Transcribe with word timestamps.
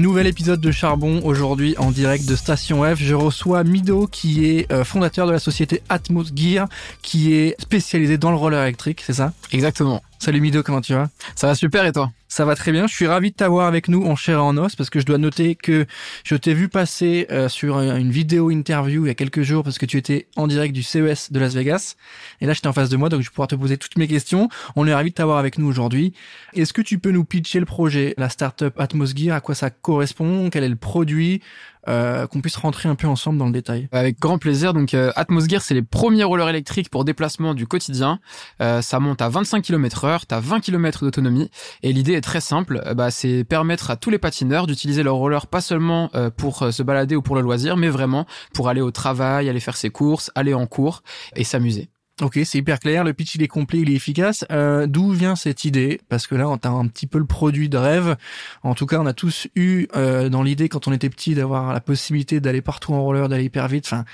Nouvel 0.00 0.26
épisode 0.26 0.62
de 0.62 0.70
Charbon 0.70 1.20
aujourd'hui 1.24 1.74
en 1.76 1.90
direct 1.90 2.24
de 2.24 2.34
Station 2.34 2.82
F. 2.84 2.98
Je 2.98 3.14
reçois 3.14 3.64
Mido 3.64 4.06
qui 4.06 4.46
est 4.46 4.72
euh, 4.72 4.82
fondateur 4.82 5.26
de 5.26 5.32
la 5.32 5.38
société 5.38 5.82
Atmos 5.90 6.32
Gear 6.34 6.68
qui 7.02 7.34
est 7.34 7.54
spécialisé 7.60 8.16
dans 8.16 8.30
le 8.30 8.36
roller 8.36 8.62
électrique, 8.62 9.02
c'est 9.06 9.12
ça? 9.12 9.34
Exactement. 9.52 10.02
Salut 10.18 10.40
Mido, 10.40 10.62
comment 10.62 10.80
tu 10.80 10.94
vas? 10.94 11.10
Ça 11.36 11.48
va 11.48 11.54
super 11.54 11.84
et 11.84 11.92
toi? 11.92 12.10
Ça 12.30 12.44
va 12.44 12.54
très 12.54 12.70
bien. 12.70 12.86
Je 12.86 12.94
suis 12.94 13.08
ravi 13.08 13.32
de 13.32 13.34
t'avoir 13.34 13.66
avec 13.66 13.88
nous 13.88 14.04
en 14.04 14.14
chair 14.14 14.38
et 14.38 14.40
en 14.40 14.56
os 14.56 14.76
parce 14.76 14.88
que 14.88 15.00
je 15.00 15.04
dois 15.04 15.18
noter 15.18 15.56
que 15.56 15.84
je 16.22 16.36
t'ai 16.36 16.54
vu 16.54 16.68
passer 16.68 17.26
euh, 17.32 17.48
sur 17.48 17.80
une 17.80 18.12
vidéo 18.12 18.52
interview 18.52 19.04
il 19.04 19.08
y 19.08 19.10
a 19.10 19.16
quelques 19.16 19.42
jours 19.42 19.64
parce 19.64 19.78
que 19.78 19.86
tu 19.86 19.96
étais 19.96 20.28
en 20.36 20.46
direct 20.46 20.72
du 20.72 20.84
CES 20.84 21.32
de 21.32 21.40
Las 21.40 21.54
Vegas 21.54 21.96
et 22.40 22.46
là 22.46 22.52
j'étais 22.52 22.68
en 22.68 22.72
face 22.72 22.88
de 22.88 22.96
moi 22.96 23.08
donc 23.08 23.20
je 23.22 23.26
vais 23.26 23.32
pouvoir 23.32 23.48
te 23.48 23.56
poser 23.56 23.78
toutes 23.78 23.98
mes 23.98 24.06
questions. 24.06 24.48
On 24.76 24.86
est 24.86 24.94
ravi 24.94 25.10
de 25.10 25.16
t'avoir 25.16 25.38
avec 25.38 25.58
nous 25.58 25.66
aujourd'hui. 25.66 26.14
Est-ce 26.54 26.72
que 26.72 26.82
tu 26.82 27.00
peux 27.00 27.10
nous 27.10 27.24
pitcher 27.24 27.58
le 27.58 27.66
projet, 27.66 28.14
la 28.16 28.28
startup 28.28 28.78
Atmos 28.78 29.12
Gear, 29.12 29.34
à 29.34 29.40
quoi 29.40 29.56
ça 29.56 29.70
correspond, 29.70 30.50
quel 30.50 30.62
est 30.62 30.68
le 30.68 30.76
produit? 30.76 31.42
Euh, 31.88 32.26
qu'on 32.26 32.40
puisse 32.40 32.56
rentrer 32.56 32.88
un 32.88 32.94
peu 32.94 33.06
ensemble 33.06 33.38
dans 33.38 33.46
le 33.46 33.52
détail. 33.52 33.88
Avec 33.92 34.18
grand 34.18 34.38
plaisir. 34.38 34.74
Donc 34.74 34.94
euh, 34.94 35.12
Atmos 35.16 35.48
Gear, 35.48 35.62
c'est 35.62 35.74
les 35.74 35.82
premiers 35.82 36.24
rollers 36.24 36.48
électriques 36.48 36.90
pour 36.90 37.04
déplacement 37.04 37.54
du 37.54 37.66
quotidien. 37.66 38.20
Euh, 38.60 38.82
ça 38.82 39.00
monte 39.00 39.22
à 39.22 39.28
25 39.28 39.62
km 39.62 40.04
heure, 40.04 40.26
t'as 40.26 40.40
20 40.40 40.60
km 40.60 41.04
d'autonomie. 41.04 41.50
Et 41.82 41.92
l'idée 41.92 42.14
est 42.14 42.20
très 42.20 42.40
simple, 42.40 42.82
euh, 42.86 42.94
bah, 42.94 43.10
c'est 43.10 43.44
permettre 43.44 43.90
à 43.90 43.96
tous 43.96 44.10
les 44.10 44.18
patineurs 44.18 44.66
d'utiliser 44.66 45.02
leur 45.02 45.16
roller 45.16 45.46
pas 45.46 45.60
seulement 45.60 46.10
euh, 46.14 46.30
pour 46.30 46.72
se 46.72 46.82
balader 46.82 47.16
ou 47.16 47.22
pour 47.22 47.36
le 47.36 47.42
loisir, 47.42 47.76
mais 47.76 47.88
vraiment 47.88 48.26
pour 48.54 48.68
aller 48.68 48.80
au 48.80 48.90
travail, 48.90 49.48
aller 49.48 49.60
faire 49.60 49.76
ses 49.76 49.90
courses, 49.90 50.30
aller 50.34 50.54
en 50.54 50.66
cours 50.66 51.02
et 51.36 51.44
s'amuser. 51.44 51.90
Ok, 52.20 52.38
c'est 52.44 52.58
hyper 52.58 52.78
clair. 52.78 53.02
Le 53.02 53.14
pitch 53.14 53.34
il 53.36 53.42
est 53.42 53.48
complet, 53.48 53.80
il 53.80 53.90
est 53.90 53.94
efficace. 53.94 54.44
Euh, 54.50 54.86
D'où 54.86 55.10
vient 55.10 55.36
cette 55.36 55.64
idée? 55.64 56.00
Parce 56.08 56.26
que 56.26 56.34
là, 56.34 56.48
on 56.48 56.56
a 56.56 56.68
un 56.68 56.86
petit 56.86 57.06
peu 57.06 57.18
le 57.18 57.24
produit 57.24 57.68
de 57.68 57.78
rêve. 57.78 58.16
En 58.62 58.74
tout 58.74 58.84
cas, 58.86 58.98
on 59.00 59.06
a 59.06 59.14
tous 59.14 59.48
eu 59.54 59.86
euh, 59.96 60.28
dans 60.28 60.42
l'idée 60.42 60.68
quand 60.68 60.86
on 60.86 60.92
était 60.92 61.08
petit 61.08 61.34
d'avoir 61.34 61.72
la 61.72 61.80
possibilité 61.80 62.40
d'aller 62.40 62.60
partout 62.60 62.92
en 62.92 63.02
roller, 63.02 63.28
d'aller 63.28 63.44
hyper 63.44 63.68
vite. 63.68 63.86
Enfin, 63.86 64.04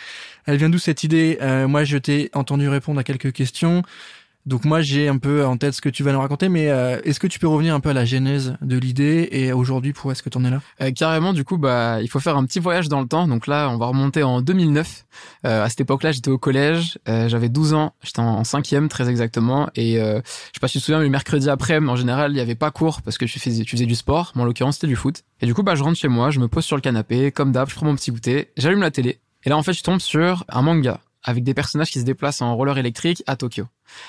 elle 0.45 0.57
vient 0.57 0.69
d'où 0.71 0.79
cette 0.79 1.03
idée? 1.03 1.39
Euh, 1.41 1.67
Moi, 1.67 1.83
je 1.85 1.99
t'ai 1.99 2.31
entendu 2.33 2.69
répondre 2.69 3.01
à 3.01 3.05
quelques 3.05 3.33
questions. 3.33 3.83
Donc 4.47 4.65
moi 4.65 4.81
j'ai 4.81 5.09
un 5.09 5.19
peu 5.19 5.45
en 5.45 5.57
tête 5.57 5.75
ce 5.75 5.81
que 5.81 5.89
tu 5.89 6.05
vas 6.05 6.13
nous 6.13 6.21
raconter, 6.21 6.49
mais 6.49 6.71
euh, 6.71 7.01
est-ce 7.05 7.19
que 7.19 7.27
tu 7.27 7.41
peux 7.41 7.49
revenir 7.49 7.75
un 7.75 7.81
peu 7.81 7.91
à 7.91 7.93
la 7.93 8.05
genèse 8.05 8.57
de 8.63 8.79
l'idée 8.79 9.29
et 9.33 9.53
aujourd'hui 9.53 9.93
pourquoi 9.93 10.13
est-ce 10.13 10.23
que 10.23 10.29
tu 10.29 10.39
en 10.39 10.45
es 10.45 10.51
là? 10.51 10.61
Euh, 10.81 10.93
Carrément, 10.93 11.33
du 11.33 11.45
coup, 11.45 11.59
bah 11.59 12.01
il 12.01 12.09
faut 12.09 12.21
faire 12.21 12.37
un 12.37 12.45
petit 12.45 12.61
voyage 12.61 12.89
dans 12.89 13.01
le 13.01 13.09
temps. 13.09 13.27
Donc 13.27 13.49
là, 13.49 13.69
on 13.71 13.77
va 13.77 13.87
remonter 13.87 14.23
en 14.23 14.41
2009. 14.41 15.05
Euh, 15.45 15.65
à 15.65 15.69
cette 15.69 15.81
époque-là, 15.81 16.13
j'étais 16.13 16.31
au 16.31 16.39
collège, 16.39 16.99
euh, 17.09 17.29
j'avais 17.29 17.49
12 17.49 17.75
ans, 17.75 17.95
j'étais 18.05 18.21
en 18.21 18.45
cinquième 18.45 18.89
très 18.89 19.09
exactement, 19.09 19.69
et 19.75 20.01
euh, 20.01 20.21
je 20.25 20.31
sais 20.55 20.61
pas 20.61 20.69
si 20.69 20.75
tu 20.75 20.81
te 20.81 20.85
souviens, 20.85 20.99
mais 20.99 21.05
le 21.05 21.11
mercredi 21.11 21.51
après, 21.51 21.79
en 21.79 21.97
général, 21.97 22.33
il 22.33 22.37
y 22.37 22.41
avait 22.41 22.55
pas 22.55 22.71
cours 22.71 23.03
parce 23.03 23.19
que 23.19 23.25
tu 23.25 23.41
faisais, 23.41 23.65
tu 23.65 23.77
faisais 23.77 23.87
du 23.87 23.95
sport. 23.97 24.33
Mais 24.37 24.43
en 24.43 24.45
l'occurrence, 24.45 24.77
c'était 24.77 24.87
du 24.87 24.97
foot. 24.97 25.23
Et 25.41 25.47
du 25.47 25.55
coup, 25.55 25.63
bah 25.63 25.75
je 25.75 25.83
rentre 25.83 25.99
chez 25.99 26.09
moi, 26.09 26.31
je 26.31 26.39
me 26.39 26.47
pose 26.47 26.65
sur 26.65 26.77
le 26.77 26.83
canapé, 26.83 27.33
comme 27.33 27.51
d'hab, 27.51 27.69
je 27.69 27.75
prends 27.75 27.87
mon 27.87 27.97
petit 27.97 28.13
goûter, 28.13 28.51
j'allume 28.57 28.81
la 28.81 28.91
télé, 28.91 29.19
et 29.45 29.49
là 29.49 29.57
en 29.57 29.63
fait, 29.63 29.73
je 29.73 29.83
tombe 29.83 30.01
sur 30.01 30.45
un 30.49 30.63
manga 30.63 31.01
avec 31.27 31.45
des 31.45 31.53
personnages 31.53 31.91
qui 31.91 32.01
se 32.01 32.05
déplacent 32.05 32.41
en 32.41 32.57
roller 32.57 32.79
électrique 32.79 33.23
à 33.27 33.37
Tokyo. 33.37 33.67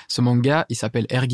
Ce 0.08 0.20
manga, 0.20 0.64
il 0.68 0.76
s'appelle 0.76 1.06
Air 1.10 1.26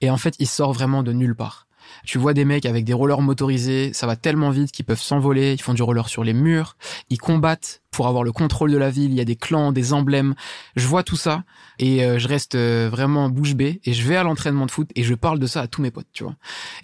et 0.00 0.10
en 0.10 0.16
fait, 0.16 0.36
il 0.38 0.46
sort 0.46 0.72
vraiment 0.72 1.02
de 1.02 1.12
nulle 1.12 1.34
part. 1.34 1.66
Tu 2.04 2.18
vois 2.18 2.34
des 2.34 2.44
mecs 2.44 2.66
avec 2.66 2.84
des 2.84 2.92
rollers 2.92 3.20
motorisés, 3.20 3.92
ça 3.92 4.06
va 4.06 4.14
tellement 4.14 4.50
vite 4.50 4.70
qu'ils 4.70 4.84
peuvent 4.84 5.00
s'envoler, 5.00 5.54
ils 5.54 5.60
font 5.60 5.74
du 5.74 5.82
roller 5.82 6.08
sur 6.08 6.22
les 6.22 6.34
murs, 6.34 6.76
ils 7.08 7.18
combattent 7.18 7.82
pour 7.90 8.06
avoir 8.06 8.24
le 8.24 8.32
contrôle 8.32 8.70
de 8.70 8.76
la 8.76 8.90
ville, 8.90 9.10
il 9.10 9.16
y 9.16 9.20
a 9.20 9.24
des 9.24 9.36
clans, 9.36 9.72
des 9.72 9.92
emblèmes. 9.92 10.34
Je 10.76 10.86
vois 10.86 11.02
tout 11.02 11.16
ça 11.16 11.42
et 11.78 12.04
euh, 12.04 12.18
je 12.18 12.28
reste 12.28 12.54
euh, 12.54 12.88
vraiment 12.90 13.28
bouche 13.28 13.54
bée 13.54 13.80
et 13.84 13.92
je 13.92 14.06
vais 14.06 14.16
à 14.16 14.22
l'entraînement 14.22 14.66
de 14.66 14.70
foot 14.70 14.88
et 14.94 15.02
je 15.02 15.14
parle 15.14 15.38
de 15.38 15.46
ça 15.46 15.62
à 15.62 15.66
tous 15.66 15.82
mes 15.82 15.90
potes, 15.90 16.06
tu 16.12 16.22
vois. 16.22 16.34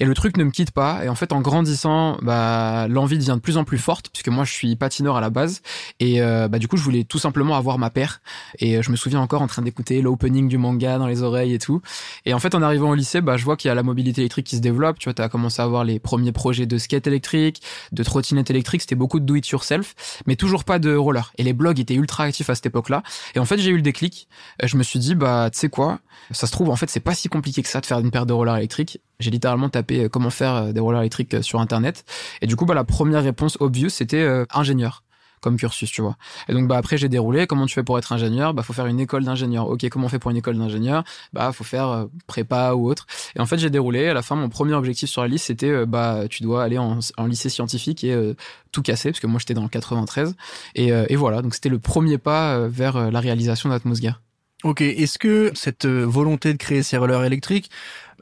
Et 0.00 0.04
le 0.04 0.14
truc 0.14 0.36
ne 0.36 0.44
me 0.44 0.50
quitte 0.50 0.70
pas 0.70 1.04
et 1.04 1.08
en 1.08 1.14
fait 1.14 1.32
en 1.32 1.40
grandissant, 1.40 2.18
bah 2.22 2.88
l'envie 2.88 3.18
devient 3.18 3.34
de 3.36 3.40
plus 3.40 3.56
en 3.56 3.64
plus 3.64 3.78
forte 3.78 4.08
puisque 4.10 4.28
moi 4.28 4.44
je 4.44 4.52
suis 4.52 4.74
patineur 4.74 5.16
à 5.16 5.20
la 5.20 5.30
base 5.30 5.62
et 6.00 6.22
euh, 6.22 6.48
bah 6.48 6.58
du 6.58 6.66
coup 6.66 6.76
je 6.76 6.82
voulais 6.82 7.04
tout 7.04 7.18
simplement 7.18 7.56
avoir 7.56 7.78
ma 7.78 7.90
paire 7.90 8.20
et 8.58 8.82
je 8.82 8.90
me 8.90 8.96
souviens 8.96 9.20
encore 9.20 9.42
en 9.42 9.46
train 9.46 9.62
d'écouter 9.62 10.00
l'opening 10.02 10.48
du 10.48 10.58
manga 10.58 10.98
dans 10.98 11.06
les 11.06 11.22
oreilles 11.22 11.54
et 11.54 11.58
tout. 11.58 11.82
Et 12.24 12.34
en 12.34 12.38
fait 12.38 12.54
en 12.54 12.62
arrivant 12.62 12.90
au 12.90 12.94
lycée, 12.94 13.20
bah 13.20 13.36
je 13.36 13.44
vois 13.44 13.56
qu'il 13.56 13.68
y 13.68 13.72
a 13.72 13.74
la 13.74 13.82
mobilité 13.82 14.22
électrique 14.22 14.46
qui 14.46 14.56
se 14.56 14.62
développe, 14.62 14.98
tu 14.98 15.10
vois, 15.10 15.24
as 15.24 15.28
commencé 15.28 15.60
à 15.60 15.66
avoir 15.66 15.84
les 15.84 15.98
premiers 15.98 16.32
projets 16.32 16.66
de 16.66 16.78
skate 16.78 17.06
électrique, 17.06 17.62
de 17.92 18.02
trottinette 18.02 18.50
électrique, 18.50 18.80
c'était 18.80 18.94
beaucoup 18.94 19.20
de 19.20 19.26
do 19.26 19.36
it 19.36 19.46
yourself, 19.48 19.94
mais 20.26 20.36
toujours 20.36 20.64
pas 20.64 20.78
de 20.78 20.95
roller. 20.96 21.32
Et 21.38 21.42
les 21.42 21.52
blogs 21.52 21.80
étaient 21.80 21.94
ultra 21.94 22.24
actifs 22.24 22.50
à 22.50 22.54
cette 22.54 22.66
époque-là. 22.66 23.02
Et 23.34 23.38
en 23.38 23.44
fait, 23.44 23.58
j'ai 23.58 23.70
eu 23.70 23.76
le 23.76 23.82
déclic. 23.82 24.28
Je 24.62 24.76
me 24.76 24.82
suis 24.82 24.98
dit, 24.98 25.14
bah, 25.14 25.50
tu 25.52 25.58
sais 25.58 25.68
quoi? 25.68 26.00
Ça 26.30 26.46
se 26.46 26.52
trouve, 26.52 26.70
en 26.70 26.76
fait, 26.76 26.90
c'est 26.90 27.00
pas 27.00 27.14
si 27.14 27.28
compliqué 27.28 27.62
que 27.62 27.68
ça 27.68 27.80
de 27.80 27.86
faire 27.86 27.98
une 27.98 28.10
paire 28.10 28.26
de 28.26 28.32
rollers 28.32 28.56
électriques. 28.56 29.00
J'ai 29.20 29.30
littéralement 29.30 29.68
tapé 29.68 30.04
euh, 30.04 30.08
comment 30.08 30.30
faire 30.30 30.54
euh, 30.54 30.72
des 30.72 30.80
rollers 30.80 31.00
électriques 31.00 31.34
euh, 31.34 31.42
sur 31.42 31.60
Internet. 31.60 32.04
Et 32.42 32.46
du 32.46 32.56
coup, 32.56 32.66
bah, 32.66 32.74
la 32.74 32.84
première 32.84 33.22
réponse 33.22 33.56
obvious, 33.60 33.88
c'était 33.88 34.26
ingénieur 34.52 35.02
comme 35.40 35.56
cursus, 35.56 35.90
tu 35.90 36.02
vois. 36.02 36.16
Et 36.48 36.52
donc 36.52 36.68
bah 36.68 36.76
après 36.76 36.96
j'ai 36.98 37.08
déroulé. 37.08 37.46
Comment 37.46 37.66
tu 37.66 37.74
fais 37.74 37.82
pour 37.82 37.98
être 37.98 38.12
ingénieur? 38.12 38.54
Bah 38.54 38.62
faut 38.62 38.72
faire 38.72 38.86
une 38.86 39.00
école 39.00 39.24
d'ingénieur. 39.24 39.68
Ok, 39.68 39.88
comment 39.88 40.06
on 40.06 40.08
fait 40.08 40.18
pour 40.18 40.30
une 40.30 40.36
école 40.36 40.58
d'ingénieur? 40.58 41.04
Bah 41.32 41.52
faut 41.52 41.64
faire 41.64 41.88
euh, 41.88 42.06
prépa 42.26 42.72
ou 42.74 42.88
autre. 42.88 43.06
Et 43.36 43.40
en 43.40 43.46
fait 43.46 43.58
j'ai 43.58 43.70
déroulé. 43.70 44.08
À 44.08 44.14
la 44.14 44.22
fin 44.22 44.36
mon 44.36 44.48
premier 44.48 44.74
objectif 44.74 45.08
sur 45.08 45.22
la 45.22 45.28
liste 45.28 45.46
c'était 45.46 45.70
euh, 45.70 45.86
bah 45.86 46.24
tu 46.28 46.42
dois 46.42 46.62
aller 46.62 46.78
en, 46.78 46.98
lycée 47.26 47.48
scientifique 47.48 48.04
et 48.04 48.12
euh, 48.12 48.34
tout 48.72 48.82
casser 48.82 49.10
parce 49.10 49.20
que 49.20 49.26
moi 49.26 49.38
j'étais 49.38 49.54
dans 49.54 49.62
le 49.62 49.68
93. 49.68 50.34
Et, 50.74 51.16
voilà 51.16 51.42
donc 51.42 51.54
c'était 51.54 51.68
le 51.68 51.78
premier 51.78 52.18
pas 52.18 52.68
vers 52.68 53.10
la 53.10 53.20
réalisation 53.20 53.68
d'Atmosgear. 53.68 54.20
Ok, 54.64 54.80
est-ce 54.80 55.18
que 55.18 55.50
cette 55.54 55.86
volonté 55.86 56.52
de 56.52 56.58
créer 56.58 56.82
ces 56.82 56.96
rollers 56.96 57.24
électriques 57.24 57.70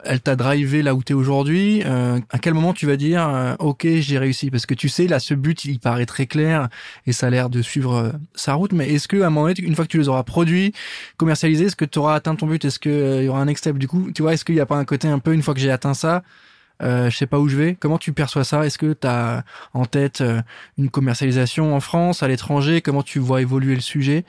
elle 0.05 0.21
t'a 0.21 0.35
drivé 0.35 0.81
là 0.81 0.95
où 0.95 1.03
t'es 1.03 1.13
aujourd'hui. 1.13 1.83
Euh, 1.85 2.19
à 2.29 2.39
quel 2.39 2.53
moment 2.53 2.73
tu 2.73 2.85
vas 2.85 2.95
dire 2.95 3.27
euh, 3.27 3.55
ok 3.59 3.87
j'ai 3.99 4.17
réussi? 4.17 4.51
Parce 4.51 4.65
que 4.65 4.73
tu 4.73 4.89
sais 4.89 5.07
là 5.07 5.19
ce 5.19 5.33
but 5.33 5.65
il 5.65 5.79
paraît 5.79 6.05
très 6.05 6.25
clair 6.25 6.69
et 7.05 7.11
ça 7.11 7.27
a 7.27 7.29
l'air 7.29 7.49
de 7.49 7.61
suivre 7.61 7.95
euh, 7.95 8.11
sa 8.35 8.53
route. 8.53 8.73
Mais 8.73 8.89
est-ce 8.93 9.07
que 9.07 9.21
à 9.21 9.27
un 9.27 9.29
moment 9.29 9.47
donné 9.47 9.59
une 9.61 9.75
fois 9.75 9.85
que 9.85 9.91
tu 9.91 9.97
les 9.97 10.07
auras 10.07 10.23
produits, 10.23 10.73
commercialisés, 11.17 11.65
est-ce 11.65 11.75
que 11.75 11.85
tu 11.85 11.99
auras 11.99 12.15
atteint 12.15 12.35
ton 12.35 12.47
but? 12.47 12.63
Est-ce 12.65 12.79
que 12.79 13.19
il 13.19 13.25
y 13.25 13.29
aura 13.29 13.41
un 13.41 13.45
next 13.45 13.63
step? 13.63 13.77
Du 13.77 13.87
coup 13.87 14.11
Tu 14.13 14.21
vois 14.21 14.33
est-ce 14.33 14.45
qu'il 14.45 14.55
n'y 14.55 14.61
a 14.61 14.65
pas 14.65 14.77
un 14.77 14.85
côté 14.85 15.07
un 15.07 15.19
peu 15.19 15.33
une 15.33 15.41
fois 15.41 15.53
que 15.53 15.59
j'ai 15.59 15.71
atteint 15.71 15.93
ça 15.93 16.23
euh, 16.81 17.09
je 17.09 17.15
sais 17.15 17.27
pas 17.27 17.39
où 17.39 17.47
je 17.47 17.55
vais? 17.55 17.75
Comment 17.75 17.97
tu 17.97 18.11
perçois 18.11 18.43
ça? 18.43 18.65
Est-ce 18.65 18.77
que 18.77 18.91
tu 18.91 19.07
as 19.07 19.45
en 19.73 19.85
tête 19.85 20.21
une 20.77 20.89
commercialisation 20.89 21.73
en 21.73 21.79
France, 21.79 22.21
à 22.21 22.27
l'étranger? 22.27 22.81
Comment 22.81 23.01
tu 23.01 23.19
vois 23.19 23.41
évoluer 23.41 23.75
le 23.75 23.81
sujet? 23.81 24.25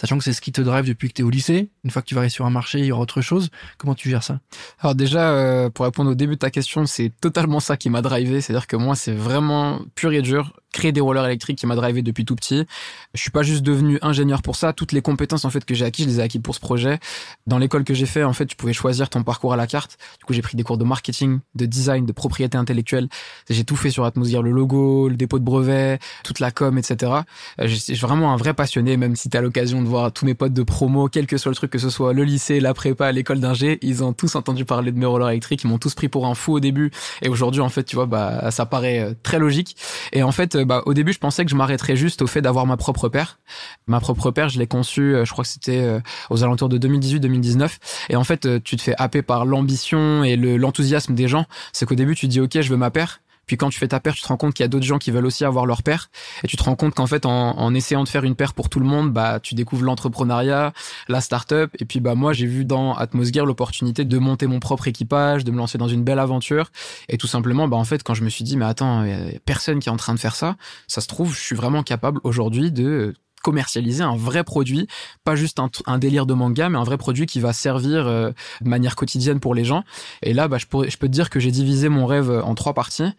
Sachant 0.00 0.16
que 0.16 0.24
c'est 0.24 0.32
ce 0.32 0.40
qui 0.40 0.50
te 0.50 0.62
drive 0.62 0.86
depuis 0.86 1.08
que 1.08 1.12
tu 1.12 1.20
es 1.20 1.24
au 1.24 1.28
lycée. 1.28 1.68
Une 1.84 1.90
fois 1.90 2.00
que 2.00 2.06
tu 2.06 2.14
vas 2.14 2.22
aller 2.22 2.30
sur 2.30 2.46
un 2.46 2.50
marché, 2.50 2.78
il 2.78 2.86
y 2.86 2.92
aura 2.92 3.02
autre 3.02 3.20
chose. 3.20 3.50
Comment 3.76 3.94
tu 3.94 4.08
gères 4.08 4.22
ça? 4.22 4.40
Alors 4.78 4.94
déjà, 4.94 5.30
euh, 5.32 5.68
pour 5.68 5.84
répondre 5.84 6.10
au 6.10 6.14
début 6.14 6.34
de 6.34 6.38
ta 6.38 6.50
question, 6.50 6.86
c'est 6.86 7.12
totalement 7.20 7.60
ça 7.60 7.76
qui 7.76 7.90
m'a 7.90 8.00
drivé. 8.00 8.40
C'est-à-dire 8.40 8.66
que 8.66 8.76
moi, 8.76 8.96
c'est 8.96 9.12
vraiment 9.12 9.82
pur 9.94 10.12
et 10.12 10.22
dur 10.22 10.54
créer 10.72 10.92
des 10.92 11.00
rollers 11.00 11.26
électriques 11.26 11.58
qui 11.58 11.66
m'a 11.66 11.76
drivé 11.76 12.02
depuis 12.02 12.24
tout 12.24 12.36
petit. 12.36 12.66
Je 13.14 13.20
suis 13.20 13.30
pas 13.30 13.42
juste 13.42 13.62
devenu 13.62 13.98
ingénieur 14.02 14.42
pour 14.42 14.56
ça. 14.56 14.72
Toutes 14.72 14.92
les 14.92 15.02
compétences 15.02 15.44
en 15.44 15.50
fait 15.50 15.64
que 15.64 15.74
j'ai 15.74 15.84
acquis, 15.84 16.04
je 16.04 16.08
les 16.08 16.20
ai 16.20 16.22
acquis 16.22 16.38
pour 16.38 16.54
ce 16.54 16.60
projet. 16.60 16.98
Dans 17.46 17.58
l'école 17.58 17.84
que 17.84 17.94
j'ai 17.94 18.06
fait, 18.06 18.24
en 18.24 18.32
fait, 18.32 18.46
tu 18.46 18.56
pouvais 18.56 18.72
choisir 18.72 19.08
ton 19.08 19.22
parcours 19.22 19.52
à 19.52 19.56
la 19.56 19.66
carte. 19.66 19.98
Du 20.18 20.24
coup, 20.24 20.32
j'ai 20.32 20.42
pris 20.42 20.56
des 20.56 20.62
cours 20.62 20.78
de 20.78 20.84
marketing, 20.84 21.40
de 21.54 21.66
design, 21.66 22.06
de 22.06 22.12
propriété 22.12 22.56
intellectuelle. 22.56 23.08
J'ai 23.48 23.64
tout 23.64 23.76
fait 23.76 23.90
sur 23.90 24.04
Atmosgear, 24.04 24.42
le 24.42 24.50
logo, 24.50 25.08
le 25.08 25.16
dépôt 25.16 25.38
de 25.38 25.44
brevet, 25.44 25.98
toute 26.24 26.40
la 26.40 26.50
com, 26.50 26.78
etc. 26.78 27.12
Je 27.58 27.74
suis 27.74 27.94
vraiment 27.94 28.32
un 28.32 28.36
vrai 28.36 28.54
passionné, 28.54 28.96
même 28.96 29.16
si 29.16 29.28
t'as 29.28 29.40
l'occasion 29.40 29.82
de 29.82 29.88
voir 29.88 30.12
tous 30.12 30.24
mes 30.24 30.34
potes 30.34 30.52
de 30.52 30.62
promo, 30.62 31.08
quel 31.08 31.26
que 31.26 31.36
soit 31.36 31.50
le 31.50 31.56
truc, 31.56 31.70
que 31.70 31.78
ce 31.78 31.90
soit 31.90 32.12
le 32.12 32.24
lycée, 32.24 32.60
la 32.60 32.74
prépa, 32.74 33.12
l'école 33.12 33.40
d'ingé, 33.40 33.78
ils 33.82 34.04
ont 34.04 34.12
tous 34.12 34.36
entendu 34.36 34.64
parler 34.64 34.92
de 34.92 34.98
mes 34.98 35.06
rollers 35.06 35.30
électriques. 35.30 35.64
Ils 35.64 35.68
m'ont 35.68 35.78
tous 35.78 35.94
pris 35.94 36.08
pour 36.08 36.26
un 36.26 36.34
fou 36.34 36.54
au 36.54 36.60
début. 36.60 36.90
Et 37.22 37.28
aujourd'hui, 37.28 37.60
en 37.60 37.68
fait, 37.68 37.84
tu 37.84 37.96
vois, 37.96 38.06
bah, 38.06 38.50
ça 38.50 38.66
paraît 38.66 39.16
très 39.22 39.38
logique. 39.38 39.76
Et 40.12 40.22
en 40.22 40.32
fait, 40.32 40.56
bah, 40.64 40.82
au 40.86 40.94
début, 40.94 41.12
je 41.12 41.18
pensais 41.18 41.44
que 41.44 41.50
je 41.50 41.56
m'arrêterais 41.56 41.96
juste 41.96 42.22
au 42.22 42.26
fait 42.26 42.42
d'avoir 42.42 42.66
ma 42.66 42.76
propre 42.76 43.08
paire. 43.08 43.38
Ma 43.86 44.00
propre 44.00 44.30
paire, 44.30 44.48
je 44.48 44.58
l'ai 44.58 44.66
conçue, 44.66 45.14
je 45.24 45.30
crois 45.30 45.44
que 45.44 45.50
c'était 45.50 46.00
aux 46.30 46.42
alentours 46.44 46.68
de 46.68 46.78
2018-2019. 46.78 47.78
Et 48.10 48.16
en 48.16 48.24
fait, 48.24 48.62
tu 48.62 48.76
te 48.76 48.82
fais 48.82 48.94
happer 48.98 49.22
par 49.22 49.44
l'ambition 49.44 50.24
et 50.24 50.36
l'enthousiasme 50.36 51.14
des 51.14 51.28
gens. 51.28 51.46
C'est 51.72 51.86
qu'au 51.86 51.94
début, 51.94 52.14
tu 52.14 52.28
dis, 52.28 52.40
OK, 52.40 52.60
je 52.60 52.68
veux 52.68 52.76
ma 52.76 52.90
paire. 52.90 53.20
Puis 53.50 53.56
quand 53.56 53.68
tu 53.68 53.80
fais 53.80 53.88
ta 53.88 53.98
paire, 53.98 54.14
tu 54.14 54.22
te 54.22 54.28
rends 54.28 54.36
compte 54.36 54.54
qu'il 54.54 54.62
y 54.62 54.64
a 54.64 54.68
d'autres 54.68 54.86
gens 54.86 54.98
qui 54.98 55.10
veulent 55.10 55.26
aussi 55.26 55.44
avoir 55.44 55.66
leur 55.66 55.82
paire. 55.82 56.08
Et 56.44 56.46
tu 56.46 56.56
te 56.56 56.62
rends 56.62 56.76
compte 56.76 56.94
qu'en 56.94 57.08
fait, 57.08 57.26
en, 57.26 57.58
en, 57.58 57.74
essayant 57.74 58.04
de 58.04 58.08
faire 58.08 58.22
une 58.22 58.36
paire 58.36 58.54
pour 58.54 58.68
tout 58.68 58.78
le 58.78 58.86
monde, 58.86 59.12
bah, 59.12 59.40
tu 59.40 59.56
découvres 59.56 59.82
l'entrepreneuriat, 59.82 60.72
la 61.08 61.20
start-up. 61.20 61.72
Et 61.80 61.84
puis, 61.84 61.98
bah, 61.98 62.14
moi, 62.14 62.32
j'ai 62.32 62.46
vu 62.46 62.64
dans 62.64 62.94
Atmosgear 62.94 63.44
l'opportunité 63.44 64.04
de 64.04 64.18
monter 64.18 64.46
mon 64.46 64.60
propre 64.60 64.86
équipage, 64.86 65.42
de 65.42 65.50
me 65.50 65.56
lancer 65.56 65.78
dans 65.78 65.88
une 65.88 66.04
belle 66.04 66.20
aventure. 66.20 66.70
Et 67.08 67.18
tout 67.18 67.26
simplement, 67.26 67.66
bah, 67.66 67.76
en 67.76 67.82
fait, 67.82 68.04
quand 68.04 68.14
je 68.14 68.22
me 68.22 68.30
suis 68.30 68.44
dit, 68.44 68.56
mais 68.56 68.66
attends, 68.66 69.04
y 69.04 69.12
a 69.12 69.40
personne 69.44 69.80
qui 69.80 69.88
est 69.88 69.92
en 69.92 69.96
train 69.96 70.14
de 70.14 70.20
faire 70.20 70.36
ça, 70.36 70.54
ça 70.86 71.00
se 71.00 71.08
trouve, 71.08 71.34
je 71.34 71.40
suis 71.40 71.56
vraiment 71.56 71.82
capable 71.82 72.20
aujourd'hui 72.22 72.70
de 72.70 73.14
commercialiser 73.42 74.02
un 74.02 74.16
vrai 74.16 74.44
produit, 74.44 74.86
pas 75.24 75.36
juste 75.36 75.60
un, 75.86 75.98
délire 75.98 76.26
de 76.26 76.34
manga, 76.34 76.68
mais 76.68 76.78
un 76.78 76.84
vrai 76.84 76.98
produit 76.98 77.26
qui 77.26 77.40
va 77.40 77.52
servir 77.52 78.06
euh, 78.06 78.30
de 78.60 78.68
manière 78.68 78.96
quotidienne 78.96 79.40
pour 79.40 79.54
les 79.54 79.64
gens. 79.64 79.84
Et 80.22 80.34
là, 80.34 80.48
bah, 80.48 80.58
je, 80.58 80.66
peux 80.66 80.86
te 80.86 81.06
dire 81.06 81.30
que 81.30 81.40
j'ai 81.40 81.50
divisé 81.50 81.88
mon 81.88 82.06
rêve 82.06 82.30
en 82.30 82.54
trois 82.54 82.74
parties. 82.74 83.12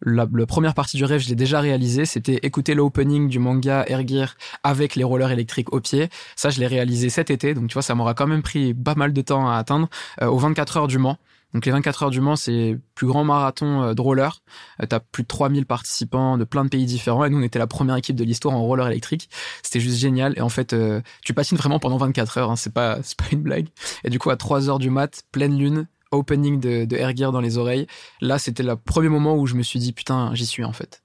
La, 0.00 0.26
première 0.46 0.74
partie 0.74 0.96
du 0.96 1.04
rêve, 1.04 1.20
je 1.20 1.28
l'ai 1.28 1.34
déjà 1.34 1.60
réalisé. 1.60 2.04
C'était 2.04 2.38
écouter 2.42 2.74
l'opening 2.74 3.28
du 3.28 3.38
manga 3.38 3.84
Air 3.88 4.06
Gear 4.06 4.36
avec 4.62 4.94
les 4.94 5.04
rollers 5.04 5.32
électriques 5.32 5.72
au 5.72 5.80
pied. 5.80 6.08
Ça, 6.36 6.50
je 6.50 6.60
l'ai 6.60 6.68
réalisé 6.68 7.10
cet 7.10 7.30
été. 7.30 7.54
Donc, 7.54 7.68
tu 7.68 7.74
vois, 7.74 7.82
ça 7.82 7.94
m'aura 7.94 8.14
quand 8.14 8.26
même 8.26 8.42
pris 8.42 8.74
pas 8.74 8.94
mal 8.94 9.12
de 9.12 9.20
temps 9.22 9.50
à 9.50 9.56
atteindre. 9.56 9.88
Euh, 10.22 10.26
aux 10.26 10.38
24 10.38 10.76
heures 10.76 10.86
du 10.86 10.98
Mans. 10.98 11.18
Donc 11.54 11.64
les 11.64 11.72
24 11.72 12.02
heures 12.02 12.10
du 12.10 12.20
Mans, 12.20 12.36
c'est 12.36 12.72
le 12.72 12.80
plus 12.94 13.06
grand 13.06 13.24
marathon 13.24 13.82
euh, 13.82 13.94
de 13.94 14.00
roller. 14.00 14.42
Euh, 14.82 14.86
t'as 14.86 15.00
plus 15.00 15.22
de 15.22 15.28
3000 15.28 15.64
participants 15.66 16.36
de 16.36 16.44
plein 16.44 16.64
de 16.64 16.68
pays 16.68 16.84
différents 16.84 17.24
et 17.24 17.30
nous 17.30 17.38
on 17.38 17.42
était 17.42 17.58
la 17.58 17.66
première 17.66 17.96
équipe 17.96 18.16
de 18.16 18.24
l'histoire 18.24 18.54
en 18.54 18.62
roller 18.62 18.86
électrique. 18.88 19.30
C'était 19.62 19.80
juste 19.80 19.98
génial 19.98 20.34
et 20.36 20.40
en 20.40 20.50
fait 20.50 20.72
euh, 20.72 21.00
tu 21.24 21.32
patines 21.32 21.56
vraiment 21.56 21.78
pendant 21.78 21.96
24 21.96 22.38
heures, 22.38 22.50
hein, 22.50 22.56
c'est 22.56 22.72
pas 22.72 22.96
pas 23.18 23.24
une 23.32 23.42
blague. 23.42 23.68
Et 24.04 24.10
du 24.10 24.18
coup 24.18 24.30
à 24.30 24.36
3 24.36 24.68
heures 24.68 24.78
du 24.78 24.90
mat, 24.90 25.22
pleine 25.32 25.56
lune, 25.56 25.86
opening 26.10 26.60
de, 26.60 26.84
de 26.84 26.96
Air 26.96 27.16
Gear 27.16 27.32
dans 27.32 27.40
les 27.40 27.58
oreilles. 27.58 27.86
Là, 28.20 28.38
c'était 28.38 28.62
le 28.62 28.76
premier 28.76 29.08
moment 29.08 29.36
où 29.36 29.46
je 29.46 29.54
me 29.54 29.62
suis 29.62 29.78
dit 29.78 29.92
putain, 29.92 30.30
j'y 30.34 30.46
suis 30.46 30.64
en 30.64 30.72
fait. 30.72 31.02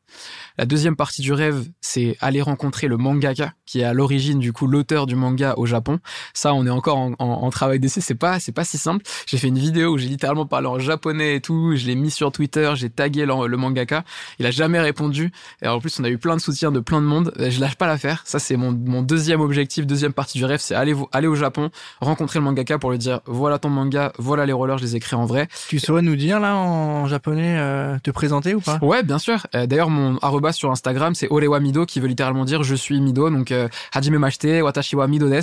La 0.57 0.65
deuxième 0.65 0.95
partie 0.95 1.21
du 1.21 1.33
rêve, 1.33 1.65
c'est 1.81 2.15
aller 2.21 2.41
rencontrer 2.41 2.87
le 2.87 2.97
mangaka, 2.97 3.53
qui 3.65 3.79
est 3.79 3.83
à 3.83 3.93
l'origine 3.93 4.37
du 4.37 4.53
coup 4.53 4.67
l'auteur 4.67 5.07
du 5.07 5.15
manga 5.15 5.55
au 5.57 5.65
Japon. 5.65 5.99
Ça, 6.33 6.53
on 6.53 6.65
est 6.67 6.69
encore 6.69 6.97
en, 6.97 7.15
en, 7.17 7.49
travail 7.49 7.79
d'essai. 7.79 8.01
C'est 8.01 8.15
pas, 8.15 8.39
c'est 8.39 8.51
pas 8.51 8.63
si 8.63 8.77
simple. 8.77 9.03
J'ai 9.25 9.37
fait 9.37 9.47
une 9.47 9.57
vidéo 9.57 9.93
où 9.93 9.97
j'ai 9.97 10.07
littéralement 10.07 10.45
parlé 10.45 10.67
en 10.67 10.77
japonais 10.77 11.35
et 11.35 11.41
tout. 11.41 11.75
Je 11.75 11.87
l'ai 11.87 11.95
mis 11.95 12.11
sur 12.11 12.31
Twitter. 12.31 12.71
J'ai 12.75 12.89
tagué 12.91 13.25
le, 13.25 13.57
mangaka. 13.57 14.03
Il 14.37 14.45
a 14.45 14.51
jamais 14.51 14.79
répondu. 14.79 15.31
Et 15.63 15.67
en 15.67 15.79
plus, 15.79 15.99
on 15.99 16.03
a 16.03 16.09
eu 16.09 16.19
plein 16.19 16.35
de 16.35 16.41
soutien 16.41 16.71
de 16.71 16.79
plein 16.79 17.01
de 17.01 17.07
monde. 17.07 17.33
Je 17.37 17.59
lâche 17.59 17.75
pas 17.75 17.87
l'affaire. 17.87 18.21
Ça, 18.25 18.37
c'est 18.37 18.57
mon, 18.57 18.71
mon 18.71 19.01
deuxième 19.01 19.41
objectif, 19.41 19.87
deuxième 19.87 20.13
partie 20.13 20.37
du 20.37 20.45
rêve, 20.45 20.59
c'est 20.59 20.75
aller 20.75 20.95
aller 21.11 21.27
au 21.27 21.35
Japon, 21.35 21.69
rencontrer 22.01 22.39
le 22.39 22.45
mangaka 22.45 22.77
pour 22.77 22.91
lui 22.91 22.97
dire 22.97 23.21
voilà 23.25 23.59
ton 23.59 23.69
manga, 23.69 24.13
voilà 24.17 24.45
les 24.45 24.53
rollers, 24.53 24.77
je 24.77 24.83
les 24.83 24.95
écris 24.95 25.15
en 25.15 25.25
vrai. 25.25 25.47
Tu 25.67 25.79
saurais 25.79 26.01
nous 26.01 26.15
dire 26.15 26.39
là 26.39 26.55
en 26.55 27.07
japonais, 27.07 27.57
euh, 27.57 27.97
te 28.03 28.11
présenter 28.11 28.53
ou 28.55 28.61
pas? 28.61 28.79
Ouais, 28.81 29.03
bien 29.03 29.19
sûr. 29.19 29.47
Euh, 29.55 29.65
d'ailleurs, 29.65 29.89
mon 29.89 30.02
sur 30.51 30.71
Instagram, 30.71 31.15
c'est 31.15 31.27
Orewa 31.29 31.59
Mido 31.59 31.85
qui 31.85 31.99
veut 31.99 32.07
littéralement 32.07 32.45
dire 32.45 32.63
je 32.63 32.75
suis 32.75 32.99
Mido. 32.99 33.29
Donc 33.29 33.51
euh, 33.51 33.67
Hajime 33.93 34.17
Mashite, 34.17 34.61
Watashi 34.61 34.95
wa 34.95 35.07
Mido 35.07 35.29
des. 35.29 35.41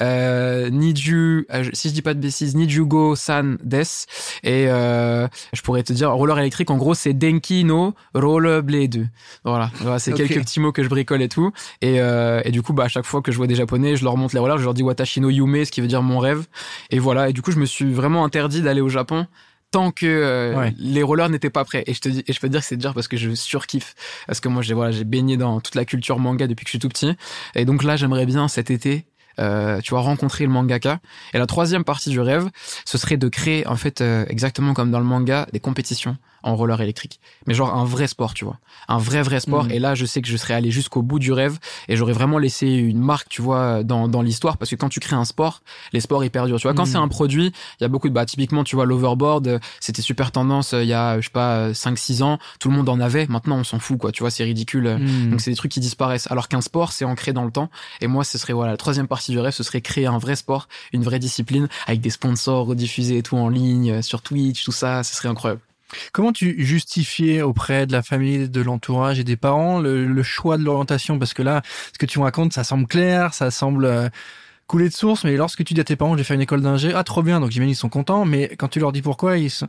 Euh, 0.00 0.70
Niju, 0.70 1.46
euh, 1.52 1.64
si 1.72 1.88
je 1.88 1.94
dis 1.94 2.02
pas 2.02 2.14
de 2.14 2.20
bêtises, 2.20 2.54
Nijugo 2.54 3.16
San 3.16 3.58
des. 3.62 3.82
Et 4.42 4.66
euh, 4.68 5.28
je 5.52 5.62
pourrais 5.62 5.82
te 5.82 5.92
dire 5.92 6.10
roller 6.10 6.38
électrique. 6.38 6.70
En 6.70 6.76
gros, 6.76 6.94
c'est 6.94 7.12
Denki 7.12 7.64
no 7.64 7.94
Rollerblade. 8.14 9.08
Voilà, 9.44 9.70
voilà 9.80 9.98
c'est 9.98 10.12
quelques 10.12 10.40
petits 10.40 10.60
mots 10.60 10.72
que 10.72 10.82
je 10.82 10.88
bricole 10.88 11.22
et 11.22 11.28
tout. 11.28 11.52
Et, 11.80 12.00
euh, 12.00 12.40
et 12.44 12.50
du 12.50 12.62
coup, 12.62 12.72
bah 12.72 12.84
à 12.84 12.88
chaque 12.88 13.06
fois 13.06 13.22
que 13.22 13.32
je 13.32 13.36
vois 13.36 13.46
des 13.46 13.54
Japonais, 13.54 13.96
je 13.96 14.04
leur 14.04 14.16
montre 14.16 14.34
les 14.34 14.40
rollers, 14.40 14.58
je 14.58 14.64
leur 14.64 14.74
dis 14.74 14.82
Watashi 14.82 15.20
no 15.20 15.30
Yume, 15.30 15.64
ce 15.64 15.70
qui 15.70 15.80
veut 15.80 15.88
dire 15.88 16.02
mon 16.02 16.18
rêve. 16.18 16.46
Et 16.90 16.98
voilà. 16.98 17.28
Et 17.28 17.32
du 17.32 17.42
coup, 17.42 17.50
je 17.50 17.58
me 17.58 17.66
suis 17.66 17.92
vraiment 17.92 18.24
interdit 18.24 18.62
d'aller 18.62 18.80
au 18.80 18.88
Japon 18.88 19.26
tant 19.70 19.90
que 19.90 20.06
euh, 20.06 20.70
les 20.78 21.02
rollers 21.02 21.28
n'étaient 21.28 21.50
pas 21.50 21.64
prêts. 21.64 21.84
Et 21.86 21.94
je 21.94 22.00
te 22.00 22.08
dis, 22.08 22.24
et 22.26 22.32
je 22.32 22.40
peux 22.40 22.48
te 22.48 22.52
dire 22.52 22.60
que 22.60 22.66
c'est 22.66 22.76
dur 22.76 22.94
parce 22.94 23.08
que 23.08 23.16
je 23.16 23.34
surkiffe. 23.34 23.94
Parce 24.26 24.40
que 24.40 24.48
moi, 24.48 24.62
j'ai 24.62 24.74
voilà, 24.74 24.92
j'ai 24.92 25.04
baigné 25.04 25.36
dans 25.36 25.60
toute 25.60 25.74
la 25.74 25.84
culture 25.84 26.18
manga 26.18 26.46
depuis 26.46 26.64
que 26.64 26.68
je 26.68 26.72
suis 26.72 26.78
tout 26.78 26.88
petit. 26.88 27.12
Et 27.54 27.64
donc 27.64 27.82
là, 27.82 27.96
j'aimerais 27.96 28.26
bien 28.26 28.48
cet 28.48 28.70
été. 28.70 29.06
Euh, 29.38 29.80
tu 29.80 29.90
vois 29.90 30.00
rencontrer 30.00 30.44
le 30.44 30.50
mangaka 30.50 30.98
et 31.32 31.38
la 31.38 31.46
troisième 31.46 31.84
partie 31.84 32.10
du 32.10 32.20
rêve 32.20 32.50
ce 32.84 32.98
serait 32.98 33.16
de 33.16 33.28
créer 33.28 33.64
en 33.66 33.76
fait 33.76 34.00
euh, 34.00 34.24
exactement 34.28 34.74
comme 34.74 34.90
dans 34.90 34.98
le 34.98 35.04
manga 35.04 35.46
des 35.52 35.60
compétitions 35.60 36.18
en 36.42 36.56
roller 36.56 36.80
électrique. 36.80 37.20
Mais 37.46 37.54
genre 37.54 37.74
un 37.74 37.84
vrai 37.84 38.06
sport, 38.06 38.34
tu 38.34 38.44
vois. 38.44 38.58
Un 38.88 38.98
vrai, 38.98 39.22
vrai 39.22 39.40
sport. 39.40 39.64
Mm. 39.64 39.72
Et 39.72 39.78
là, 39.78 39.94
je 39.94 40.04
sais 40.06 40.22
que 40.22 40.28
je 40.28 40.36
serais 40.36 40.54
allé 40.54 40.70
jusqu'au 40.70 41.02
bout 41.02 41.18
du 41.18 41.32
rêve 41.32 41.58
et 41.88 41.96
j'aurais 41.96 42.12
vraiment 42.12 42.38
laissé 42.38 42.66
une 42.66 42.98
marque, 42.98 43.28
tu 43.28 43.42
vois, 43.42 43.82
dans, 43.82 44.08
dans 44.08 44.22
l'histoire. 44.22 44.56
Parce 44.56 44.70
que 44.70 44.76
quand 44.76 44.88
tu 44.88 45.00
crées 45.00 45.16
un 45.16 45.24
sport, 45.24 45.62
les 45.92 46.00
sports 46.00 46.24
hyper 46.24 46.46
durs. 46.46 46.58
Tu 46.58 46.66
vois, 46.66 46.74
quand 46.74 46.84
mm. 46.84 46.92
c'est 46.92 46.96
un 46.96 47.08
produit, 47.08 47.52
il 47.80 47.82
y 47.82 47.84
a 47.84 47.88
beaucoup 47.88 48.08
de, 48.08 48.14
bah, 48.14 48.26
typiquement, 48.26 48.64
tu 48.64 48.76
vois, 48.76 48.86
l'overboard, 48.86 49.60
c'était 49.80 50.02
super 50.02 50.32
tendance 50.32 50.74
euh, 50.74 50.82
il 50.82 50.88
y 50.88 50.94
a, 50.94 51.20
je 51.20 51.26
sais 51.26 51.32
pas, 51.32 51.74
5, 51.74 51.98
6 51.98 52.22
ans. 52.22 52.38
Tout 52.58 52.70
le 52.70 52.76
monde 52.76 52.88
en 52.88 53.00
avait. 53.00 53.26
Maintenant, 53.28 53.56
on 53.58 53.64
s'en 53.64 53.78
fout, 53.78 53.98
quoi. 53.98 54.12
Tu 54.12 54.22
vois, 54.22 54.30
c'est 54.30 54.44
ridicule. 54.44 54.88
Mm. 54.88 55.30
Donc, 55.30 55.40
c'est 55.40 55.50
des 55.50 55.56
trucs 55.56 55.72
qui 55.72 55.80
disparaissent. 55.80 56.30
Alors 56.30 56.48
qu'un 56.48 56.60
sport, 56.60 56.92
c'est 56.92 57.04
ancré 57.04 57.32
dans 57.32 57.44
le 57.44 57.50
temps. 57.50 57.70
Et 58.00 58.06
moi, 58.06 58.24
ce 58.24 58.38
serait, 58.38 58.52
voilà, 58.52 58.72
la 58.72 58.76
troisième 58.76 59.06
partie 59.06 59.32
du 59.32 59.38
rêve, 59.38 59.52
ce 59.52 59.62
serait 59.62 59.80
créer 59.80 60.06
un 60.06 60.18
vrai 60.18 60.36
sport, 60.36 60.68
une 60.92 61.02
vraie 61.02 61.18
discipline 61.18 61.68
avec 61.86 62.00
des 62.00 62.10
sponsors 62.10 62.66
rediffusés 62.66 63.18
et 63.18 63.22
tout 63.22 63.36
en 63.36 63.48
ligne, 63.48 63.90
euh, 63.90 64.02
sur 64.02 64.22
Twitch, 64.22 64.64
tout 64.64 64.72
ça. 64.72 65.02
Ce 65.02 65.14
serait 65.14 65.28
incroyable. 65.28 65.60
Comment 66.12 66.32
tu 66.32 66.64
justifiais 66.64 67.42
auprès 67.42 67.86
de 67.86 67.92
la 67.92 68.02
famille, 68.02 68.48
de 68.48 68.60
l'entourage 68.60 69.18
et 69.18 69.24
des 69.24 69.36
parents 69.36 69.80
le, 69.80 70.22
choix 70.22 70.58
de 70.58 70.64
l'orientation? 70.64 71.18
Parce 71.18 71.34
que 71.34 71.42
là, 71.42 71.62
ce 71.92 71.98
que 71.98 72.06
tu 72.06 72.18
me 72.18 72.24
racontes, 72.24 72.52
ça 72.52 72.64
semble 72.64 72.86
clair, 72.86 73.34
ça 73.34 73.50
semble 73.50 73.84
euh, 73.84 74.08
couler 74.66 74.88
de 74.88 74.94
source, 74.94 75.24
mais 75.24 75.36
lorsque 75.36 75.64
tu 75.64 75.74
dis 75.74 75.80
à 75.80 75.84
tes 75.84 75.96
parents, 75.96 76.16
j'ai 76.16 76.24
fait 76.24 76.34
une 76.34 76.40
école 76.40 76.62
d'ingé, 76.62 76.92
ah 76.94 77.02
trop 77.02 77.22
bien, 77.22 77.40
donc 77.40 77.50
j'imagine 77.50 77.72
ils 77.72 77.76
sont 77.76 77.88
contents, 77.88 78.24
mais 78.24 78.54
quand 78.56 78.68
tu 78.68 78.78
leur 78.78 78.92
dis 78.92 79.02
pourquoi, 79.02 79.36
ils 79.36 79.50
sont 79.50 79.66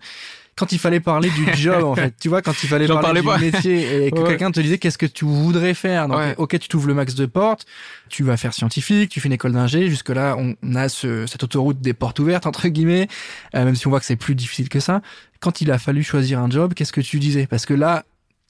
quand 0.56 0.72
il 0.72 0.80
fallait 0.80 1.00
parler 1.00 1.30
du 1.30 1.54
job 1.56 1.84
en 1.84 1.96
fait. 1.96 2.14
Tu 2.20 2.30
vois 2.30 2.42
quand 2.42 2.54
il 2.64 2.68
fallait 2.70 2.88
parler 2.88 3.22
du 3.22 3.28
métier 3.28 4.06
et 4.06 4.12
que 4.12 4.26
quelqu'un 4.26 4.52
te 4.52 4.60
disait 4.60 4.78
qu'est-ce 4.78 4.98
que 4.98 5.06
tu 5.06 5.26
voudrais 5.26 5.74
faire? 5.74 6.08
Donc 6.08 6.20
ok 6.38 6.60
tu 6.60 6.68
t'ouvres 6.68 6.88
le 6.88 6.94
max 6.94 7.16
de 7.16 7.26
portes 7.26 7.66
tu 8.10 8.24
vas 8.24 8.38
faire 8.38 8.54
scientifique 8.54 9.10
tu 9.10 9.20
fais 9.20 9.28
une 9.28 9.34
école 9.34 9.54
d'ingé. 9.54 9.88
Jusque 9.88 10.10
là 10.10 10.36
on 10.38 10.56
a 10.76 10.90
ce, 10.90 11.26
cette 11.26 11.44
autoroute 11.44 11.80
des 11.82 11.94
portes 11.94 12.20
ouvertes 12.20 12.46
entre 12.46 12.68
guillemets 12.68 13.08
euh, 13.56 13.66
même 13.66 13.76
si 13.76 13.88
on 13.88 13.90
voit 13.90 14.00
que 14.00 14.06
c'est 14.06 14.16
plus 14.16 14.36
difficile 14.36 14.70
que 14.70 14.80
ça. 14.80 15.02
Quand 15.40 15.62
il 15.62 15.72
a 15.72 15.80
fallu 15.80 16.04
choisir 16.04 16.40
un 16.40 16.50
job 16.50 16.74
qu'est-ce 16.74 16.94
que 16.94 17.02
tu 17.02 17.20
disais? 17.20 17.48
Parce 17.48 17.66
que 17.66 17.74
là 17.74 18.04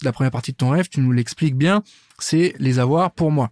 la 0.03 0.11
première 0.11 0.31
partie 0.31 0.51
de 0.51 0.57
ton 0.57 0.69
rêve 0.69 0.89
tu 0.89 0.99
nous 0.99 1.11
l'expliques 1.11 1.55
bien 1.55 1.83
c'est 2.19 2.55
les 2.59 2.79
avoir 2.79 3.11
pour 3.11 3.31
moi 3.31 3.51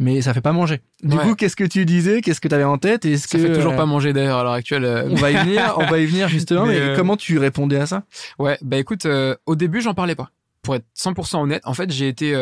mais 0.00 0.22
ça 0.22 0.32
fait 0.32 0.40
pas 0.40 0.52
manger. 0.52 0.80
Du 1.02 1.16
coup, 1.18 1.34
qu'est-ce 1.34 1.54
que 1.54 1.64
tu 1.64 1.84
disais? 1.84 2.22
Qu'est-ce 2.22 2.40
que 2.40 2.48
tu 2.48 2.54
avais 2.54 2.64
en 2.64 2.78
tête? 2.78 3.04
Est-ce 3.04 3.28
ça 3.28 3.38
fait 3.38 3.52
toujours 3.52 3.76
pas 3.76 3.84
manger 3.84 4.14
d'ailleurs 4.14 4.38
à 4.38 4.42
l'heure 4.42 4.54
actuelle 4.54 4.84
euh. 4.86 5.08
On 5.10 5.14
va 5.14 5.30
y 5.30 5.36
venir, 5.36 5.74
on 5.76 5.84
va 5.84 5.98
y 5.98 6.06
venir 6.06 6.26
justement. 6.28 6.64
mais, 6.64 6.80
euh, 6.80 6.96
comment 6.96 7.18
tu 7.18 7.38
répondais 7.38 7.76
à 7.76 7.84
ça? 7.86 8.04
Ouais, 8.38 8.58
bah 8.62 8.78
écoute, 8.78 9.04
euh, 9.04 9.36
au 9.44 9.56
début, 9.56 9.82
j'en 9.82 9.92
parlais 9.92 10.14
pas. 10.14 10.30
Pour 10.62 10.74
être 10.74 10.86
100% 10.96 11.42
honnête, 11.42 11.62
en 11.66 11.74
fait, 11.74 11.90
j'ai 11.90 12.08
été, 12.08 12.34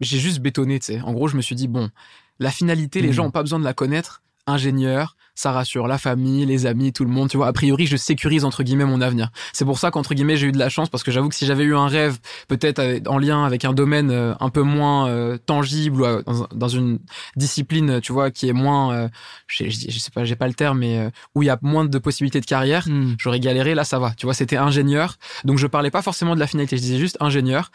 j'ai 0.00 0.18
juste 0.18 0.40
bétonné. 0.40 0.78
Tu 0.78 0.92
sais, 0.92 1.00
en 1.00 1.14
gros, 1.14 1.28
je 1.28 1.36
me 1.36 1.42
suis 1.42 1.54
dit 1.54 1.66
bon, 1.66 1.90
la 2.38 2.50
finalité, 2.50 3.00
les 3.00 3.08
hmm. 3.08 3.12
gens 3.12 3.26
ont 3.26 3.30
pas 3.30 3.42
besoin 3.42 3.58
de 3.58 3.64
la 3.64 3.74
connaître. 3.74 4.22
Ingénieur, 4.46 5.15
ça 5.36 5.52
rassure 5.52 5.86
la 5.86 5.98
famille, 5.98 6.44
les 6.46 6.66
amis, 6.66 6.92
tout 6.92 7.04
le 7.04 7.10
monde. 7.10 7.28
Tu 7.28 7.36
vois, 7.36 7.46
a 7.46 7.52
priori, 7.52 7.86
je 7.86 7.96
sécurise 7.96 8.44
entre 8.44 8.62
guillemets 8.62 8.86
mon 8.86 9.00
avenir. 9.00 9.30
C'est 9.52 9.66
pour 9.66 9.78
ça 9.78 9.90
qu'entre 9.90 10.14
guillemets, 10.14 10.36
j'ai 10.36 10.48
eu 10.48 10.52
de 10.52 10.58
la 10.58 10.70
chance 10.70 10.88
parce 10.88 11.04
que 11.04 11.12
j'avoue 11.12 11.28
que 11.28 11.34
si 11.34 11.46
j'avais 11.46 11.64
eu 11.64 11.76
un 11.76 11.86
rêve, 11.86 12.18
peut-être 12.48 12.78
euh, 12.78 12.98
en 13.06 13.18
lien 13.18 13.44
avec 13.44 13.64
un 13.64 13.74
domaine 13.74 14.10
euh, 14.10 14.34
un 14.40 14.48
peu 14.48 14.62
moins 14.62 15.08
euh, 15.08 15.36
tangible 15.36 16.02
ou 16.02 16.46
dans, 16.54 16.68
une 16.68 16.98
discipline, 17.36 18.00
tu 18.00 18.12
vois, 18.12 18.30
qui 18.30 18.48
est 18.48 18.54
moins, 18.54 19.10
je, 19.46 19.68
je, 19.68 19.98
sais 19.98 20.10
pas, 20.10 20.24
j'ai 20.24 20.36
pas 20.36 20.48
le 20.48 20.54
terme, 20.54 20.78
mais 20.78 21.10
où 21.34 21.42
il 21.42 21.46
y 21.46 21.50
a 21.50 21.58
moins 21.60 21.84
de 21.84 21.98
possibilités 21.98 22.40
de 22.40 22.46
carrière, 22.46 22.88
hmm. 22.88 23.14
j'aurais 23.18 23.40
galéré. 23.40 23.74
Là, 23.74 23.84
ça 23.84 23.98
va. 23.98 24.12
Tu 24.16 24.26
vois, 24.26 24.34
c'était 24.34 24.56
ingénieur, 24.56 25.16
donc 25.44 25.58
je 25.58 25.66
parlais 25.66 25.90
pas 25.90 26.02
forcément 26.02 26.34
de 26.34 26.40
la 26.40 26.46
finalité. 26.46 26.76
Je 26.76 26.82
disais 26.82 26.98
juste 26.98 27.18
ingénieur. 27.20 27.70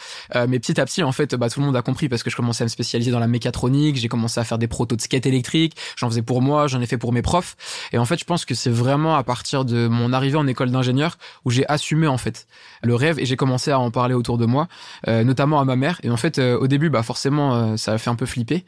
mais 0.48 0.60
petit 0.60 0.80
à 0.82 0.86
petit, 0.86 1.04
en 1.04 1.12
fait, 1.12 1.36
bah, 1.36 1.50
tout 1.50 1.60
le 1.60 1.68
monde 1.68 1.76
a 1.76 1.82
compris 1.82 2.10
parce 2.10 2.24
que 2.24 2.30
je 2.30 2.36
commençais 2.36 2.64
à 2.64 2.66
me 2.66 2.70
spécialiser 2.70 3.12
dans 3.12 3.20
la 3.20 3.28
mécatronique. 3.28 3.98
J'ai 3.98 4.08
commencé 4.08 4.40
à 4.40 4.44
faire 4.44 4.58
des 4.58 4.68
protos 4.68 4.96
de 4.96 5.02
skate 5.02 5.26
électrique. 5.26 5.76
J'en 5.96 6.10
faisais 6.10 6.24
pour 6.24 6.42
moi, 6.42 6.68
j'en 6.68 6.82
ai 6.82 6.88
fait 6.88 6.98
pour 6.98 7.14
mes 7.14 7.22
profs. 7.22 7.51
Et 7.92 7.98
en 7.98 8.06
fait, 8.06 8.20
je 8.20 8.26
pense 8.26 8.46
que 8.46 8.56
c'est 8.56 8.70
vraiment 8.70 9.16
à 9.16 9.24
partir 9.24 9.66
de 9.66 9.88
mon 9.88 10.14
arrivée 10.14 10.38
en 10.38 10.48
école 10.48 10.72
d'ingénieur 10.72 11.18
où 11.46 11.52
j'ai 11.52 11.68
assumé 11.68 12.08
en 12.08 12.18
fait 12.18 12.48
le 12.84 12.96
rêve 12.96 13.20
et 13.20 13.26
j'ai 13.26 13.36
commencé 13.36 13.72
à 13.72 13.80
en 13.80 13.92
parler 13.92 14.14
autour 14.14 14.38
de 14.38 14.46
moi, 14.46 14.68
euh, 15.08 15.24
notamment 15.24 15.60
à 15.60 15.66
ma 15.66 15.76
mère. 15.76 16.00
Et 16.04 16.10
en 16.10 16.18
fait, 16.18 16.40
euh, 16.40 16.58
au 16.58 16.68
début, 16.68 16.90
bah 16.90 17.04
forcément, 17.04 17.56
euh, 17.56 17.78
ça 17.78 17.94
a 17.94 17.98
fait 17.98 18.10
un 18.10 18.16
peu 18.16 18.26
flipper 18.26 18.66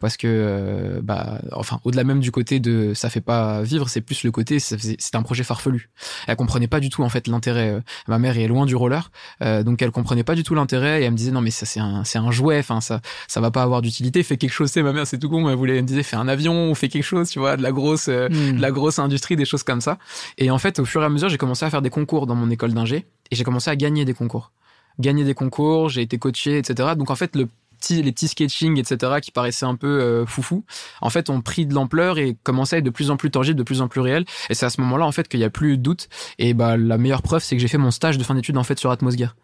parce 0.00 0.16
que, 0.16 1.00
bah, 1.02 1.40
enfin, 1.52 1.80
au-delà 1.84 2.04
même 2.04 2.20
du 2.20 2.30
côté 2.30 2.60
de 2.60 2.94
ça 2.94 3.10
fait 3.10 3.20
pas 3.20 3.62
vivre, 3.62 3.88
c'est 3.88 4.00
plus 4.00 4.24
le 4.24 4.30
côté 4.30 4.58
c'est 4.58 5.14
un 5.14 5.22
projet 5.22 5.44
farfelu. 5.44 5.90
Elle 6.26 6.36
comprenait 6.36 6.68
pas 6.68 6.80
du 6.80 6.90
tout 6.90 7.02
en 7.02 7.08
fait 7.08 7.26
l'intérêt. 7.26 7.82
ma 8.08 8.18
mère 8.18 8.38
est 8.38 8.46
loin 8.46 8.66
du 8.66 8.76
roller, 8.76 9.10
donc 9.40 9.82
elle 9.82 9.90
comprenait 9.90 10.24
pas 10.24 10.34
du 10.34 10.42
tout 10.42 10.54
l'intérêt 10.54 11.02
et 11.02 11.04
elle 11.04 11.12
me 11.12 11.16
disait 11.16 11.32
non 11.32 11.40
mais 11.40 11.50
ça 11.50 11.66
c'est 11.66 11.80
un 11.80 12.04
c'est 12.04 12.18
un 12.18 12.30
jouet, 12.30 12.58
enfin 12.58 12.80
ça 12.80 13.00
ça 13.28 13.40
va 13.40 13.50
pas 13.50 13.62
avoir 13.62 13.82
d'utilité. 13.82 14.22
Fais 14.22 14.36
quelque 14.36 14.52
chose, 14.52 14.70
c'est 14.70 14.82
ma 14.82 14.92
mère, 14.92 15.06
c'est 15.06 15.18
tout 15.18 15.28
con. 15.28 15.48
Elle 15.48 15.56
voulait 15.56 15.76
elle 15.76 15.82
me 15.82 15.88
disait 15.88 16.02
fais 16.02 16.16
un 16.16 16.28
avion 16.28 16.70
ou 16.70 16.74
fais 16.74 16.88
quelque 16.88 17.04
chose, 17.04 17.28
tu 17.28 17.38
vois, 17.38 17.56
de 17.56 17.62
la 17.62 17.72
grosse 17.72 18.08
de 18.14 18.60
la 18.60 18.70
grosse 18.70 18.98
industrie, 18.98 19.36
des 19.36 19.44
choses 19.44 19.62
comme 19.62 19.80
ça. 19.80 19.98
Et 20.38 20.50
en 20.50 20.58
fait, 20.58 20.78
au 20.78 20.84
fur 20.84 21.02
et 21.02 21.04
à 21.04 21.08
mesure, 21.08 21.28
j'ai 21.28 21.38
commencé 21.38 21.64
à 21.64 21.70
faire 21.70 21.82
des 21.82 21.90
concours 21.90 22.26
dans 22.26 22.34
mon 22.34 22.50
école 22.50 22.72
d'ingé 22.72 23.06
et 23.30 23.36
j'ai 23.36 23.44
commencé 23.44 23.70
à 23.70 23.76
gagner 23.76 24.04
des 24.04 24.14
concours. 24.14 24.52
Gagner 24.98 25.24
des 25.24 25.34
concours, 25.34 25.88
j'ai 25.88 26.02
été 26.02 26.18
coaché, 26.18 26.58
etc. 26.58 26.90
Donc 26.96 27.10
en 27.10 27.16
fait, 27.16 27.34
le 27.34 27.48
petit, 27.84 28.02
les 28.02 28.12
petits 28.12 28.28
sketching, 28.28 28.78
etc., 28.78 29.14
qui 29.20 29.30
paraissaient 29.30 29.66
un 29.66 29.76
peu 29.76 30.00
euh, 30.00 30.26
foufou, 30.26 30.64
en 31.00 31.10
fait, 31.10 31.30
ont 31.30 31.40
pris 31.40 31.66
de 31.66 31.74
l'ampleur 31.74 32.18
et 32.18 32.36
commençaient 32.42 32.76
à 32.76 32.78
être 32.78 32.84
de 32.84 32.90
plus 32.90 33.10
en 33.10 33.16
plus 33.16 33.30
tangibles, 33.30 33.58
de 33.58 33.62
plus 33.62 33.80
en 33.80 33.88
plus 33.88 34.00
réels. 34.00 34.24
Et 34.48 34.54
c'est 34.54 34.66
à 34.66 34.70
ce 34.70 34.80
moment-là, 34.80 35.06
en 35.06 35.12
fait, 35.12 35.28
qu'il 35.28 35.40
n'y 35.40 35.44
a 35.44 35.50
plus 35.50 35.76
de 35.76 35.82
doute. 35.82 36.08
Et 36.38 36.54
bah, 36.54 36.76
la 36.76 36.98
meilleure 36.98 37.22
preuve, 37.22 37.42
c'est 37.42 37.56
que 37.56 37.62
j'ai 37.62 37.68
fait 37.68 37.78
mon 37.78 37.90
stage 37.90 38.18
de 38.18 38.24
fin 38.24 38.34
d'études, 38.34 38.56
en 38.56 38.64
fait, 38.64 38.78
sur 38.78 38.90
Atmosgear. 38.90 39.36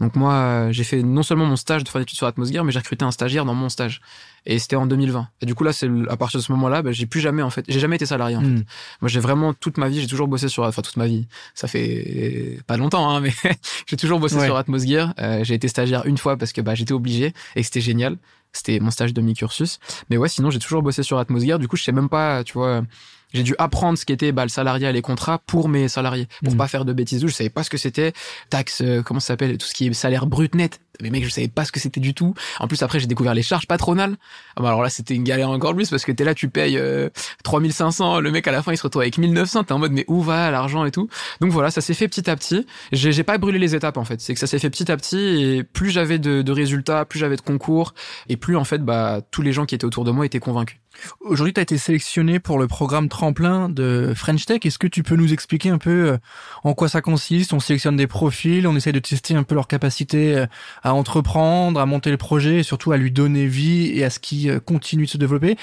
Donc 0.00 0.14
moi, 0.16 0.68
j'ai 0.70 0.84
fait 0.84 1.02
non 1.02 1.22
seulement 1.22 1.46
mon 1.46 1.56
stage 1.56 1.82
de 1.84 1.88
fin 1.88 1.98
d'études 1.98 2.16
sur 2.16 2.26
Atmosgear, 2.26 2.64
mais 2.64 2.72
j'ai 2.72 2.78
recruté 2.78 3.04
un 3.04 3.10
stagiaire 3.10 3.44
dans 3.44 3.54
mon 3.54 3.68
stage. 3.68 4.00
Et 4.46 4.58
c'était 4.58 4.76
en 4.76 4.86
2020. 4.86 5.28
Et 5.42 5.46
du 5.46 5.54
coup 5.54 5.64
là, 5.64 5.72
c'est 5.72 5.88
à 6.08 6.16
partir 6.16 6.38
de 6.38 6.44
ce 6.44 6.52
moment-là, 6.52 6.82
bah, 6.82 6.92
j'ai 6.92 7.06
plus 7.06 7.20
jamais 7.20 7.42
en 7.42 7.50
fait, 7.50 7.64
j'ai 7.68 7.80
jamais 7.80 7.96
été 7.96 8.06
salarié 8.06 8.36
en 8.36 8.40
fait. 8.40 8.46
Hmm. 8.46 8.64
Moi, 9.00 9.08
j'ai 9.08 9.20
vraiment 9.20 9.52
toute 9.52 9.76
ma 9.76 9.88
vie, 9.88 10.00
j'ai 10.00 10.06
toujours 10.06 10.28
bossé 10.28 10.48
sur, 10.48 10.62
enfin 10.62 10.82
toute 10.82 10.96
ma 10.96 11.06
vie. 11.06 11.26
Ça 11.54 11.68
fait 11.68 12.58
pas 12.66 12.76
longtemps, 12.76 13.10
hein, 13.10 13.20
mais 13.20 13.32
j'ai 13.86 13.96
toujours 13.96 14.20
bossé 14.20 14.40
sur 14.40 14.56
Atmosgear. 14.56 15.14
Euh, 15.18 15.44
j'ai 15.44 15.54
été 15.54 15.68
stagiaire 15.68 16.06
une 16.06 16.18
fois 16.18 16.36
parce 16.36 16.52
que 16.52 16.60
bah 16.60 16.74
j'étais 16.74 16.92
obligé 16.92 17.34
et 17.56 17.60
que 17.60 17.66
c'était 17.66 17.80
génial. 17.80 18.16
C'était 18.52 18.80
mon 18.80 18.90
stage 18.90 19.12
de 19.12 19.20
mi-cursus. 19.20 19.78
Mais 20.08 20.16
ouais, 20.16 20.28
sinon 20.28 20.50
j'ai 20.50 20.58
toujours 20.58 20.82
bossé 20.82 21.02
sur 21.02 21.18
Atmosgear. 21.18 21.58
Du 21.58 21.68
coup, 21.68 21.76
je 21.76 21.82
sais 21.82 21.92
même 21.92 22.08
pas, 22.08 22.44
tu 22.44 22.54
vois 22.54 22.82
j'ai 23.32 23.42
dû 23.42 23.54
apprendre 23.58 23.98
ce 23.98 24.04
qu'était 24.04 24.32
bah, 24.32 24.44
le 24.44 24.48
salariat 24.48 24.90
et 24.90 24.92
les 24.92 25.02
contrats 25.02 25.38
pour 25.46 25.68
mes 25.68 25.88
salariés, 25.88 26.28
pour 26.42 26.54
mmh. 26.54 26.56
pas 26.56 26.68
faire 26.68 26.84
de 26.84 26.92
bêtises. 26.92 27.20
Je 27.26 27.32
savais 27.32 27.50
pas 27.50 27.62
ce 27.62 27.70
que 27.70 27.76
c'était 27.76 28.12
taxe, 28.50 28.80
euh, 28.82 29.02
comment 29.02 29.20
ça 29.20 29.28
s'appelle, 29.28 29.56
tout 29.58 29.66
ce 29.66 29.74
qui 29.74 29.86
est 29.86 29.92
salaire 29.92 30.26
brut 30.26 30.54
net. 30.54 30.80
Mais 31.00 31.10
mec, 31.10 31.24
je 31.24 31.30
savais 31.30 31.48
pas 31.48 31.64
ce 31.64 31.70
que 31.70 31.78
c'était 31.78 32.00
du 32.00 32.12
tout. 32.12 32.34
En 32.58 32.66
plus, 32.66 32.82
après, 32.82 32.98
j'ai 32.98 33.06
découvert 33.06 33.34
les 33.34 33.42
charges 33.42 33.66
patronales. 33.66 34.16
Ah 34.56 34.62
bah 34.62 34.68
alors 34.68 34.82
là, 34.82 34.90
c'était 34.90 35.14
une 35.14 35.22
galère 35.22 35.48
encore 35.50 35.74
plus 35.74 35.90
parce 35.90 36.04
que 36.04 36.10
t'es 36.10 36.24
là, 36.24 36.34
tu 36.34 36.48
payes 36.48 36.80
3500, 37.44 38.16
euh, 38.16 38.20
le 38.20 38.32
mec 38.32 38.48
à 38.48 38.52
la 38.52 38.62
fin, 38.62 38.72
il 38.72 38.76
se 38.76 38.82
retrouve 38.82 39.02
avec 39.02 39.18
1900. 39.18 39.64
T'es 39.64 39.72
en 39.72 39.78
mode 39.78 39.92
mais 39.92 40.04
où 40.08 40.22
va 40.22 40.50
l'argent 40.50 40.84
et 40.84 40.90
tout? 40.90 41.08
Donc 41.40 41.52
voilà, 41.52 41.70
ça 41.70 41.80
s'est 41.80 41.94
fait 41.94 42.08
petit 42.08 42.28
à 42.28 42.36
petit. 42.36 42.66
J'ai 42.92 43.22
pas 43.22 43.38
brûlé 43.38 43.58
les 43.58 43.74
étapes 43.76 43.96
en 43.96 44.04
fait. 44.04 44.20
C'est 44.20 44.34
que 44.34 44.40
ça 44.40 44.46
s'est 44.46 44.58
fait 44.58 44.70
petit 44.70 44.90
à 44.90 44.96
petit 44.96 45.18
et 45.18 45.62
plus 45.62 45.90
j'avais 45.90 46.18
de, 46.18 46.42
de 46.42 46.52
résultats, 46.52 47.04
plus 47.04 47.20
j'avais 47.20 47.36
de 47.36 47.42
concours 47.42 47.94
et 48.28 48.36
plus 48.36 48.56
en 48.56 48.64
fait, 48.64 48.78
bah 48.78 49.20
tous 49.30 49.42
les 49.42 49.52
gens 49.52 49.66
qui 49.66 49.74
étaient 49.74 49.84
autour 49.84 50.04
de 50.04 50.10
moi 50.10 50.26
étaient 50.26 50.40
convaincus. 50.40 50.78
Aujourd'hui, 51.20 51.52
tu 51.52 51.60
as 51.60 51.62
été 51.62 51.78
sélectionné 51.78 52.40
pour 52.40 52.58
le 52.58 52.66
programme 52.66 53.08
tremplin 53.08 53.68
de 53.68 54.12
French 54.14 54.46
Tech. 54.46 54.60
Est-ce 54.64 54.78
que 54.78 54.86
tu 54.86 55.02
peux 55.02 55.16
nous 55.16 55.32
expliquer 55.32 55.70
un 55.70 55.78
peu 55.78 56.12
euh, 56.12 56.18
en 56.64 56.74
quoi 56.74 56.88
ça 56.88 57.00
consiste? 57.00 57.52
On 57.52 57.60
sélectionne 57.60 57.96
des 57.96 58.06
profils, 58.06 58.66
on 58.66 58.76
essaie 58.76 58.92
de 58.92 58.98
tester 58.98 59.34
un 59.34 59.42
peu 59.42 59.54
leur 59.54 59.68
capacité 59.68 60.36
euh, 60.36 60.46
à 60.82 60.94
entreprendre, 60.94 61.80
à 61.80 61.86
monter 61.86 62.10
le 62.10 62.16
projet 62.16 62.58
et 62.58 62.62
surtout 62.62 62.92
à 62.92 62.96
lui 62.96 63.10
donner 63.10 63.46
vie 63.46 63.90
et 63.94 64.04
à 64.04 64.10
ce 64.10 64.18
qui 64.18 64.50
euh, 64.50 64.60
continue 64.60 65.04
de 65.04 65.10
se 65.10 65.18
développer. 65.18 65.56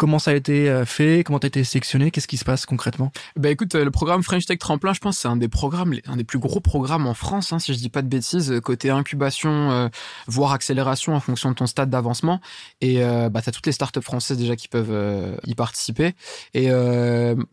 Comment 0.00 0.18
ça 0.18 0.30
a 0.30 0.34
été 0.34 0.70
euh, 0.70 0.86
fait? 0.86 1.24
Comment 1.24 1.40
tu 1.40 1.44
as 1.44 1.48
été 1.48 1.62
sélectionné? 1.62 2.10
Qu'est-ce 2.10 2.26
qui 2.26 2.38
se 2.38 2.44
passe 2.46 2.64
concrètement? 2.64 3.12
Bah 3.36 3.50
écoute, 3.50 3.74
euh, 3.74 3.84
le 3.84 3.90
programme 3.90 4.22
French 4.22 4.46
Tech 4.46 4.56
Tremplin, 4.56 4.94
je 4.94 4.98
pense 4.98 5.18
c'est 5.18 5.28
un 5.28 5.36
des 5.36 5.48
programmes, 5.48 5.94
un 6.06 6.16
des 6.16 6.24
plus 6.24 6.38
gros 6.38 6.60
programmes 6.60 7.06
en 7.06 7.12
France, 7.12 7.52
hein, 7.52 7.58
si 7.58 7.74
je 7.74 7.78
dis 7.78 7.90
pas 7.90 8.00
de 8.00 8.08
bêtises, 8.08 8.50
euh, 8.50 8.62
côté 8.62 8.88
incubation, 8.88 9.90
voire 10.26 10.52
accélération 10.52 11.14
en 11.14 11.20
fonction 11.20 11.50
de 11.50 11.54
ton 11.54 11.66
stade 11.66 11.90
d'avancement. 11.90 12.40
Et 12.80 13.00
bah 13.30 13.42
t'as 13.44 13.52
toutes 13.52 13.66
les 13.66 13.72
startups 13.72 14.00
françaises 14.00 14.38
déjà 14.38 14.56
qui 14.56 14.68
peuvent 14.68 15.38
y 15.46 15.54
participer. 15.54 16.14
Et 16.54 16.70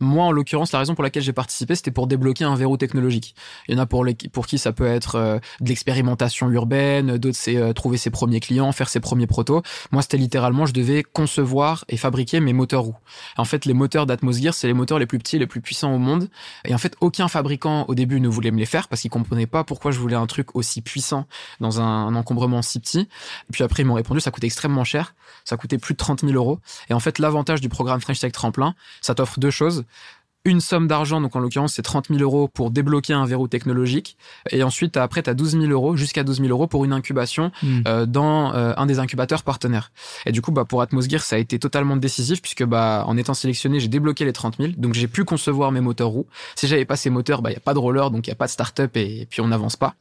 moi, 0.00 0.24
en 0.24 0.32
l'occurrence, 0.32 0.72
la 0.72 0.78
raison 0.78 0.94
pour 0.94 1.04
laquelle 1.04 1.22
j'ai 1.22 1.34
participé, 1.34 1.74
c'était 1.74 1.90
pour 1.90 2.06
débloquer 2.06 2.44
un 2.44 2.54
verrou 2.54 2.76
technologique. 2.78 3.34
Il 3.68 3.74
y 3.74 3.78
en 3.78 3.82
a 3.82 3.86
pour 3.86 4.04
les, 4.04 4.14
pour 4.32 4.46
qui 4.46 4.58
ça 4.58 4.72
peut 4.72 4.86
être 4.86 5.40
de 5.60 5.68
l'expérimentation 5.68 6.50
urbaine, 6.50 7.18
d'autres 7.18 7.36
c'est 7.36 7.74
trouver 7.74 7.98
ses 7.98 8.10
premiers 8.10 8.40
clients, 8.40 8.72
faire 8.72 8.88
ses 8.88 9.00
premiers 9.00 9.26
protos. 9.26 9.62
Moi, 9.92 10.00
c'était 10.02 10.16
littéralement, 10.16 10.64
je 10.64 10.72
devais 10.72 11.02
concevoir 11.02 11.84
et 11.88 11.96
fabriquer 11.96 12.37
mes 12.40 12.52
moteurs 12.52 12.82
roues. 12.82 12.96
En 13.36 13.44
fait, 13.44 13.64
les 13.64 13.74
moteurs 13.74 14.06
d'Atmosgear, 14.06 14.54
c'est 14.54 14.66
les 14.66 14.74
moteurs 14.74 14.98
les 14.98 15.06
plus 15.06 15.18
petits, 15.18 15.38
les 15.38 15.46
plus 15.46 15.60
puissants 15.60 15.92
au 15.94 15.98
monde. 15.98 16.28
Et 16.64 16.74
en 16.74 16.78
fait, 16.78 16.96
aucun 17.00 17.28
fabricant 17.28 17.84
au 17.88 17.94
début 17.94 18.20
ne 18.20 18.28
voulait 18.28 18.50
me 18.50 18.58
les 18.58 18.66
faire 18.66 18.88
parce 18.88 19.02
qu'il 19.02 19.10
comprenait 19.10 19.46
pas 19.46 19.64
pourquoi 19.64 19.90
je 19.90 19.98
voulais 19.98 20.16
un 20.16 20.26
truc 20.26 20.54
aussi 20.54 20.82
puissant 20.82 21.26
dans 21.60 21.80
un, 21.80 22.14
encombrement 22.14 22.62
si 22.62 22.80
petit. 22.80 23.00
Et 23.00 23.52
puis 23.52 23.62
après, 23.64 23.82
ils 23.82 23.86
m'ont 23.86 23.94
répondu, 23.94 24.20
ça 24.20 24.30
coûtait 24.30 24.46
extrêmement 24.46 24.84
cher. 24.84 25.14
Ça 25.44 25.56
coûtait 25.56 25.78
plus 25.78 25.94
de 25.94 25.98
30 25.98 26.20
000 26.20 26.32
euros. 26.32 26.58
Et 26.90 26.94
en 26.94 27.00
fait, 27.00 27.18
l'avantage 27.18 27.60
du 27.60 27.68
programme 27.68 28.00
French 28.00 28.20
Tech 28.20 28.32
Tremplin, 28.32 28.74
ça 29.00 29.14
t'offre 29.14 29.38
deux 29.40 29.50
choses 29.50 29.84
une 30.48 30.60
somme 30.60 30.88
d'argent, 30.88 31.20
donc 31.20 31.36
en 31.36 31.40
l'occurrence 31.40 31.74
c'est 31.74 31.82
30 31.82 32.08
000 32.08 32.20
euros 32.20 32.48
pour 32.48 32.70
débloquer 32.70 33.12
un 33.12 33.26
verrou 33.26 33.48
technologique, 33.48 34.16
et 34.50 34.62
ensuite 34.62 34.96
après 34.96 35.22
tu 35.22 35.30
as 35.30 35.34
12 35.34 35.60
000 35.60 35.64
euros, 35.66 35.96
jusqu'à 35.96 36.24
12 36.24 36.38
000 36.38 36.48
euros 36.48 36.66
pour 36.66 36.84
une 36.84 36.92
incubation 36.92 37.52
hmm. 37.62 37.80
euh, 37.86 38.06
dans 38.06 38.54
euh, 38.54 38.72
un 38.76 38.86
des 38.86 38.98
incubateurs 38.98 39.42
partenaires. 39.42 39.92
Et 40.26 40.32
du 40.32 40.42
coup 40.42 40.52
bah 40.52 40.64
pour 40.64 40.82
Atmosgear 40.82 41.22
ça 41.22 41.36
a 41.36 41.38
été 41.38 41.58
totalement 41.58 41.96
décisif 41.96 42.42
puisque 42.42 42.64
bah 42.64 43.04
en 43.06 43.16
étant 43.16 43.34
sélectionné 43.34 43.80
j'ai 43.80 43.88
débloqué 43.88 44.24
les 44.24 44.32
30 44.32 44.56
000, 44.58 44.72
donc 44.76 44.94
j'ai 44.94 45.08
pu 45.08 45.24
concevoir 45.24 45.72
mes 45.72 45.80
moteurs 45.80 46.08
roues. 46.08 46.26
Si 46.56 46.66
j'avais 46.66 46.84
pas 46.84 46.96
ces 46.96 47.10
moteurs, 47.10 47.42
bah 47.42 47.50
il 47.50 47.54
y 47.54 47.56
a 47.56 47.60
pas 47.60 47.74
de 47.74 47.78
roller, 47.78 48.10
donc 48.10 48.26
il 48.26 48.30
y 48.30 48.32
a 48.32 48.36
pas 48.36 48.46
de 48.46 48.50
start-up 48.50 48.96
et, 48.96 49.26
puis 49.30 49.40
on 49.40 49.48
n'avance 49.48 49.76
pas. 49.76 49.94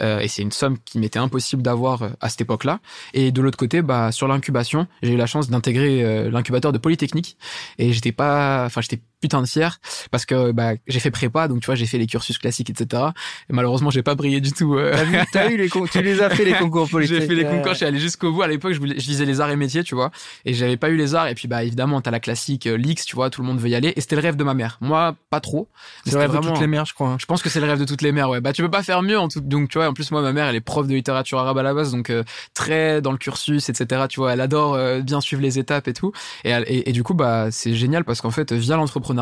Euh, 0.00 0.20
et 0.20 0.28
c'est 0.28 0.42
une 0.42 0.52
somme 0.52 0.78
qui 0.84 0.98
m'était 0.98 1.18
impossible 1.18 1.62
d'avoir 1.62 2.02
euh, 2.02 2.08
à 2.20 2.28
cette 2.28 2.42
époque-là. 2.42 2.80
Et 3.12 3.32
de 3.32 3.42
l'autre 3.42 3.58
côté 3.58 3.82
bah 3.82 4.12
sur 4.12 4.28
l'incubation 4.28 4.86
j'ai 5.02 5.12
eu 5.12 5.16
la 5.16 5.26
chance 5.26 5.50
d'intégrer 5.50 6.30
l'incubateur 6.30 6.72
de 6.72 6.78
Polytechnique 6.78 7.36
et 7.78 7.92
j'étais 7.92 8.12
pas, 8.12 8.64
enfin 8.66 8.80
j'étais 8.80 9.00
putain 9.24 9.40
de 9.40 9.46
fier 9.46 9.78
parce 10.10 10.26
que 10.26 10.52
bah, 10.52 10.72
j'ai 10.86 11.00
fait 11.00 11.10
prépa 11.10 11.48
donc 11.48 11.60
tu 11.60 11.66
vois 11.66 11.76
j'ai 11.76 11.86
fait 11.86 11.96
les 11.96 12.06
cursus 12.06 12.36
classiques 12.36 12.68
etc 12.68 13.02
et 13.48 13.54
malheureusement 13.54 13.88
j'ai 13.88 14.02
pas 14.02 14.14
brillé 14.14 14.42
du 14.42 14.52
tout 14.52 14.74
euh. 14.74 14.94
t'as 15.32 15.48
vu, 15.48 15.54
eu 15.54 15.56
les 15.56 15.70
tu 15.70 16.02
les 16.02 16.20
as 16.20 16.28
fait 16.28 16.44
les 16.44 16.52
concours 16.52 16.90
politiques 16.90 17.16
j'ai 17.20 17.26
fait 17.26 17.34
les 17.34 17.44
concours 17.44 17.72
j'ai 17.72 17.86
allé 17.86 17.98
jusqu'au 17.98 18.32
bout. 18.32 18.42
À 18.42 18.48
l'époque 18.48 18.72
je, 18.72 18.78
voulais, 18.78 18.98
je 18.98 19.06
lisais 19.06 19.24
les 19.24 19.40
arts 19.40 19.50
et 19.50 19.56
métiers 19.56 19.82
tu 19.82 19.94
vois 19.94 20.10
et 20.44 20.52
j'avais 20.52 20.76
pas 20.76 20.90
eu 20.90 20.96
les 20.96 21.14
arts. 21.14 21.28
Et 21.28 21.34
puis 21.34 21.48
bah 21.48 21.64
évidemment 21.64 22.02
t'as 22.02 22.10
la 22.10 22.20
classique 22.20 22.66
euh, 22.66 22.76
l'X 22.76 23.06
tu 23.06 23.16
vois 23.16 23.30
tout 23.30 23.40
le 23.40 23.46
monde 23.46 23.58
veut 23.58 23.68
y 23.70 23.74
aller. 23.74 23.92
Et 23.96 24.00
c'était 24.02 24.16
le 24.16 24.22
rêve 24.22 24.36
de 24.36 24.44
ma 24.44 24.52
mère. 24.52 24.76
Moi 24.82 25.14
pas 25.30 25.40
trop. 25.40 25.68
C'est 26.04 26.12
le 26.12 26.18
rêve 26.18 26.32
de 26.32 26.46
toutes 26.46 26.60
les 26.60 26.66
mères 26.66 26.84
je 26.84 26.92
crois. 26.94 27.08
Hein. 27.08 27.16
je 27.18 27.26
pense 27.26 27.42
que 27.42 27.48
c'est 27.48 27.60
le 27.60 27.66
rêve 27.66 27.78
de 27.78 27.84
toutes 27.84 28.02
les 28.02 28.12
mères 28.12 28.28
ouais. 28.28 28.42
Bah 28.42 28.52
tu 28.52 28.62
peux 28.62 28.70
pas 28.70 28.82
faire 28.82 29.02
mieux 29.02 29.18
en 29.18 29.28
tout 29.28 29.40
donc 29.40 29.68
tu 29.70 29.78
vois 29.78 29.88
en 29.88 29.94
plus 29.94 30.10
moi 30.10 30.20
ma 30.22 30.32
mère 30.32 30.46
elle 30.46 30.56
est 30.56 30.60
prof 30.60 30.86
de 30.86 30.94
littérature 30.94 31.38
arabe 31.38 31.58
à 31.58 31.62
la 31.62 31.74
base 31.74 31.92
donc 31.92 32.10
euh, 32.10 32.22
très 32.52 33.00
dans 33.00 33.12
le 33.12 33.18
cursus 33.18 33.68
etc 33.68 34.02
tu 34.08 34.20
vois. 34.20 34.32
Elle 34.32 34.40
adore 34.40 34.78
bien 35.02 35.20
suivre 35.20 35.42
les 35.42 35.58
étapes 35.58 35.88
et 35.88 35.92
tout. 35.92 36.12
Et, 36.44 36.50
et, 36.50 36.90
et 36.90 36.92
du 36.92 37.02
coup 37.02 37.14
bah 37.14 37.48
c'est 37.50 37.74
génial 37.74 38.04
parce 38.04 38.20
qu'en 38.20 38.30
fait 38.30 38.52
via 38.52 38.76
l'entrepreneuriat 38.76 39.13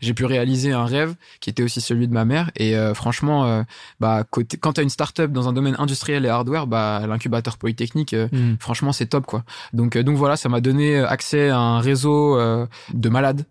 j'ai 0.00 0.14
pu 0.14 0.24
réaliser 0.24 0.72
un 0.72 0.84
rêve 0.84 1.14
qui 1.40 1.50
était 1.50 1.62
aussi 1.62 1.80
celui 1.80 2.08
de 2.08 2.12
ma 2.12 2.24
mère. 2.24 2.50
Et 2.56 2.76
euh, 2.76 2.94
franchement, 2.94 3.46
euh, 3.46 3.62
bah, 4.00 4.24
côté, 4.28 4.56
quand 4.56 4.74
tu 4.74 4.80
as 4.80 4.82
une 4.82 4.90
startup 4.90 5.32
dans 5.32 5.48
un 5.48 5.52
domaine 5.52 5.76
industriel 5.78 6.24
et 6.24 6.28
hardware, 6.28 6.66
bah, 6.66 7.02
l'incubateur 7.06 7.58
polytechnique, 7.58 8.14
euh, 8.14 8.28
mm. 8.32 8.56
franchement, 8.60 8.92
c'est 8.92 9.06
top. 9.06 9.26
quoi. 9.26 9.44
Donc, 9.72 9.96
donc 9.96 10.16
voilà, 10.16 10.36
ça 10.36 10.48
m'a 10.48 10.60
donné 10.60 10.98
accès 10.98 11.48
à 11.50 11.58
un 11.58 11.80
réseau 11.80 12.38
de 12.92 13.08
malades 13.08 13.44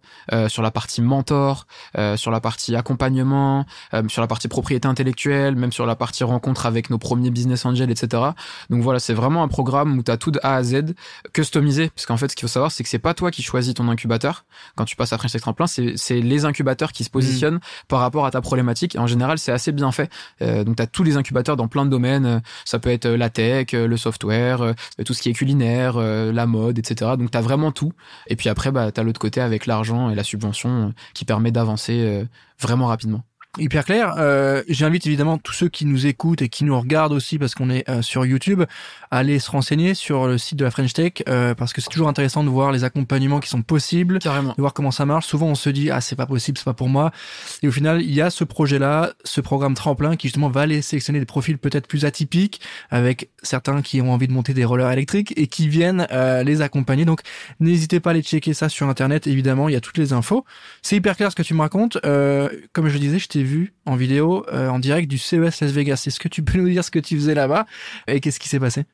sur 0.47 0.61
la 0.61 0.71
partie 0.71 1.01
mentor, 1.01 1.67
sur 2.15 2.31
la 2.31 2.39
partie 2.39 2.75
accompagnement, 2.75 3.65
sur 4.07 4.21
la 4.21 4.27
partie 4.27 4.47
propriété 4.47 4.87
intellectuelle, 4.87 5.55
même 5.55 5.71
sur 5.71 5.85
la 5.85 5.95
partie 5.95 6.23
rencontre 6.23 6.65
avec 6.65 6.89
nos 6.89 6.97
premiers 6.97 7.29
business 7.29 7.65
angels, 7.65 7.91
etc. 7.91 8.23
Donc 8.69 8.81
voilà, 8.81 8.99
c'est 8.99 9.13
vraiment 9.13 9.43
un 9.43 9.47
programme 9.47 9.97
où 9.97 10.03
tu 10.03 10.11
as 10.11 10.17
tout 10.17 10.31
de 10.31 10.39
A 10.43 10.55
à 10.55 10.63
Z 10.63 10.93
customisé. 11.33 11.89
Parce 11.89 12.05
qu'en 12.05 12.17
fait, 12.17 12.29
ce 12.29 12.35
qu'il 12.35 12.47
faut 12.47 12.53
savoir, 12.53 12.71
c'est 12.71 12.83
que 12.83 12.89
c'est 12.89 12.99
pas 12.99 13.13
toi 13.13 13.31
qui 13.31 13.43
choisis 13.43 13.73
ton 13.73 13.89
incubateur. 13.89 14.45
Quand 14.75 14.85
tu 14.85 14.95
passes 14.95 15.13
à 15.13 15.17
French 15.17 15.31
Tech 15.31 15.41
Tremplin, 15.41 15.67
c'est 15.67 15.84
les 16.09 16.45
incubateurs 16.45 16.91
qui 16.91 17.03
se 17.03 17.09
positionne 17.09 17.59
par 17.87 17.99
rapport 17.99 18.25
à 18.25 18.31
ta 18.31 18.41
problématique. 18.41 18.95
Et 18.95 18.99
en 18.99 19.07
général, 19.07 19.37
c'est 19.37 19.51
assez 19.51 19.71
bien 19.71 19.91
fait. 19.91 20.11
Euh, 20.41 20.63
donc, 20.63 20.77
tu 20.77 20.83
as 20.83 20.87
tous 20.87 21.03
les 21.03 21.17
incubateurs 21.17 21.55
dans 21.55 21.67
plein 21.67 21.85
de 21.85 21.89
domaines. 21.89 22.41
Ça 22.65 22.79
peut 22.79 22.89
être 22.89 23.07
la 23.07 23.29
tech, 23.29 23.73
le 23.73 23.97
software, 23.97 24.73
tout 25.05 25.13
ce 25.13 25.21
qui 25.21 25.29
est 25.29 25.33
culinaire, 25.33 25.97
la 25.97 26.45
mode, 26.45 26.79
etc. 26.79 27.11
Donc, 27.17 27.31
tu 27.31 27.37
as 27.37 27.41
vraiment 27.41 27.71
tout. 27.71 27.93
Et 28.27 28.35
puis 28.35 28.49
après, 28.49 28.71
bah, 28.71 28.91
tu 28.91 28.99
as 28.99 29.03
l'autre 29.03 29.19
côté 29.19 29.41
avec 29.41 29.65
l'argent 29.65 30.09
et 30.09 30.15
la 30.15 30.23
subvention 30.23 30.93
qui 31.13 31.25
permet 31.25 31.51
d'avancer 31.51 31.99
euh, 31.99 32.25
vraiment 32.59 32.87
rapidement. 32.87 33.23
Hyper 33.57 33.85
clair. 33.85 34.15
Euh, 34.17 34.63
J'invite 34.67 35.07
évidemment 35.07 35.37
tous 35.37 35.53
ceux 35.53 35.69
qui 35.69 35.85
nous 35.85 36.07
écoutent 36.07 36.41
et 36.41 36.49
qui 36.49 36.65
nous 36.65 36.77
regardent 36.77 37.13
aussi 37.13 37.39
parce 37.39 37.55
qu'on 37.55 37.69
est 37.69 37.89
euh, 37.89 38.01
sur 38.01 38.25
YouTube 38.25 38.63
à 39.11 39.17
aller 39.19 39.39
se 39.39 39.49
renseigner 39.49 39.93
sur 39.93 40.27
le 40.27 40.37
site 40.37 40.57
de 40.57 40.65
la 40.65 40.71
French 40.71 40.91
Tech 40.91 41.13
euh, 41.29 41.53
parce 41.55 41.71
que 41.71 41.79
c'est 41.79 41.89
toujours 41.89 42.09
intéressant 42.09 42.43
de 42.43 42.49
voir 42.49 42.73
les 42.73 42.83
accompagnements 42.83 43.39
qui 43.39 43.47
sont 43.47 43.61
possibles, 43.61 44.19
Carrément. 44.19 44.49
de 44.49 44.61
voir 44.61 44.73
comment 44.73 44.91
ça 44.91 45.05
marche. 45.05 45.25
Souvent 45.25 45.47
on 45.47 45.55
se 45.55 45.69
dit 45.69 45.89
ah 45.89 46.01
c'est 46.01 46.17
pas 46.17 46.25
possible, 46.25 46.57
c'est 46.57 46.65
pas 46.65 46.73
pour 46.73 46.89
moi. 46.89 47.11
Et 47.63 47.67
au 47.69 47.71
final 47.71 48.01
il 48.01 48.13
y 48.13 48.21
a 48.21 48.29
ce 48.29 48.43
projet-là, 48.43 49.13
ce 49.23 49.39
programme 49.39 49.73
tremplin 49.73 50.17
qui 50.17 50.27
justement 50.27 50.49
va 50.49 50.61
aller 50.61 50.81
sélectionner 50.81 51.19
des 51.19 51.25
profils 51.25 51.57
peut-être 51.57 51.87
plus 51.87 52.03
atypiques 52.03 52.59
avec 52.89 53.29
certains 53.41 53.81
qui 53.81 54.01
ont 54.01 54.11
envie 54.11 54.27
de 54.27 54.33
monter 54.33 54.53
des 54.53 54.65
rollers 54.65 54.91
électriques 54.91 55.33
et 55.37 55.47
qui 55.47 55.69
viennent 55.69 56.07
euh, 56.11 56.43
les 56.43 56.61
accompagner. 56.61 57.05
Donc 57.05 57.21
n'hésitez 57.61 58.01
pas 58.01 58.09
à 58.09 58.11
aller 58.11 58.21
checker 58.21 58.53
ça 58.53 58.67
sur 58.67 58.89
internet. 58.89 59.27
Évidemment 59.27 59.69
il 59.69 59.73
y 59.73 59.77
a 59.77 59.81
toutes 59.81 59.97
les 59.97 60.11
infos. 60.11 60.43
C'est 60.81 60.97
hyper 60.97 61.15
clair 61.15 61.31
ce 61.31 61.37
que 61.37 61.43
tu 61.43 61.53
me 61.53 61.61
racontes. 61.61 61.97
comme 62.01 62.89
je 62.89 62.97
disais, 62.97 63.19
je 63.19 63.27
t'ai 63.29 63.44
vu 63.45 63.73
en 63.85 63.95
vidéo, 63.95 64.45
euh, 64.51 64.69
en 64.69 64.79
direct 64.79 65.09
du 65.09 65.17
CES 65.17 65.61
Las 65.61 65.71
Vegas. 65.71 66.03
Est-ce 66.07 66.19
que 66.19 66.27
tu 66.27 66.43
peux 66.43 66.57
nous 66.57 66.69
dire 66.69 66.83
ce 66.83 66.91
que 66.91 66.99
tu 66.99 67.15
faisais 67.15 67.35
là-bas 67.35 67.65
et 68.07 68.19
qu'est-ce 68.19 68.39
qui 68.39 68.49
s'est 68.49 68.59
passé? 68.59 68.85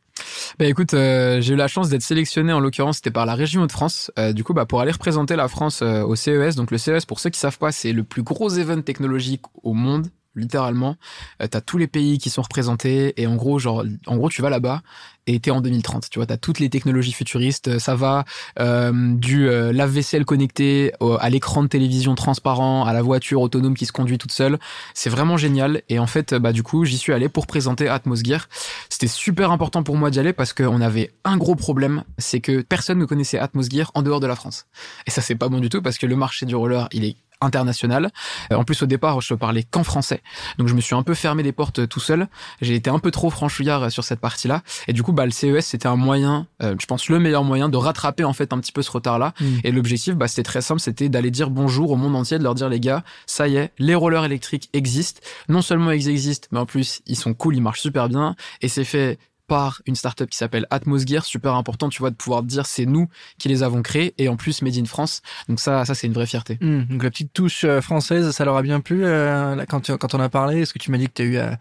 Bah 0.59 0.65
écoute, 0.65 0.93
euh, 0.93 1.41
j'ai 1.41 1.53
eu 1.53 1.57
la 1.57 1.67
chance 1.67 1.89
d'être 1.89 2.03
sélectionné 2.03 2.53
en 2.53 2.59
l'occurrence 2.59 2.97
c'était 2.97 3.11
par 3.11 3.25
la 3.25 3.33
région 3.33 3.65
de 3.65 3.71
France. 3.71 4.11
Euh, 4.19 4.33
du 4.33 4.43
coup 4.43 4.53
bah 4.53 4.65
pour 4.65 4.81
aller 4.81 4.91
représenter 4.91 5.35
la 5.35 5.47
France 5.47 5.81
au 5.81 6.15
CES. 6.15 6.55
Donc 6.55 6.71
le 6.71 6.77
CES 6.77 7.05
pour 7.05 7.19
ceux 7.19 7.29
qui 7.29 7.39
savent 7.39 7.57
pas, 7.57 7.71
c'est 7.71 7.93
le 7.93 8.03
plus 8.03 8.23
gros 8.23 8.49
événement 8.49 8.83
technologique 8.83 9.43
au 9.63 9.73
monde 9.73 10.07
littéralement. 10.35 10.95
Euh, 11.41 11.47
t'as 11.47 11.61
tous 11.61 11.77
les 11.77 11.87
pays 11.87 12.17
qui 12.17 12.29
sont 12.29 12.41
représentés 12.41 13.21
et 13.21 13.27
en 13.27 13.35
gros, 13.35 13.59
genre, 13.59 13.83
en 14.07 14.17
gros, 14.17 14.29
tu 14.29 14.41
vas 14.41 14.49
là-bas 14.49 14.81
et 15.27 15.39
t'es 15.39 15.51
en 15.51 15.61
2030. 15.61 16.09
Tu 16.09 16.19
vois, 16.19 16.25
t'as 16.25 16.37
toutes 16.37 16.59
les 16.59 16.69
technologies 16.69 17.11
futuristes. 17.11 17.79
Ça 17.79 17.95
va 17.95 18.25
euh, 18.59 18.91
du 19.15 19.47
euh, 19.47 19.71
lave-vaisselle 19.71 20.25
connecté 20.25 20.93
à 21.19 21.29
l'écran 21.29 21.63
de 21.63 21.67
télévision 21.67 22.15
transparent, 22.15 22.85
à 22.85 22.93
la 22.93 23.01
voiture 23.01 23.41
autonome 23.41 23.75
qui 23.75 23.85
se 23.85 23.91
conduit 23.91 24.17
toute 24.17 24.31
seule. 24.31 24.57
C'est 24.93 25.09
vraiment 25.09 25.37
génial. 25.37 25.81
Et 25.89 25.99
en 25.99 26.07
fait, 26.07 26.33
bah 26.33 26.53
du 26.53 26.63
coup, 26.63 26.85
j'y 26.85 26.97
suis 26.97 27.13
allé 27.13 27.29
pour 27.29 27.47
présenter 27.47 27.87
Atmosgear. 27.87 28.47
C'était 28.89 29.07
super 29.07 29.51
important 29.51 29.83
pour 29.83 29.97
moi 29.97 30.09
d'y 30.09 30.19
aller 30.19 30.33
parce 30.33 30.53
qu'on 30.53 30.81
avait 30.81 31.11
un 31.23 31.37
gros 31.37 31.55
problème, 31.55 32.03
c'est 32.17 32.39
que 32.39 32.61
personne 32.61 32.97
ne 32.97 33.05
connaissait 33.05 33.37
Atmosgear 33.37 33.91
en 33.93 34.01
dehors 34.01 34.19
de 34.19 34.27
la 34.27 34.35
France. 34.35 34.65
Et 35.07 35.11
ça, 35.11 35.21
c'est 35.21 35.35
pas 35.35 35.49
bon 35.49 35.59
du 35.59 35.69
tout 35.69 35.81
parce 35.81 35.97
que 35.97 36.05
le 36.05 36.15
marché 36.15 36.45
du 36.45 36.55
roller, 36.55 36.87
il 36.91 37.05
est 37.05 37.15
international. 37.41 38.11
Euh, 38.51 38.55
en 38.55 38.63
plus, 38.63 38.81
au 38.83 38.85
départ, 38.85 39.21
je 39.21 39.33
parlais 39.33 39.63
qu'en 39.63 39.83
français, 39.83 40.21
donc 40.57 40.67
je 40.67 40.73
me 40.73 40.81
suis 40.81 40.95
un 40.95 41.03
peu 41.03 41.13
fermé 41.13 41.43
les 41.43 41.51
portes 41.51 41.87
tout 41.87 41.99
seul. 41.99 42.27
J'ai 42.61 42.75
été 42.75 42.89
un 42.89 42.99
peu 42.99 43.11
trop 43.11 43.29
franchouillard 43.29 43.91
sur 43.91 44.03
cette 44.03 44.19
partie-là, 44.19 44.63
et 44.87 44.93
du 44.93 45.03
coup, 45.03 45.11
bah, 45.11 45.25
le 45.25 45.31
CES 45.31 45.65
c'était 45.65 45.87
un 45.87 45.95
moyen, 45.95 46.47
je 46.61 46.85
pense 46.85 47.09
le 47.09 47.19
meilleur 47.19 47.43
moyen 47.43 47.69
de 47.69 47.77
rattraper 47.77 48.23
en 48.23 48.33
fait 48.33 48.53
un 48.53 48.59
petit 48.59 48.71
peu 48.71 48.81
ce 48.81 48.91
retard-là. 48.91 49.33
Mm. 49.39 49.45
Et 49.63 49.71
l'objectif, 49.71 50.15
bah, 50.15 50.27
c'était 50.27 50.43
très 50.43 50.61
simple, 50.61 50.79
c'était 50.79 51.09
d'aller 51.09 51.31
dire 51.31 51.49
bonjour 51.49 51.91
au 51.91 51.95
monde 51.95 52.15
entier, 52.15 52.37
de 52.37 52.43
leur 52.43 52.55
dire 52.55 52.69
les 52.69 52.79
gars, 52.79 53.03
ça 53.25 53.47
y 53.47 53.57
est, 53.57 53.71
les 53.77 53.95
rollers 53.95 54.25
électriques 54.25 54.69
existent. 54.73 55.21
Non 55.49 55.61
seulement 55.61 55.91
ils 55.91 56.09
existent, 56.09 56.47
mais 56.51 56.59
en 56.59 56.65
plus 56.65 57.01
ils 57.05 57.15
sont 57.15 57.33
cool, 57.33 57.55
ils 57.55 57.61
marchent 57.61 57.81
super 57.81 58.09
bien, 58.09 58.35
et 58.61 58.67
c'est 58.67 58.83
fait 58.83 59.19
par 59.51 59.81
une 59.85 59.95
startup 59.95 60.29
qui 60.29 60.37
s'appelle 60.37 60.65
Atmosgear, 60.69 61.25
super 61.25 61.55
important, 61.55 61.89
tu 61.89 61.99
vois, 61.99 62.09
de 62.09 62.15
pouvoir 62.15 62.41
dire 62.41 62.65
c'est 62.65 62.85
nous 62.85 63.09
qui 63.37 63.49
les 63.49 63.63
avons 63.63 63.81
créés 63.81 64.13
et 64.17 64.29
en 64.29 64.37
plus 64.37 64.61
made 64.61 64.77
in 64.77 64.85
France. 64.85 65.21
Donc 65.49 65.59
ça, 65.59 65.83
ça 65.83 65.93
c'est 65.93 66.07
une 66.07 66.13
vraie 66.13 66.25
fierté. 66.25 66.57
Hmm, 66.61 66.83
donc 66.83 67.03
la 67.03 67.09
petite 67.09 67.33
touche 67.33 67.65
euh, 67.65 67.81
française, 67.81 68.31
ça 68.31 68.45
leur 68.45 68.55
a 68.55 68.61
bien 68.61 68.79
plu 68.79 69.03
euh, 69.03 69.65
quand 69.67 69.97
quand 69.97 70.15
on 70.15 70.21
a 70.21 70.29
parlé? 70.29 70.61
Est-ce 70.61 70.73
que 70.73 70.79
tu 70.79 70.89
m'as 70.89 70.97
dit 70.97 71.07
que 71.07 71.15
tu 71.15 71.21
as 71.23 71.25
eu 71.25 71.35
euh, 71.35 71.51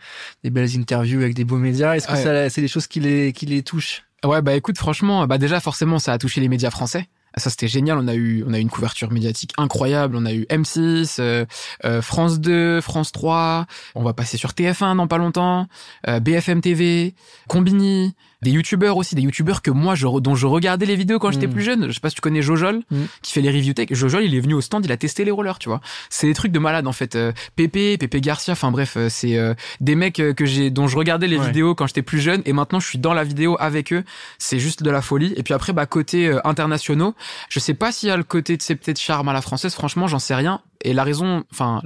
des 0.45 0.51
belles 0.51 0.79
interviews 0.79 1.21
avec 1.21 1.35
des 1.35 1.45
beaux 1.45 1.57
médias? 1.57 1.97
Est-ce 1.97 2.07
que 2.07 2.15
ça, 2.15 2.49
c'est 2.49 2.61
des 2.61 2.69
choses 2.69 2.87
qui 2.87 3.01
les 3.01 3.33
qui 3.33 3.47
les 3.47 3.65
touchent? 3.65 4.05
Ouais, 4.25 4.41
bah 4.41 4.55
écoute, 4.55 4.79
franchement, 4.79 5.27
bah 5.27 5.39
déjà 5.39 5.59
forcément, 5.59 5.99
ça 5.99 6.13
a 6.13 6.19
touché 6.19 6.41
les 6.41 6.49
médias 6.49 6.71
français. 6.71 7.09
Ça 7.37 7.51
c'était 7.51 7.69
génial, 7.69 7.99
on 7.99 8.09
a 8.09 8.15
eu 8.15 8.45
on 8.47 8.53
a 8.53 8.59
eu 8.59 8.63
une 8.63 8.71
couverture 8.71 9.11
médiatique 9.11 9.53
incroyable, 9.59 10.17
on 10.17 10.27
a 10.27 10.33
eu 10.33 10.47
M6, 10.51 11.17
euh, 11.21 11.45
euh, 11.85 12.03
France 12.03 12.41
2, 12.41 12.81
France 12.81 13.13
3, 13.13 13.67
on 13.95 14.03
va 14.03 14.13
passer 14.13 14.37
sur 14.37 14.51
TF1 14.51 14.97
dans 14.97 15.07
pas 15.07 15.19
longtemps, 15.19 15.69
euh, 16.09 16.21
BFM 16.21 16.61
TV, 16.61 17.15
Combini, 17.49 18.15
des 18.43 18.51
youtubeurs 18.51 18.97
aussi, 18.97 19.15
des 19.15 19.23
youtubeurs 19.23 19.61
que 19.61 19.71
moi, 19.71 19.95
je, 19.95 20.07
dont 20.07 20.35
je 20.35 20.47
regardais 20.47 20.87
les 20.87 20.97
vidéos 20.97 21.19
quand 21.19 21.31
j'étais 21.31 21.47
mm. 21.47 21.53
plus 21.53 21.63
jeune. 21.63 21.89
Je 21.89 21.93
sais 21.93 22.01
pas 22.01 22.09
si 22.09 22.15
tu 22.15 22.21
connais 22.21 22.43
Jojol, 22.43 22.83
mm. 22.91 23.05
qui 23.23 23.33
fait 23.33 23.41
les 23.41 23.51
review 23.51 23.75
tech. 23.75 23.89
Jojol, 23.91 24.25
il 24.25 24.35
est 24.35 24.41
venu 24.41 24.55
au 24.55 24.61
stand, 24.61 24.85
il 24.85 24.93
a 24.93 24.97
testé 24.97 25.25
les 25.25 25.31
rollers, 25.31 25.59
tu 25.59 25.69
vois. 25.69 25.81
C'est 26.09 26.27
des 26.27 26.35
trucs 26.35 26.53
de 26.53 26.59
malade, 26.59 26.87
en 26.87 26.93
fait. 26.93 27.17
Euh, 27.17 27.33
Pépé, 27.57 27.99
Pépé 27.99 28.21
Garcia, 28.21 28.53
enfin 28.53 28.71
bref, 28.71 28.95
euh, 28.97 29.09
c'est 29.11 29.37
euh, 29.37 29.55
des 29.81 29.95
mecs 29.95 30.15
que 30.15 30.47
j'ai, 30.47 30.71
dont 30.71 30.87
je 30.87 30.97
regardais 30.97 31.27
les 31.27 31.39
vidéos 31.39 31.75
quand 31.75 31.87
j'étais 31.87 32.03
plus 32.03 32.21
jeune, 32.21 32.43
et 32.45 32.53
maintenant 32.53 32.81
je 32.81 32.89
suis 32.89 32.99
dans 32.99 33.13
la 33.13 33.25
vidéo 33.25 33.57
avec 33.61 33.93
eux. 33.93 34.05
C'est 34.39 34.59
juste 34.59 34.83
de 34.83 34.91
la 34.91 35.03
folie. 35.03 35.35
Et 35.37 35.43
puis 35.43 35.55
après, 35.55 35.73
bah, 35.73 35.87
côté 35.87 36.35
internationaux, 36.45 37.15
je 37.49 37.59
sais 37.59 37.75
pas 37.75 37.93
s'il 37.93 38.09
y 38.09 38.13
a 38.13 38.17
le 38.17 38.25
côté 38.25 38.57
de 38.57 38.63
c'est 38.63 38.77
peut-être 38.77 39.01
charme 39.01 39.29
à 39.29 39.33
la 39.33 39.43
française, 39.43 39.75
franchement, 39.75 40.07
j'en 40.07 40.19
sais 40.19 40.35
rien. 40.35 40.63
Et 40.83 40.93
la 40.95 41.05
raison, 41.05 41.45
enfin, 41.53 41.83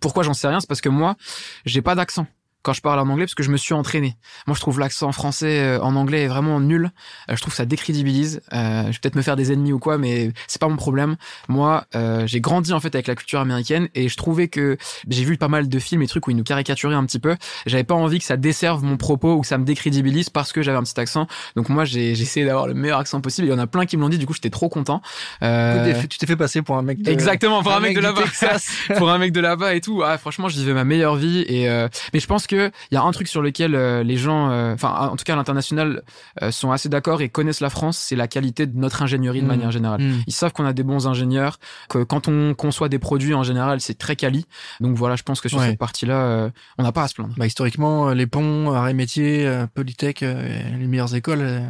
pourquoi 0.00 0.22
j'en 0.22 0.34
sais 0.34 0.48
rien, 0.48 0.60
c'est 0.60 0.68
parce 0.68 0.80
que 0.80 0.88
moi, 0.88 1.16
j'ai 1.64 1.82
pas 1.82 1.94
d'accent 1.94 2.26
quand 2.62 2.72
je 2.72 2.80
parle 2.80 2.98
en 2.98 3.08
anglais 3.08 3.24
parce 3.24 3.34
que 3.34 3.42
je 3.42 3.50
me 3.50 3.56
suis 3.56 3.74
entraîné. 3.74 4.16
Moi, 4.46 4.54
je 4.54 4.60
trouve 4.60 4.80
l'accent 4.80 5.12
français 5.12 5.60
euh, 5.60 5.80
en 5.80 5.94
anglais 5.94 6.22
est 6.22 6.28
vraiment 6.28 6.60
nul. 6.60 6.90
Euh, 7.30 7.36
je 7.36 7.40
trouve 7.40 7.54
ça 7.54 7.64
décrédibilise. 7.64 8.40
Euh, 8.52 8.82
je 8.82 8.88
vais 8.88 8.98
peut-être 9.00 9.14
me 9.14 9.22
faire 9.22 9.36
des 9.36 9.52
ennemis 9.52 9.72
ou 9.72 9.78
quoi, 9.78 9.96
mais 9.96 10.32
c'est 10.48 10.60
pas 10.60 10.68
mon 10.68 10.76
problème. 10.76 11.16
Moi, 11.48 11.84
j'ai 12.26 12.40
grandi 12.40 12.72
en 12.72 12.80
fait 12.80 12.94
avec 12.94 13.06
la 13.06 13.14
culture 13.14 13.40
américaine 13.40 13.88
et 13.94 14.08
je 14.08 14.16
trouvais 14.16 14.48
que 14.48 14.76
j'ai 15.08 15.24
vu 15.24 15.36
pas 15.36 15.48
mal 15.48 15.68
de 15.68 15.78
films 15.78 16.02
et 16.02 16.06
trucs 16.06 16.26
où 16.26 16.30
ils 16.30 16.36
nous 16.36 16.44
caricaturaient 16.44 16.94
un 16.94 17.04
petit 17.04 17.18
peu. 17.18 17.36
J'avais 17.66 17.84
pas 17.84 17.94
envie 17.94 18.18
que 18.18 18.24
ça 18.24 18.36
desserve 18.36 18.82
mon 18.82 18.96
propos 18.96 19.34
ou 19.34 19.40
que 19.42 19.46
ça 19.46 19.58
me 19.58 19.64
décrédibilise 19.64 20.30
parce 20.30 20.52
que 20.52 20.62
j'avais 20.62 20.78
un 20.78 20.82
petit 20.82 20.98
accent. 20.98 21.26
Donc 21.56 21.68
moi, 21.68 21.84
j'ai 21.84 22.10
essayé 22.10 22.44
d'avoir 22.44 22.66
le 22.66 22.74
meilleur 22.74 22.98
accent 22.98 23.20
possible. 23.20 23.46
Il 23.46 23.50
y 23.50 23.54
en 23.54 23.58
a 23.58 23.66
plein 23.66 23.86
qui 23.86 23.96
me 23.96 24.02
l'ont 24.02 24.08
dit. 24.08 24.18
Du 24.18 24.26
coup, 24.26 24.34
j'étais 24.34 24.50
trop 24.50 24.68
content. 24.68 25.00
Tu 25.40 26.18
t'es 26.18 26.26
fait 26.26 26.36
passer 26.36 26.62
pour 26.62 26.76
un 26.76 26.82
mec 26.82 27.02
de... 27.02 27.10
exactement 27.10 27.62
pour 27.62 27.72
un, 27.72 27.80
mec, 27.80 27.94
de 27.94 28.00
là-bas, 28.00 28.24
pour 28.96 29.10
un 29.10 29.18
mec 29.18 29.32
de 29.32 29.40
là-bas 29.40 29.74
et 29.74 29.80
tout. 29.80 30.02
Ah, 30.04 30.18
franchement, 30.18 30.48
je 30.48 30.58
vivais 30.58 30.74
ma 30.74 30.84
meilleure 30.84 31.16
vie 31.16 31.40
et 31.42 31.68
mais 32.12 32.20
je 32.20 32.26
pense 32.26 32.46
que 32.48 32.72
il 32.90 32.94
y 32.94 32.96
a 32.96 33.02
un 33.02 33.12
truc 33.12 33.28
sur 33.28 33.42
lequel 33.42 33.76
euh, 33.76 34.02
les 34.02 34.16
gens, 34.16 34.50
euh, 34.50 34.74
enfin 34.74 35.08
en 35.12 35.16
tout 35.16 35.24
cas 35.24 35.34
à 35.34 35.36
l'international, 35.36 36.02
euh, 36.42 36.50
sont 36.50 36.72
assez 36.72 36.88
d'accord 36.88 37.22
et 37.22 37.28
connaissent 37.28 37.60
la 37.60 37.70
France, 37.70 37.96
c'est 37.98 38.16
la 38.16 38.26
qualité 38.26 38.66
de 38.66 38.76
notre 38.76 39.02
ingénierie 39.02 39.40
de 39.40 39.44
mmh. 39.44 39.48
manière 39.48 39.70
générale. 39.70 40.00
Mmh. 40.00 40.22
Ils 40.26 40.32
savent 40.32 40.52
qu'on 40.52 40.64
a 40.64 40.72
des 40.72 40.82
bons 40.82 41.06
ingénieurs, 41.06 41.60
que 41.88 42.02
quand 42.02 42.26
on 42.26 42.54
conçoit 42.54 42.88
des 42.88 42.98
produits 42.98 43.34
en 43.34 43.44
général, 43.44 43.80
c'est 43.80 43.96
très 43.96 44.16
quali. 44.16 44.46
Donc 44.80 44.96
voilà, 44.96 45.14
je 45.14 45.22
pense 45.22 45.40
que 45.40 45.48
sur 45.48 45.60
cette 45.60 45.78
partie-là, 45.78 46.50
on 46.78 46.82
n'a 46.82 46.92
pas 46.92 47.04
à 47.04 47.08
se 47.08 47.14
plaindre. 47.14 47.34
Bah, 47.36 47.46
historiquement, 47.46 48.10
les 48.10 48.26
ponts, 48.26 48.72
arrêt 48.72 48.94
métier, 48.94 49.48
Polytech, 49.74 50.20
les 50.20 50.86
meilleures 50.86 51.14
écoles, 51.14 51.62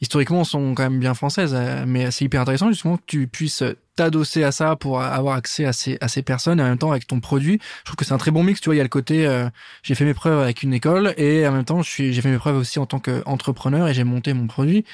historiquement 0.00 0.44
sont 0.44 0.74
quand 0.74 0.84
même 0.84 1.00
bien 1.00 1.14
françaises. 1.14 1.56
mais 1.86 2.10
c'est 2.10 2.24
hyper 2.24 2.42
intéressant 2.42 2.68
justement 2.68 2.96
que 2.96 3.02
tu 3.06 3.26
puisses 3.26 3.64
t'adosser 3.96 4.44
à 4.44 4.52
ça 4.52 4.76
pour 4.76 5.00
avoir 5.00 5.36
accès 5.36 5.64
à 5.64 5.72
ces, 5.72 5.98
à 6.00 6.08
ces 6.08 6.22
personnes 6.22 6.60
et 6.60 6.62
en 6.62 6.66
même 6.66 6.78
temps 6.78 6.90
avec 6.90 7.06
ton 7.06 7.20
produit. 7.20 7.60
Je 7.80 7.84
trouve 7.84 7.96
que 7.96 8.04
c'est 8.04 8.14
un 8.14 8.18
très 8.18 8.30
bon 8.30 8.42
mix. 8.42 8.60
Tu 8.60 8.66
vois, 8.66 8.74
il 8.74 8.78
y 8.78 8.80
a 8.80 8.84
le 8.84 8.88
côté, 8.88 9.26
euh, 9.26 9.48
j'ai 9.82 9.94
fait 9.94 10.04
mes 10.04 10.14
preuves 10.14 10.40
avec 10.40 10.62
une 10.62 10.72
école 10.72 11.14
et 11.16 11.46
en 11.46 11.52
même 11.52 11.64
temps, 11.64 11.82
je 11.82 11.90
suis, 11.90 12.12
j'ai 12.12 12.22
fait 12.22 12.30
mes 12.30 12.38
preuves 12.38 12.56
aussi 12.56 12.78
en 12.78 12.86
tant 12.86 12.98
qu'entrepreneur 12.98 13.88
et 13.88 13.94
j'ai 13.94 14.04
monté 14.04 14.32
mon 14.32 14.46
produit. 14.46 14.84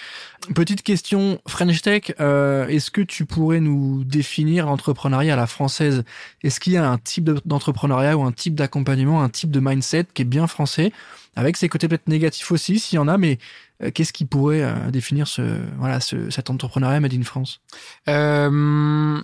Petite 0.54 0.82
question, 0.82 1.40
French 1.46 1.82
Tech, 1.82 2.14
euh, 2.20 2.66
est-ce 2.68 2.90
que 2.90 3.00
tu 3.00 3.26
pourrais 3.26 3.60
nous 3.60 4.04
définir 4.04 4.66
l'entrepreneuriat 4.66 5.34
à 5.34 5.36
la 5.36 5.46
française? 5.46 6.04
Est-ce 6.42 6.60
qu'il 6.60 6.72
y 6.72 6.76
a 6.76 6.88
un 6.88 6.98
type 6.98 7.30
d'entrepreneuriat 7.44 8.16
ou 8.16 8.22
un 8.22 8.32
type 8.32 8.54
d'accompagnement, 8.54 9.22
un 9.22 9.28
type 9.28 9.50
de 9.50 9.60
mindset 9.60 10.06
qui 10.14 10.22
est 10.22 10.26
bien 10.26 10.46
français? 10.46 10.92
Avec 11.36 11.56
ses 11.56 11.68
côtés 11.68 11.86
peut-être 11.86 12.08
négatifs 12.08 12.50
aussi, 12.50 12.80
s'il 12.80 12.96
y 12.96 12.98
en 12.98 13.08
a, 13.08 13.18
mais 13.18 13.38
euh, 13.82 13.90
qu'est-ce 13.90 14.12
qui 14.12 14.24
pourrait 14.24 14.62
euh, 14.62 14.90
définir 14.90 15.28
ce, 15.28 15.60
voilà, 15.78 16.00
ce, 16.00 16.30
cet 16.30 16.50
entrepreneuriat 16.50 16.98
made 16.98 17.12
in 17.14 17.22
France? 17.22 17.60
Euh, 18.08 19.20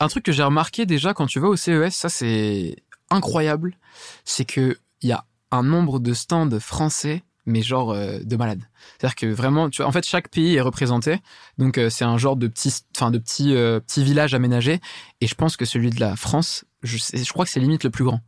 Un 0.00 0.08
truc 0.08 0.24
que 0.24 0.32
j'ai 0.32 0.44
remarqué 0.44 0.86
déjà 0.86 1.12
quand 1.12 1.26
tu 1.26 1.40
vas 1.40 1.48
au 1.48 1.56
CES, 1.56 1.90
ça 1.94 2.08
c'est 2.08 2.76
incroyable, 3.10 3.76
c'est 4.24 4.44
que 4.44 4.78
il 5.02 5.08
y 5.08 5.12
a 5.12 5.24
un 5.50 5.62
nombre 5.62 5.98
de 5.98 6.14
stands 6.14 6.58
français 6.60 7.22
mais 7.48 7.62
genre 7.62 7.94
de 7.94 8.36
malade. 8.36 8.60
C'est-à-dire 8.98 9.14
que 9.14 9.26
vraiment, 9.26 9.70
tu 9.70 9.80
vois, 9.80 9.88
en 9.88 9.92
fait, 9.92 10.04
chaque 10.04 10.30
pays 10.30 10.56
est 10.56 10.60
représenté, 10.60 11.20
donc 11.58 11.80
c'est 11.90 12.04
un 12.04 12.18
genre 12.18 12.34
de 12.34 12.48
petit, 12.48 12.70
de 12.70 13.18
petit 13.18 13.54
petit 13.86 14.02
village 14.02 14.34
aménagé. 14.34 14.80
Et 15.20 15.28
je 15.28 15.34
pense 15.36 15.56
que 15.56 15.64
celui 15.64 15.90
de 15.90 16.00
la 16.00 16.16
France, 16.16 16.64
je, 16.86 16.98
je 16.98 17.32
crois 17.32 17.44
que 17.44 17.50
c'est 17.50 17.60
limite 17.60 17.84
le 17.84 17.90
plus 17.90 18.04
grand. 18.04 18.20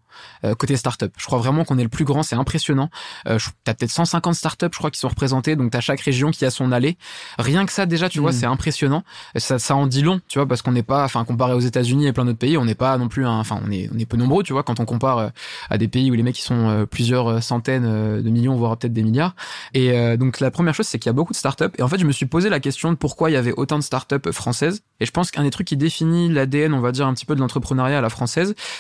Euh, 0.44 0.55
côté 0.55 0.77
startup. 0.77 1.12
Je 1.16 1.27
crois 1.27 1.38
vraiment 1.38 1.64
qu'on 1.64 1.79
est 1.79 1.83
le 1.83 1.88
plus 1.88 2.05
grand, 2.05 2.23
c'est 2.23 2.37
impressionnant. 2.37 2.90
Euh, 3.29 3.38
t'as 3.64 3.75
peut-être 3.75 3.90
150 3.90 4.35
startups, 4.35 4.68
je 4.73 4.79
crois, 4.79 4.90
qui 4.90 5.01
sont 5.01 5.09
représentées, 5.09 5.57
donc 5.57 5.73
t'as 5.73 5.81
chaque 5.81 6.01
région 6.01 6.31
qui 6.31 6.44
a 6.44 6.51
son 6.51 6.71
allée. 6.73 6.97
Rien 7.38 7.66
que 7.66 7.73
ça, 7.73 7.87
déjà, 7.87 8.09
tu 8.09 8.21
vois, 8.21 8.31
mm. 8.31 8.35
c'est 8.35 8.47
impressionnant. 8.47 9.05
Ça, 9.37 9.59
ça 9.59 9.75
en 9.75 9.87
dit 9.87 10.03
long, 10.03 10.21
tu 10.29 10.38
vois, 10.38 10.47
parce 10.47 10.62
qu'on 10.62 10.73
n'est 10.73 10.83
pas, 10.83 11.05
enfin, 11.05 11.25
comparé 11.25 11.55
aux 11.55 11.61
États-Unis 11.61 12.07
et 12.07 12.12
plein 12.12 12.25
d'autres 12.25 12.38
pays, 12.38 12.57
on 12.57 12.64
n'est 12.64 12.75
pas 12.75 12.97
non 12.99 13.09
plus, 13.09 13.27
enfin, 13.27 13.61
on 13.64 13.71
est, 13.71 13.90
on 13.92 13.99
est 13.99 14.07
peu 14.07 14.16
nombreux, 14.16 14.42
tu 14.42 14.53
vois, 14.53 14.62
quand 14.62 14.81
on 14.81 14.85
compare 14.85 15.18
euh, 15.18 15.29
à 15.71 15.79
des 15.79 15.88
pays 15.88 16.11
où 16.11 16.14
les 16.14 16.23
mecs 16.23 16.37
qui 16.37 16.42
sont 16.42 16.68
euh, 16.68 16.87
plusieurs 16.87 17.42
centaines 17.42 18.23
de 18.23 18.31
millions, 18.31 18.55
voire 18.55 18.77
peut-être 18.77 18.92
des 18.92 19.03
milliards. 19.03 19.35
Et 19.75 20.16
donc 20.16 20.40
la 20.40 20.51
première 20.51 20.75
chose, 20.75 20.87
c'est 20.87 20.99
qu'il 20.99 21.09
y 21.09 21.11
a 21.11 21.14
beaucoup 21.14 21.33
de 21.33 21.38
startups. 21.38 21.64
Et 21.79 21.83
en 21.83 21.88
fait, 21.88 21.99
je 21.99 22.07
me 22.07 22.12
suis 22.12 22.27
posé 22.27 22.49
la 22.49 22.61
question 22.61 22.90
de 22.90 22.97
pourquoi 22.97 23.31
il 23.31 23.35
y 23.35 23.37
avait 23.37 23.53
autant 23.53 23.79
de 23.79 23.83
startups 23.83 24.33
françaises. 24.33 24.83
Et 25.01 25.07
je 25.07 25.11
pense 25.11 25.31
qu'un 25.31 25.42
des 25.42 25.51
trucs 25.51 25.66
qui 25.66 25.77
définit 25.77 26.29
l'ADN, 26.29 26.75
on 26.75 26.81
va 26.81 26.92
dire 26.92 27.07
un 27.07 27.14
petit 27.14 27.27
peu 27.27 27.35
de 27.35 27.40
l'entrepreneuriat 27.40 27.99
à 27.99 28.01
la 28.01 28.11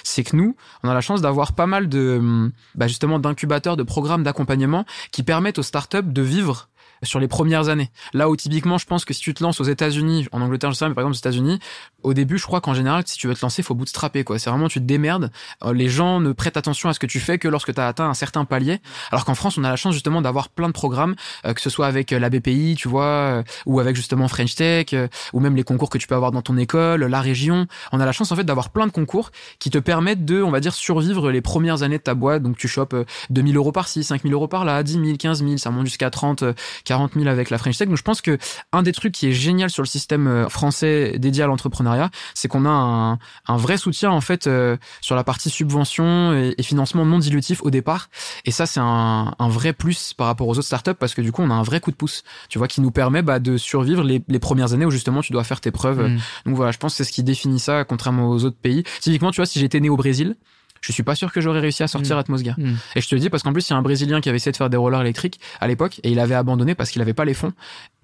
c'est 0.04 0.24
que 0.24 0.36
nous, 0.36 0.56
on 0.82 0.88
a 0.88 0.94
la 0.94 1.00
chance 1.00 1.20
d'avoir 1.20 1.52
pas 1.52 1.66
mal 1.66 1.88
de 1.88 2.50
bah 2.74 2.88
justement 2.88 3.18
d'incubateurs, 3.18 3.76
de 3.76 3.82
programmes 3.82 4.22
d'accompagnement 4.22 4.84
qui 5.12 5.22
permettent 5.22 5.58
aux 5.58 5.62
startups 5.62 6.02
de 6.02 6.22
vivre 6.22 6.68
sur 7.02 7.20
les 7.20 7.28
premières 7.28 7.68
années. 7.68 7.90
Là 8.12 8.28
où 8.28 8.36
typiquement, 8.36 8.78
je 8.78 8.86
pense 8.86 9.04
que 9.04 9.14
si 9.14 9.20
tu 9.20 9.34
te 9.34 9.42
lances 9.42 9.60
aux 9.60 9.64
États-Unis, 9.64 10.26
en 10.32 10.40
Angleterre, 10.40 10.70
je 10.70 10.76
sais 10.76 10.84
pas, 10.84 10.88
mais 10.88 10.94
par 10.94 11.02
exemple 11.02 11.16
aux 11.16 11.18
États-Unis, 11.18 11.58
au 12.02 12.14
début, 12.14 12.38
je 12.38 12.44
crois 12.44 12.60
qu'en 12.60 12.74
général, 12.74 13.02
si 13.06 13.18
tu 13.18 13.26
veux 13.26 13.34
te 13.34 13.42
lancer, 13.42 13.62
faut 13.62 13.74
bootstrapper 13.74 14.24
quoi. 14.24 14.38
C'est 14.38 14.50
vraiment 14.50 14.68
tu 14.68 14.78
te 14.78 14.84
démerdes. 14.84 15.30
Euh, 15.64 15.72
les 15.72 15.88
gens 15.88 16.20
ne 16.20 16.32
prêtent 16.32 16.56
attention 16.56 16.88
à 16.88 16.92
ce 16.92 16.98
que 16.98 17.06
tu 17.06 17.20
fais 17.20 17.38
que 17.38 17.48
lorsque 17.48 17.74
tu 17.74 17.80
as 17.80 17.88
atteint 17.88 18.08
un 18.08 18.14
certain 18.14 18.44
palier. 18.44 18.80
Alors 19.10 19.24
qu'en 19.24 19.34
France, 19.34 19.58
on 19.58 19.64
a 19.64 19.70
la 19.70 19.76
chance 19.76 19.94
justement 19.94 20.22
d'avoir 20.22 20.48
plein 20.48 20.68
de 20.68 20.72
programmes, 20.72 21.16
euh, 21.44 21.54
que 21.54 21.60
ce 21.60 21.70
soit 21.70 21.86
avec 21.86 22.12
euh, 22.12 22.18
la 22.18 22.30
BPI, 22.30 22.76
tu 22.76 22.88
vois, 22.88 23.42
ou 23.66 23.80
avec 23.80 23.96
justement 23.96 24.28
French 24.28 24.54
Tech, 24.54 24.94
ou 25.32 25.40
même 25.40 25.56
les 25.56 25.64
concours 25.64 25.90
que 25.90 25.98
tu 25.98 26.06
peux 26.06 26.14
avoir 26.14 26.30
dans 26.30 26.42
ton 26.42 26.56
école, 26.56 27.04
la 27.04 27.20
région. 27.20 27.66
On 27.92 28.00
a 28.00 28.06
la 28.06 28.12
chance 28.12 28.30
en 28.32 28.36
fait 28.36 28.44
d'avoir 28.44 28.70
plein 28.70 28.86
de 28.86 28.92
concours 28.92 29.30
qui 29.58 29.70
te 29.70 29.78
permettent 29.78 30.24
de, 30.24 30.42
on 30.42 30.50
va 30.50 30.60
dire, 30.60 30.74
survivre 30.74 31.30
les 31.30 31.40
premières 31.40 31.82
années 31.82 31.98
de 31.98 32.02
ta 32.02 32.14
boîte. 32.14 32.42
Donc 32.42 32.56
tu 32.56 32.68
chopes 32.68 32.94
2000 33.30 33.56
euros 33.56 33.72
par-ci, 33.72 34.04
5000 34.04 34.32
euros 34.32 34.48
par-là, 34.48 34.82
10 34.82 34.92
000, 34.92 35.16
15 35.18 35.44
000, 35.44 35.56
ça 35.56 35.70
monte 35.70 35.86
jusqu'à 35.86 36.10
30, 36.10 36.44
40 36.88 37.12
000 37.14 37.26
avec 37.26 37.50
la 37.50 37.58
French 37.58 37.76
Tech. 37.76 37.86
Donc 37.86 37.98
je 37.98 38.02
pense 38.02 38.22
que 38.22 38.38
un 38.72 38.82
des 38.82 38.92
trucs 38.92 39.12
qui 39.12 39.28
est 39.28 39.32
génial 39.32 39.68
sur 39.68 39.82
le 39.82 39.86
système 39.86 40.48
français 40.48 41.18
dédié 41.18 41.42
à 41.42 41.46
l'entrepreneuriat, 41.46 42.10
c'est 42.34 42.48
qu'on 42.48 42.64
a 42.64 42.70
un, 42.70 43.12
un, 43.46 43.56
vrai 43.58 43.76
soutien 43.76 44.10
en 44.10 44.22
fait 44.22 44.46
euh, 44.46 44.78
sur 45.02 45.14
la 45.14 45.22
partie 45.22 45.50
subvention 45.50 46.32
et, 46.32 46.62
financement 46.62 47.04
non 47.04 47.18
dilutif 47.18 47.62
au 47.62 47.70
départ. 47.70 48.08
Et 48.46 48.50
ça, 48.50 48.64
c'est 48.64 48.80
un, 48.80 49.34
un, 49.38 49.48
vrai 49.48 49.74
plus 49.74 50.14
par 50.14 50.26
rapport 50.26 50.48
aux 50.48 50.52
autres 50.52 50.66
startups 50.66 50.94
parce 50.94 51.14
que 51.14 51.20
du 51.20 51.30
coup, 51.30 51.42
on 51.42 51.50
a 51.50 51.54
un 51.54 51.62
vrai 51.62 51.80
coup 51.80 51.90
de 51.90 51.96
pouce, 51.96 52.24
tu 52.48 52.58
vois, 52.58 52.68
qui 52.68 52.80
nous 52.80 52.90
permet 52.90 53.20
bah, 53.20 53.38
de 53.38 53.58
survivre 53.58 54.02
les, 54.02 54.22
les, 54.26 54.38
premières 54.38 54.72
années 54.72 54.86
où 54.86 54.90
justement 54.90 55.20
tu 55.20 55.32
dois 55.32 55.44
faire 55.44 55.60
tes 55.60 55.70
preuves. 55.70 56.08
Mm. 56.08 56.18
Donc 56.46 56.56
voilà, 56.56 56.72
je 56.72 56.78
pense 56.78 56.94
que 56.94 56.96
c'est 56.98 57.04
ce 57.04 57.12
qui 57.12 57.22
définit 57.22 57.60
ça, 57.60 57.84
contrairement 57.84 58.30
aux 58.30 58.44
autres 58.44 58.58
pays. 58.60 58.82
Typiquement, 59.00 59.30
tu 59.30 59.36
vois, 59.36 59.46
si 59.46 59.60
j'étais 59.60 59.80
né 59.80 59.90
au 59.90 59.96
Brésil, 59.96 60.36
je 60.80 60.92
suis 60.92 61.02
pas 61.02 61.14
sûr 61.14 61.32
que 61.32 61.40
j'aurais 61.40 61.60
réussi 61.60 61.82
à 61.82 61.88
sortir 61.88 62.16
mmh. 62.16 62.20
Atmosgear. 62.20 62.58
Mm. 62.58 62.74
Et 62.96 63.00
je 63.00 63.08
te 63.08 63.14
le 63.14 63.20
dis 63.20 63.30
parce 63.30 63.42
qu'en 63.42 63.52
plus, 63.52 63.68
il 63.68 63.72
y 63.72 63.74
a 63.74 63.76
un 63.76 63.82
Brésilien 63.82 64.20
qui 64.20 64.28
avait 64.28 64.36
essayé 64.36 64.52
de 64.52 64.56
faire 64.56 64.70
des 64.70 64.76
rollers 64.76 65.00
électriques 65.00 65.40
à 65.60 65.66
l'époque 65.66 66.00
et 66.02 66.10
il 66.10 66.20
avait 66.20 66.34
abandonné 66.34 66.74
parce 66.74 66.90
qu'il 66.90 67.02
avait 67.02 67.14
pas 67.14 67.24
les 67.24 67.34
fonds 67.34 67.52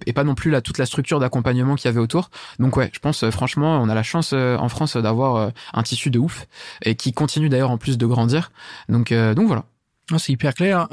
et 0.06 0.12
pas 0.12 0.24
non 0.24 0.34
plus 0.34 0.50
la, 0.50 0.60
toute 0.60 0.78
la 0.78 0.86
structure 0.86 1.20
d'accompagnement 1.20 1.76
qu'il 1.76 1.86
y 1.86 1.88
avait 1.88 2.00
autour. 2.00 2.30
Donc 2.58 2.76
ouais, 2.76 2.90
je 2.92 2.98
pense 2.98 3.22
euh, 3.22 3.30
franchement, 3.30 3.80
on 3.82 3.88
a 3.88 3.94
la 3.94 4.02
chance 4.02 4.32
euh, 4.32 4.56
en 4.56 4.68
France 4.68 4.96
d'avoir 4.96 5.36
euh, 5.36 5.50
un 5.72 5.82
tissu 5.82 6.10
de 6.10 6.18
ouf 6.18 6.46
et 6.82 6.94
qui 6.94 7.12
continue 7.12 7.48
d'ailleurs 7.48 7.70
en 7.70 7.78
plus 7.78 7.98
de 7.98 8.06
grandir. 8.06 8.50
Donc 8.88 9.12
donc 9.12 9.46
voilà. 9.46 9.64
Ah, 10.10 10.18
c'est 10.18 10.32
hyper 10.32 10.54
clair. 10.54 10.88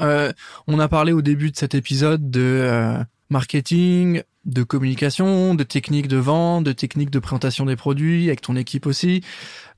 on 0.66 0.78
a 0.78 0.88
parlé 0.88 1.12
au 1.12 1.22
début 1.22 1.50
de 1.50 1.56
cet 1.56 1.74
épisode 1.74 2.30
de 2.30 2.96
marketing, 3.30 4.22
de 4.44 4.62
communication, 4.62 5.54
de 5.54 5.64
techniques 5.64 6.08
de 6.08 6.16
vente, 6.16 6.64
de 6.64 6.72
techniques 6.72 7.10
de 7.10 7.18
présentation 7.18 7.66
des 7.66 7.76
produits 7.76 8.26
avec 8.28 8.40
ton 8.40 8.56
équipe 8.56 8.86
aussi. 8.86 9.22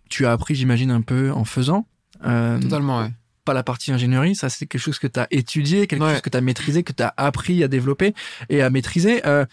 tu 0.09 0.27
as 0.27 0.33
appris, 0.33 0.55
j'imagine, 0.55 0.90
un 0.90 1.01
peu 1.01 1.33
en 1.33 1.45
faisant. 1.45 1.87
Euh, 2.24 2.59
Totalement, 2.61 3.00
ouais. 3.00 3.11
Pas 3.44 3.55
la 3.55 3.62
partie 3.62 3.92
ingénierie, 3.92 4.35
ça 4.35 4.48
c'est 4.48 4.66
quelque 4.66 4.81
chose 4.81 4.98
que 4.98 5.07
tu 5.07 5.20
as 5.20 5.27
étudié, 5.31 5.87
quelque 5.87 6.03
chose 6.09 6.20
que 6.22 6.31
tu 6.31 6.37
as 6.37 6.40
maîtrisé, 6.40 6.83
que 6.83 6.92
tu 6.92 7.03
as 7.03 7.12
appris 7.16 7.62
à 7.62 7.68
développer 7.68 8.14
et 8.48 8.62
à 8.62 8.70
maîtriser. 8.70 9.27
Euh, 9.27 9.44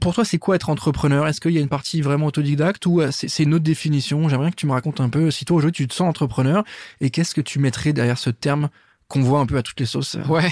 pour 0.00 0.14
toi, 0.14 0.24
c'est 0.24 0.38
quoi 0.38 0.56
être 0.56 0.70
entrepreneur? 0.70 1.28
Est-ce 1.28 1.40
qu'il 1.40 1.52
y 1.52 1.58
a 1.58 1.60
une 1.60 1.68
partie 1.68 2.00
vraiment 2.00 2.26
autodidacte 2.26 2.84
ou 2.86 3.00
euh, 3.00 3.10
c'est 3.12 3.42
une 3.42 3.54
autre 3.54 3.64
définition? 3.64 4.28
J'aimerais 4.28 4.50
que 4.50 4.56
tu 4.56 4.66
me 4.66 4.72
racontes 4.72 5.00
un 5.00 5.08
peu 5.08 5.30
si 5.30 5.44
toi 5.44 5.58
aujourd'hui 5.58 5.84
tu 5.84 5.88
te 5.88 5.94
sens 5.94 6.08
entrepreneur 6.08 6.64
et 7.00 7.10
qu'est-ce 7.10 7.34
que 7.34 7.40
tu 7.40 7.58
mettrais 7.58 7.92
derrière 7.92 8.18
ce 8.18 8.30
terme 8.30 8.70
qu'on 9.06 9.20
voit 9.22 9.40
un 9.40 9.46
peu 9.46 9.56
à 9.56 9.62
toutes 9.62 9.78
les 9.78 9.86
sauces 9.86 10.16
Ouais. 10.28 10.50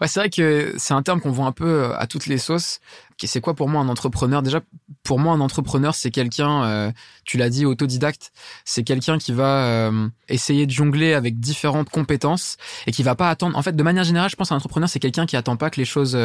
Ouais, 0.00 0.08
c'est 0.08 0.20
vrai 0.20 0.30
que 0.30 0.74
c'est 0.76 0.94
un 0.94 1.02
terme 1.02 1.20
qu'on 1.20 1.30
voit 1.30 1.46
un 1.46 1.52
peu 1.52 1.66
euh, 1.66 1.96
à 1.98 2.06
toutes 2.06 2.26
les 2.26 2.38
sauces. 2.38 2.80
C'est 3.22 3.40
quoi 3.40 3.54
pour 3.54 3.68
moi 3.68 3.80
un 3.80 3.88
entrepreneur? 3.88 4.42
Déjà, 4.42 4.60
pour 5.02 5.18
moi, 5.18 5.34
un 5.34 5.40
entrepreneur, 5.40 5.94
c'est 5.94 6.10
quelqu'un, 6.10 6.64
euh, 6.64 6.92
tu 7.24 7.38
l'as 7.38 7.48
dit, 7.48 7.64
autodidacte. 7.64 8.32
C'est 8.64 8.82
quelqu'un 8.82 9.18
qui 9.18 9.32
va 9.32 9.90
essayer 10.28 10.66
de 10.66 10.72
jongler 10.72 11.14
avec 11.14 11.38
différentes 11.38 11.88
compétences 11.88 12.56
et 12.86 12.92
qui 12.92 13.02
va 13.02 13.14
pas 13.14 13.30
attendre. 13.30 13.56
En 13.56 13.62
fait, 13.62 13.76
de 13.76 13.82
manière 13.82 14.04
générale, 14.04 14.30
je 14.30 14.36
pense 14.36 14.48
qu'un 14.48 14.56
entrepreneur, 14.56 14.88
c'est 14.88 14.98
quelqu'un 14.98 15.26
qui 15.26 15.36
attend 15.36 15.56
pas 15.56 15.70
que 15.70 15.80
les 15.80 15.84
choses 15.84 16.18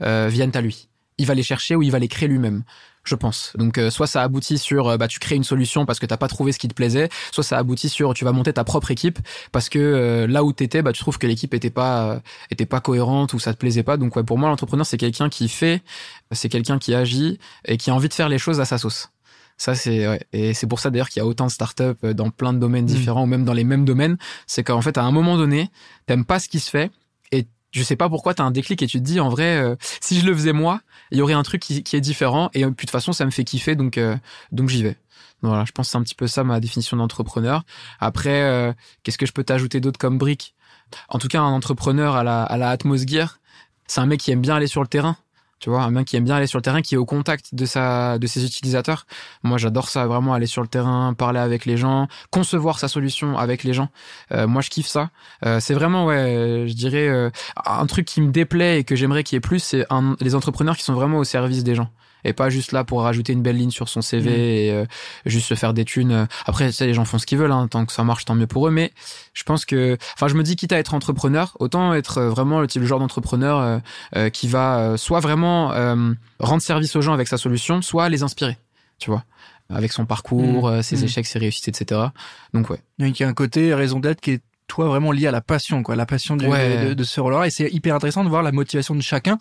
viennent 0.00 0.54
à 0.54 0.60
lui 0.60 0.88
il 1.18 1.26
va 1.26 1.34
les 1.34 1.42
chercher 1.42 1.76
ou 1.76 1.82
il 1.82 1.90
va 1.90 1.98
les 1.98 2.08
créer 2.08 2.28
lui-même 2.28 2.62
je 3.08 3.14
pense. 3.14 3.52
Donc 3.56 3.78
euh, 3.78 3.90
soit 3.90 4.06
ça 4.06 4.22
aboutit 4.22 4.58
sur 4.58 4.88
euh, 4.88 4.96
bah 4.96 5.08
tu 5.08 5.18
crées 5.18 5.36
une 5.36 5.44
solution 5.44 5.86
parce 5.86 5.98
que 5.98 6.06
t'as 6.06 6.16
pas 6.16 6.28
trouvé 6.28 6.52
ce 6.52 6.58
qui 6.58 6.68
te 6.68 6.74
plaisait, 6.74 7.08
soit 7.32 7.44
ça 7.44 7.58
aboutit 7.58 7.88
sur 7.88 8.14
tu 8.14 8.24
vas 8.24 8.32
monter 8.32 8.52
ta 8.52 8.64
propre 8.64 8.90
équipe 8.90 9.18
parce 9.52 9.68
que 9.68 9.78
euh, 9.78 10.26
là 10.26 10.44
où 10.44 10.52
t'étais 10.52 10.82
bah 10.82 10.92
tu 10.92 11.00
trouves 11.00 11.18
que 11.18 11.26
l'équipe 11.26 11.54
était 11.54 11.70
pas 11.70 12.20
était 12.50 12.66
pas 12.66 12.80
cohérente 12.80 13.32
ou 13.32 13.38
ça 13.38 13.52
te 13.54 13.58
plaisait 13.58 13.82
pas. 13.82 13.96
Donc 13.96 14.16
ouais, 14.16 14.24
pour 14.24 14.38
moi 14.38 14.48
l'entrepreneur 14.48 14.86
c'est 14.86 14.98
quelqu'un 14.98 15.28
qui 15.28 15.48
fait, 15.48 15.82
c'est 16.32 16.48
quelqu'un 16.48 16.78
qui 16.78 16.94
agit 16.94 17.38
et 17.64 17.76
qui 17.76 17.90
a 17.90 17.94
envie 17.94 18.08
de 18.08 18.14
faire 18.14 18.28
les 18.28 18.38
choses 18.38 18.60
à 18.60 18.64
sa 18.64 18.78
sauce. 18.78 19.10
Ça 19.58 19.74
c'est 19.74 20.06
ouais. 20.06 20.20
et 20.32 20.52
c'est 20.52 20.66
pour 20.66 20.80
ça 20.80 20.90
d'ailleurs 20.90 21.08
qu'il 21.08 21.20
y 21.20 21.24
a 21.24 21.26
autant 21.26 21.46
de 21.46 21.50
startups 21.50 22.12
dans 22.14 22.30
plein 22.30 22.52
de 22.52 22.58
domaines 22.58 22.84
mmh. 22.84 22.88
différents 22.88 23.22
ou 23.22 23.26
même 23.26 23.44
dans 23.44 23.54
les 23.54 23.64
mêmes 23.64 23.84
domaines, 23.84 24.18
c'est 24.46 24.64
qu'en 24.64 24.82
fait 24.82 24.98
à 24.98 25.02
un 25.04 25.12
moment 25.12 25.36
donné, 25.36 25.70
t'aimes 26.06 26.24
pas 26.24 26.38
ce 26.38 26.48
qui 26.48 26.60
se 26.60 26.70
fait 26.70 26.90
je 27.76 27.82
sais 27.82 27.96
pas 27.96 28.08
pourquoi 28.08 28.34
tu 28.34 28.42
un 28.42 28.50
déclic 28.50 28.82
et 28.82 28.86
tu 28.86 28.98
te 28.98 29.04
dis 29.04 29.20
en 29.20 29.28
vrai 29.28 29.56
euh, 29.58 29.76
si 30.00 30.18
je 30.18 30.26
le 30.26 30.34
faisais 30.34 30.52
moi 30.52 30.80
il 31.10 31.18
y 31.18 31.22
aurait 31.22 31.34
un 31.34 31.42
truc 31.42 31.60
qui, 31.60 31.84
est 31.92 32.00
différent 32.00 32.50
et 32.54 32.62
puis 32.62 32.70
de 32.70 32.74
toute 32.74 32.90
façon 32.90 33.12
ça 33.12 33.24
me 33.26 33.30
fait 33.30 33.44
kiffer 33.44 33.76
donc 33.76 33.98
euh, 33.98 34.16
donc 34.50 34.68
j'y 34.68 34.82
vais. 34.82 34.96
Voilà 35.42 35.64
je 35.66 35.72
pense 35.72 35.86
que 35.86 35.90
c'est 35.92 35.98
un 35.98 36.02
petit 36.02 36.14
peu 36.14 36.26
ça 36.26 36.42
ma 36.42 36.58
définition 36.58 36.96
d'entrepreneur. 36.96 37.64
Après 38.00 38.42
euh, 38.42 38.72
qu'est-ce 39.02 39.18
que 39.18 39.26
je 39.26 39.32
peux 39.32 39.44
t'ajouter 39.44 39.80
d'autre 39.80 39.98
comme 39.98 40.18
brique? 40.18 40.54
En 41.08 41.18
tout 41.18 41.28
cas 41.28 41.40
un 41.40 41.52
entrepreneur 41.52 42.16
à 42.16 42.24
la 42.24 42.42
à 42.42 42.56
la 42.56 42.70
Atmos 42.70 43.04
c'est 43.88 44.00
un 44.00 44.06
mec 44.06 44.20
qui 44.20 44.30
aime 44.30 44.40
bien 44.40 44.56
aller 44.56 44.66
sur 44.66 44.82
le 44.82 44.88
terrain 44.88 45.16
tu 45.66 45.70
vois, 45.70 45.82
un 45.82 45.90
mec 45.90 46.06
qui 46.06 46.16
aime 46.16 46.22
bien 46.22 46.36
aller 46.36 46.46
sur 46.46 46.60
le 46.60 46.62
terrain, 46.62 46.80
qui 46.80 46.94
est 46.94 46.96
au 46.96 47.04
contact 47.04 47.52
de 47.52 47.66
sa, 47.66 48.20
de 48.20 48.28
ses 48.28 48.44
utilisateurs. 48.44 49.04
Moi, 49.42 49.58
j'adore 49.58 49.88
ça, 49.88 50.06
vraiment 50.06 50.32
aller 50.32 50.46
sur 50.46 50.62
le 50.62 50.68
terrain, 50.68 51.12
parler 51.12 51.40
avec 51.40 51.66
les 51.66 51.76
gens, 51.76 52.06
concevoir 52.30 52.78
sa 52.78 52.86
solution 52.86 53.36
avec 53.36 53.64
les 53.64 53.72
gens. 53.72 53.88
Euh, 54.30 54.46
moi, 54.46 54.62
je 54.62 54.70
kiffe 54.70 54.86
ça. 54.86 55.10
Euh, 55.44 55.58
c'est 55.58 55.74
vraiment, 55.74 56.06
ouais, 56.06 56.66
je 56.68 56.72
dirais, 56.72 57.08
euh, 57.08 57.30
un 57.64 57.86
truc 57.86 58.06
qui 58.06 58.20
me 58.20 58.30
déplaît 58.30 58.78
et 58.78 58.84
que 58.84 58.94
j'aimerais 58.94 59.24
qu'il 59.24 59.34
y 59.34 59.38
ait 59.38 59.40
plus, 59.40 59.58
c'est 59.58 59.84
les 60.20 60.36
entrepreneurs 60.36 60.76
qui 60.76 60.84
sont 60.84 60.94
vraiment 60.94 61.18
au 61.18 61.24
service 61.24 61.64
des 61.64 61.74
gens 61.74 61.90
et 62.26 62.32
pas 62.32 62.50
juste 62.50 62.72
là 62.72 62.84
pour 62.84 63.02
rajouter 63.02 63.32
une 63.32 63.42
belle 63.42 63.56
ligne 63.56 63.70
sur 63.70 63.88
son 63.88 64.02
CV 64.02 64.30
mm. 64.30 64.34
et 64.34 64.70
euh, 64.72 64.84
juste 65.24 65.46
se 65.46 65.54
faire 65.54 65.72
des 65.74 65.84
thunes. 65.84 66.26
Après, 66.44 66.72
ça, 66.72 66.86
les 66.86 66.94
gens 66.94 67.04
font 67.04 67.18
ce 67.18 67.26
qu'ils 67.26 67.38
veulent, 67.38 67.52
hein, 67.52 67.68
tant 67.68 67.86
que 67.86 67.92
ça 67.92 68.04
marche, 68.04 68.24
tant 68.24 68.34
mieux 68.34 68.46
pour 68.46 68.66
eux. 68.66 68.70
Mais 68.70 68.92
je 69.32 69.44
pense 69.44 69.64
que, 69.64 69.96
enfin, 70.14 70.28
je 70.28 70.34
me 70.34 70.42
dis 70.42 70.56
quitte 70.56 70.72
à 70.72 70.78
être 70.78 70.94
entrepreneur, 70.94 71.56
autant 71.60 71.94
être 71.94 72.22
vraiment 72.22 72.60
le 72.60 72.66
type 72.66 72.82
de 72.82 72.86
genre 72.86 72.98
d'entrepreneur 72.98 73.58
euh, 73.58 73.78
euh, 74.16 74.30
qui 74.30 74.48
va 74.48 74.96
soit 74.96 75.20
vraiment 75.20 75.68
rendre 76.40 76.62
service 76.62 76.96
aux 76.96 77.00
gens 77.00 77.12
avec 77.12 77.28
sa 77.28 77.38
solution, 77.38 77.82
soit 77.82 78.08
les 78.08 78.22
inspirer, 78.22 78.58
tu 78.98 79.10
vois 79.10 79.24
avec 79.68 79.92
son 79.92 80.06
parcours, 80.06 80.70
mm. 80.70 80.82
ses 80.82 80.96
mm. 80.96 81.04
échecs, 81.04 81.26
ses 81.26 81.38
réussites, 81.38 81.68
etc. 81.68 82.00
Donc 82.54 82.70
ouais. 82.70 82.80
Il 82.98 83.18
y 83.18 83.24
a 83.24 83.28
un 83.28 83.34
côté 83.34 83.74
raison 83.74 83.98
d'être 83.98 84.20
qui 84.20 84.32
est 84.32 84.42
toi 84.66 84.88
vraiment 84.88 85.12
lié 85.12 85.26
à 85.26 85.30
la 85.30 85.40
passion 85.40 85.82
quoi 85.82 85.96
la 85.96 86.06
passion 86.06 86.36
de, 86.36 86.94
de, 86.94 87.04
ce 87.04 87.20
rôle 87.20 87.34
et 87.46 87.50
c'est 87.50 87.70
hyper 87.72 87.94
intéressant 87.94 88.24
de 88.24 88.28
voir 88.28 88.42
la 88.42 88.52
motivation 88.52 88.94
de 88.94 89.00
chacun 89.00 89.38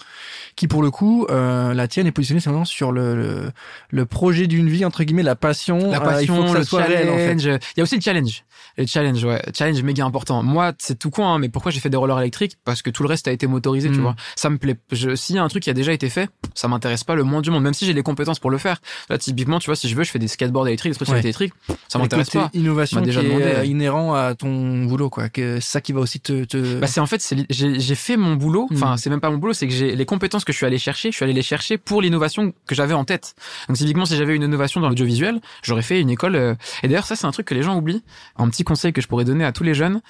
qui 0.55 0.67
pour 0.67 0.81
le 0.81 0.91
coup 0.91 1.25
euh, 1.29 1.73
la 1.73 1.87
tienne 1.87 2.07
est 2.07 2.11
positionnée 2.11 2.39
vraiment 2.39 2.65
sur 2.65 2.91
le, 2.91 3.51
le, 3.89 4.05
projet 4.05 4.47
d'une 4.47 4.69
vie 4.69 4.85
entre 4.85 5.03
guillemets 5.03 5.23
la 5.23 5.35
passion. 5.35 5.91
La 5.91 5.99
passion 5.99 6.21
il 6.21 6.27
faut 6.27 6.43
que 6.43 6.49
ça 6.49 6.59
le 6.59 6.63
soit 6.63 6.85
challenge. 6.85 7.45
Il 7.45 7.77
y 7.77 7.79
a 7.79 7.83
aussi 7.83 7.95
le 7.95 8.01
challenge. 8.01 8.43
Le 8.77 8.85
challenge 8.85 9.23
ouais. 9.23 9.41
Challenge 9.53 9.81
méga 9.83 10.05
important. 10.05 10.43
Moi 10.43 10.73
c'est 10.77 10.97
tout 10.97 11.09
con 11.09 11.27
hein, 11.27 11.39
mais 11.39 11.49
pourquoi 11.49 11.71
j'ai 11.71 11.79
fait 11.79 11.89
des 11.89 11.97
rollers 11.97 12.19
électriques? 12.19 12.57
Parce 12.63 12.81
que 12.81 12.89
tout 12.89 13.03
le 13.03 13.09
reste 13.09 13.27
a 13.27 13.31
été 13.31 13.47
motorisé 13.47 13.89
tu 13.89 13.97
mm. 13.97 14.01
vois. 14.01 14.15
Ça 14.35 14.49
me 14.49 14.57
plaît. 14.57 14.77
S'il 15.15 15.35
y 15.35 15.39
a 15.39 15.43
un 15.43 15.47
truc 15.47 15.63
qui 15.63 15.69
a 15.69 15.73
déjà 15.73 15.93
été 15.93 16.09
fait 16.09 16.29
ça 16.53 16.67
m'intéresse 16.67 17.03
pas 17.03 17.15
le 17.15 17.23
moins 17.23 17.41
du 17.41 17.51
monde 17.51 17.63
même 17.63 17.73
si 17.73 17.85
j'ai 17.85 17.93
les 17.93 18.03
compétences 18.03 18.39
pour 18.39 18.51
le 18.51 18.57
faire. 18.57 18.81
Là 19.09 19.17
typiquement 19.17 19.59
tu 19.59 19.65
vois 19.65 19.75
si 19.75 19.89
je 19.89 19.95
veux 19.95 20.03
je 20.03 20.11
fais 20.11 20.19
des 20.19 20.27
skateboards 20.27 20.67
électriques 20.67 20.93
des 20.97 21.05
trucs 21.05 21.17
électriques. 21.17 21.53
Ça 21.87 21.99
m'intéresse 21.99 22.29
pas. 22.29 22.49
innovation 22.53 23.01
déjà 23.01 23.21
qui 23.21 23.27
est 23.27 23.67
inhérent 23.67 24.13
à 24.13 24.35
ton 24.35 24.85
boulot 24.85 25.09
quoi 25.15 25.29
que 25.29 25.61
ça 25.61 25.79
qui 25.79 25.93
va 25.93 26.01
aussi 26.01 26.19
te, 26.19 26.43
te... 26.43 26.77
Bah 26.77 26.87
c'est 26.87 26.99
en 26.99 27.05
fait 27.05 27.33
j'ai 27.49 27.95
fait 27.95 28.17
mon 28.17 28.35
boulot 28.35 28.67
enfin 28.73 28.95
hmm. 28.95 28.97
c'est 28.97 29.09
même 29.09 29.21
pas 29.21 29.29
mon 29.29 29.37
boulot 29.37 29.53
c'est 29.53 29.65
que 29.65 29.73
j'ai 29.73 29.95
les 29.95 30.05
compétences 30.05 30.43
que 30.43 30.51
je 30.51 30.57
suis 30.57 30.65
allé 30.65 30.77
chercher 30.77 31.09
je 31.09 31.15
suis 31.15 31.23
allé 31.23 31.31
les 31.31 31.41
chercher 31.41 31.77
pour 31.77 32.01
l'innovation 32.01 32.53
que 32.67 32.75
j'avais 32.75 32.93
en 32.93 33.05
tête. 33.05 33.33
Donc 33.69 33.77
typiquement 33.77 34.05
si 34.05 34.17
j'avais 34.17 34.35
une 34.35 34.43
innovation 34.43 34.81
dans 34.81 34.89
l'audiovisuel 34.89 35.39
j'aurais 35.63 35.83
fait 35.83 36.01
une 36.01 36.09
école 36.09 36.35
euh, 36.35 36.55
et 36.83 36.89
d'ailleurs 36.89 37.05
ça 37.05 37.15
c'est 37.15 37.25
un 37.25 37.31
truc 37.31 37.47
que 37.47 37.53
les 37.55 37.63
gens 37.63 37.77
oublient. 37.77 38.03
Un 38.35 38.49
petit 38.49 38.65
conseil 38.65 38.91
que 38.91 39.01
je 39.01 39.07
pourrais 39.07 39.23
donner 39.23 39.45
à 39.45 39.53
tous 39.53 39.63
les 39.63 39.73
jeunes 39.73 40.01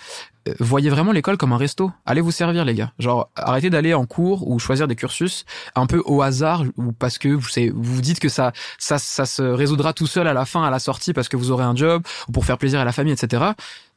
euh, 0.48 0.54
voyez 0.60 0.90
vraiment 0.90 1.12
l'école 1.12 1.38
comme 1.38 1.54
un 1.54 1.58
resto. 1.58 1.92
Allez 2.06 2.22
vous 2.22 2.32
servir 2.32 2.66
les 2.66 2.74
gars. 2.74 2.92
Genre 3.00 3.30
arrêtez 3.36 3.70
d'aller 3.70 3.94
en 3.94 4.06
cours 4.06 4.48
ou 4.48 4.60
choisir 4.60 4.88
des 4.88 4.96
cursus 4.96 5.46
un 5.76 5.86
peu 5.86 6.02
au 6.06 6.22
hasard 6.22 6.64
ou 6.78 6.92
parce 6.92 7.18
que 7.18 7.30
vous 7.30 7.50
vous 7.74 7.96
vous 7.96 8.02
dites 8.02 8.20
que 8.20 8.30
ça 8.30 8.54
ça 8.78 8.98
ça 8.98 9.26
se 9.26 9.44
résoudra 9.44 9.94
tout 9.94 10.08
seul 10.08 10.28
à 10.28 10.34
la 10.34 10.46
fin 10.46 10.64
à 10.64 10.72
la 10.72 10.80
sortie 10.80 11.14
parce 11.14 11.30
que 11.30 11.38
vous 11.38 11.52
aurez 11.52 11.64
un 11.64 11.76
job 11.76 12.04
ou 12.28 12.32
pour 12.32 12.46
faire 12.46 12.58
plaisir 12.58 12.80
à 12.80 12.86
la 12.86 12.92
famille 12.92 13.14
etc 13.14 13.44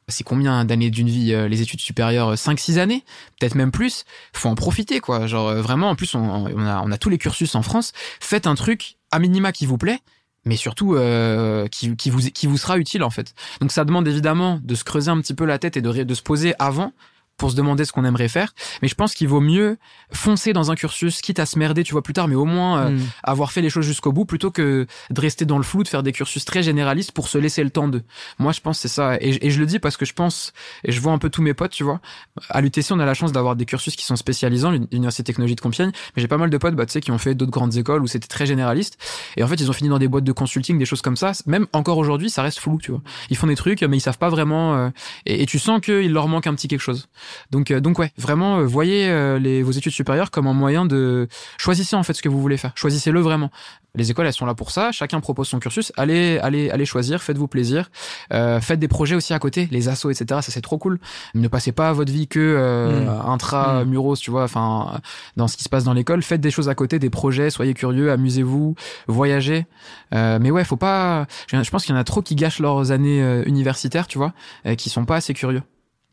c'est 0.09 0.23
combien 0.23 0.65
d'années 0.65 0.89
d'une 0.89 1.09
vie 1.09 1.33
euh, 1.33 1.47
les 1.47 1.61
études 1.61 1.79
supérieures 1.79 2.37
5 2.37 2.59
6 2.59 2.79
années 2.79 3.03
peut-être 3.39 3.55
même 3.55 3.71
plus 3.71 4.05
faut 4.33 4.49
en 4.49 4.55
profiter 4.55 4.99
quoi. 4.99 5.27
Genre 5.27 5.47
euh, 5.47 5.61
vraiment 5.61 5.89
en 5.89 5.95
plus 5.95 6.15
on, 6.15 6.91
a 6.91 6.97
tous 6.97 7.09
les 7.09 7.17
cursus 7.17 7.55
en 7.55 7.61
France. 7.61 7.93
Faites 8.19 8.47
un 8.47 8.55
truc 8.55 8.97
à 9.11 9.19
minima 9.19 9.51
qui 9.51 9.65
vous 9.65 9.77
plaît 9.77 9.99
mais 10.45 10.55
surtout 10.55 10.95
euh, 10.95 11.67
qui, 11.67 12.09
vous 12.09 12.57
sera 12.57 12.77
utile 12.77 13.03
en 13.03 13.09
fait. 13.09 13.33
Donc 13.61 13.71
ça 13.71 13.85
demande 13.85 14.07
évidemment 14.07 14.59
de 14.63 14.75
se 14.75 14.83
creuser 14.83 15.11
un 15.11 15.19
petit 15.21 15.33
peu 15.33 15.45
la 15.45 15.59
tête 15.59 15.77
et 15.77 15.81
de 15.81 16.13
se 16.13 16.21
poser 16.21 16.53
avant 16.59 16.93
pour 17.39 17.49
se 17.49 17.55
demander 17.55 17.85
ce 17.85 17.91
qu'on 17.91 18.05
aimerait 18.05 18.27
faire. 18.27 18.53
Mais 18.83 18.87
je 18.87 18.95
pense 18.95 19.15
qu'il 19.15 19.27
vaut 19.27 19.39
mieux 19.39 19.77
foncer 20.11 20.53
dans 20.53 20.71
un 20.71 20.75
cursus, 20.75 21.21
quitte 21.21 21.39
à 21.39 21.45
se 21.45 21.57
merder, 21.57 21.83
tu 21.83 21.93
vois, 21.93 22.03
plus 22.03 22.13
tard, 22.13 22.27
mais 22.27 22.35
au 22.35 22.45
moins 22.45 22.85
euh, 22.85 22.89
mm. 22.91 23.01
avoir 23.23 23.51
fait 23.51 23.61
les 23.61 23.69
choses 23.69 23.85
jusqu'au 23.85 24.11
bout, 24.11 24.25
plutôt 24.25 24.51
que 24.51 24.85
de 25.09 25.21
rester 25.21 25.45
dans 25.45 25.57
le 25.57 25.63
flou, 25.63 25.83
de 25.83 25.87
faire 25.87 26.03
des 26.03 26.11
cursus 26.11 26.45
très 26.45 26.61
généralistes 26.61 27.13
pour 27.13 27.27
se 27.27 27.37
laisser 27.37 27.63
le 27.63 27.69
temps 27.69 27.87
de. 27.87 28.03
Moi, 28.37 28.51
je 28.51 28.61
pense 28.61 28.79
c'est 28.79 28.87
ça. 28.87 29.15
Et, 29.21 29.47
et, 29.47 29.51
je 29.51 29.59
le 29.59 29.65
dis 29.65 29.79
parce 29.79 29.97
que 29.97 30.05
je 30.05 30.13
pense, 30.13 30.53
et 30.83 30.91
je 30.91 30.99
vois 30.99 31.13
un 31.13 31.17
peu 31.17 31.29
tous 31.29 31.41
mes 31.41 31.53
potes, 31.53 31.71
tu 31.71 31.83
vois. 31.83 32.01
À 32.49 32.61
l'UTC, 32.61 32.91
on 32.91 32.99
a 32.99 33.05
la 33.05 33.13
chance 33.13 33.31
d'avoir 33.31 33.55
des 33.55 33.65
cursus 33.65 33.95
qui 33.95 34.05
sont 34.05 34.17
spécialisants, 34.17 34.71
l'Université 34.71 35.23
Technologie 35.23 35.55
de 35.55 35.61
Compiègne, 35.61 35.91
mais 36.15 36.21
j'ai 36.21 36.27
pas 36.27 36.37
mal 36.37 36.49
de 36.49 36.57
potes, 36.57 36.75
bah, 36.75 36.85
tu 36.85 36.93
sais, 36.93 37.01
qui 37.01 37.11
ont 37.11 37.17
fait 37.17 37.35
d'autres 37.35 37.51
grandes 37.51 37.75
écoles 37.77 38.03
où 38.03 38.07
c'était 38.07 38.27
très 38.27 38.45
généraliste. 38.45 38.97
Et 39.37 39.43
en 39.43 39.47
fait, 39.47 39.55
ils 39.55 39.69
ont 39.69 39.73
fini 39.73 39.89
dans 39.89 39.99
des 39.99 40.07
boîtes 40.07 40.25
de 40.25 40.31
consulting, 40.31 40.77
des 40.77 40.85
choses 40.85 41.01
comme 41.01 41.15
ça. 41.15 41.31
Même 41.45 41.67
encore 41.71 41.97
aujourd'hui, 41.97 42.29
ça 42.29 42.43
reste 42.43 42.59
flou, 42.59 42.79
tu 42.81 42.91
vois. 42.91 43.01
Ils 43.29 43.37
font 43.37 43.47
des 43.47 43.55
trucs, 43.55 43.81
mais 43.83 43.97
ils 43.97 44.01
savent 44.01 44.17
pas 44.17 44.29
vraiment, 44.29 44.75
euh, 44.75 44.89
et, 45.25 45.43
et, 45.43 45.45
tu 45.45 45.59
sens 45.59 45.79
qu'il 45.79 46.11
leur 46.11 46.27
manque 46.27 46.47
un 46.47 46.55
petit 46.55 46.67
quelque 46.67 46.81
chose. 46.81 47.07
Donc, 47.51 47.71
euh, 47.71 47.79
donc 47.79 47.99
ouais, 47.99 48.11
vraiment, 48.17 48.59
euh, 48.59 48.65
voyez 48.65 49.09
euh, 49.09 49.39
les, 49.39 49.63
vos 49.63 49.71
études 49.71 49.91
supérieures 49.91 50.31
comme 50.31 50.47
un 50.47 50.53
moyen 50.53 50.85
de 50.85 51.27
choisissez 51.57 51.95
en 51.95 52.03
fait 52.03 52.13
ce 52.13 52.21
que 52.21 52.29
vous 52.29 52.41
voulez 52.41 52.57
faire. 52.57 52.71
Choisissez-le 52.75 53.19
vraiment. 53.19 53.51
Les 53.95 54.11
écoles, 54.11 54.27
elles 54.27 54.33
sont 54.33 54.45
là 54.45 54.53
pour 54.53 54.69
ça. 54.69 54.91
Chacun 54.91 55.19
propose 55.19 55.47
son 55.47 55.59
cursus. 55.59 55.91
Allez, 55.97 56.37
allez, 56.43 56.69
allez 56.69 56.85
choisir. 56.85 57.23
Faites-vous 57.23 57.47
plaisir. 57.47 57.89
Euh, 58.31 58.61
faites 58.61 58.79
des 58.79 58.87
projets 58.87 59.15
aussi 59.15 59.33
à 59.33 59.39
côté, 59.39 59.67
les 59.71 59.89
assos, 59.89 60.11
etc. 60.11 60.41
Ça 60.41 60.51
c'est 60.51 60.61
trop 60.61 60.77
cool. 60.77 60.99
Ne 61.33 61.47
passez 61.47 61.71
pas 61.71 61.91
votre 61.91 62.11
vie 62.11 62.27
que 62.27 62.39
euh, 62.39 63.05
mmh. 63.05 63.29
intra 63.29 63.83
mmh. 63.83 63.89
muros, 63.89 64.15
tu 64.15 64.29
vois. 64.29 64.43
Enfin, 64.43 64.99
dans 65.37 65.47
ce 65.47 65.57
qui 65.57 65.63
se 65.63 65.69
passe 65.69 65.83
dans 65.83 65.93
l'école, 65.93 66.21
faites 66.21 66.41
des 66.41 66.51
choses 66.51 66.69
à 66.69 66.75
côté, 66.75 66.99
des 66.99 67.09
projets. 67.09 67.49
Soyez 67.49 67.73
curieux, 67.73 68.11
amusez-vous, 68.11 68.75
voyagez. 69.07 69.65
Euh, 70.13 70.37
mais 70.39 70.51
ouais, 70.51 70.63
faut 70.63 70.77
pas. 70.77 71.25
Je 71.51 71.69
pense 71.69 71.83
qu'il 71.83 71.95
y 71.95 71.97
en 71.97 72.01
a 72.01 72.03
trop 72.03 72.21
qui 72.21 72.35
gâchent 72.35 72.59
leurs 72.59 72.91
années 72.91 73.21
universitaires, 73.45 74.07
tu 74.07 74.19
vois, 74.19 74.33
qui 74.77 74.89
sont 74.89 75.05
pas 75.05 75.15
assez 75.15 75.33
curieux. 75.33 75.63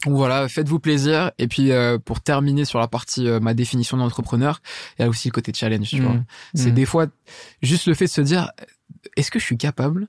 Donc 0.07 0.14
voilà, 0.14 0.49
faites-vous 0.49 0.79
plaisir. 0.79 1.33
Et 1.38 1.49
puis 1.49 1.73
euh, 1.73 1.99
pour 1.99 2.21
terminer 2.21 2.64
sur 2.64 2.79
la 2.79 2.87
partie 2.87 3.27
euh, 3.27 3.40
ma 3.40 3.55
définition 3.55 3.97
d'entrepreneur, 3.97 4.61
il 4.99 5.03
y 5.03 5.05
a 5.05 5.09
aussi 5.09 5.29
le 5.29 5.33
côté 5.33 5.53
challenge. 5.53 5.88
Tu 5.88 6.01
mmh. 6.01 6.05
vois, 6.05 6.16
c'est 6.55 6.71
mmh. 6.71 6.75
des 6.75 6.87
fois 6.87 7.07
juste 7.61 7.87
le 7.87 7.95
fait 7.95 8.07
de 8.07 8.11
se 8.11 8.21
dire, 8.21 8.51
est-ce 9.16 9.31
que 9.31 9.38
je 9.38 9.45
suis 9.45 9.59
capable 9.59 10.07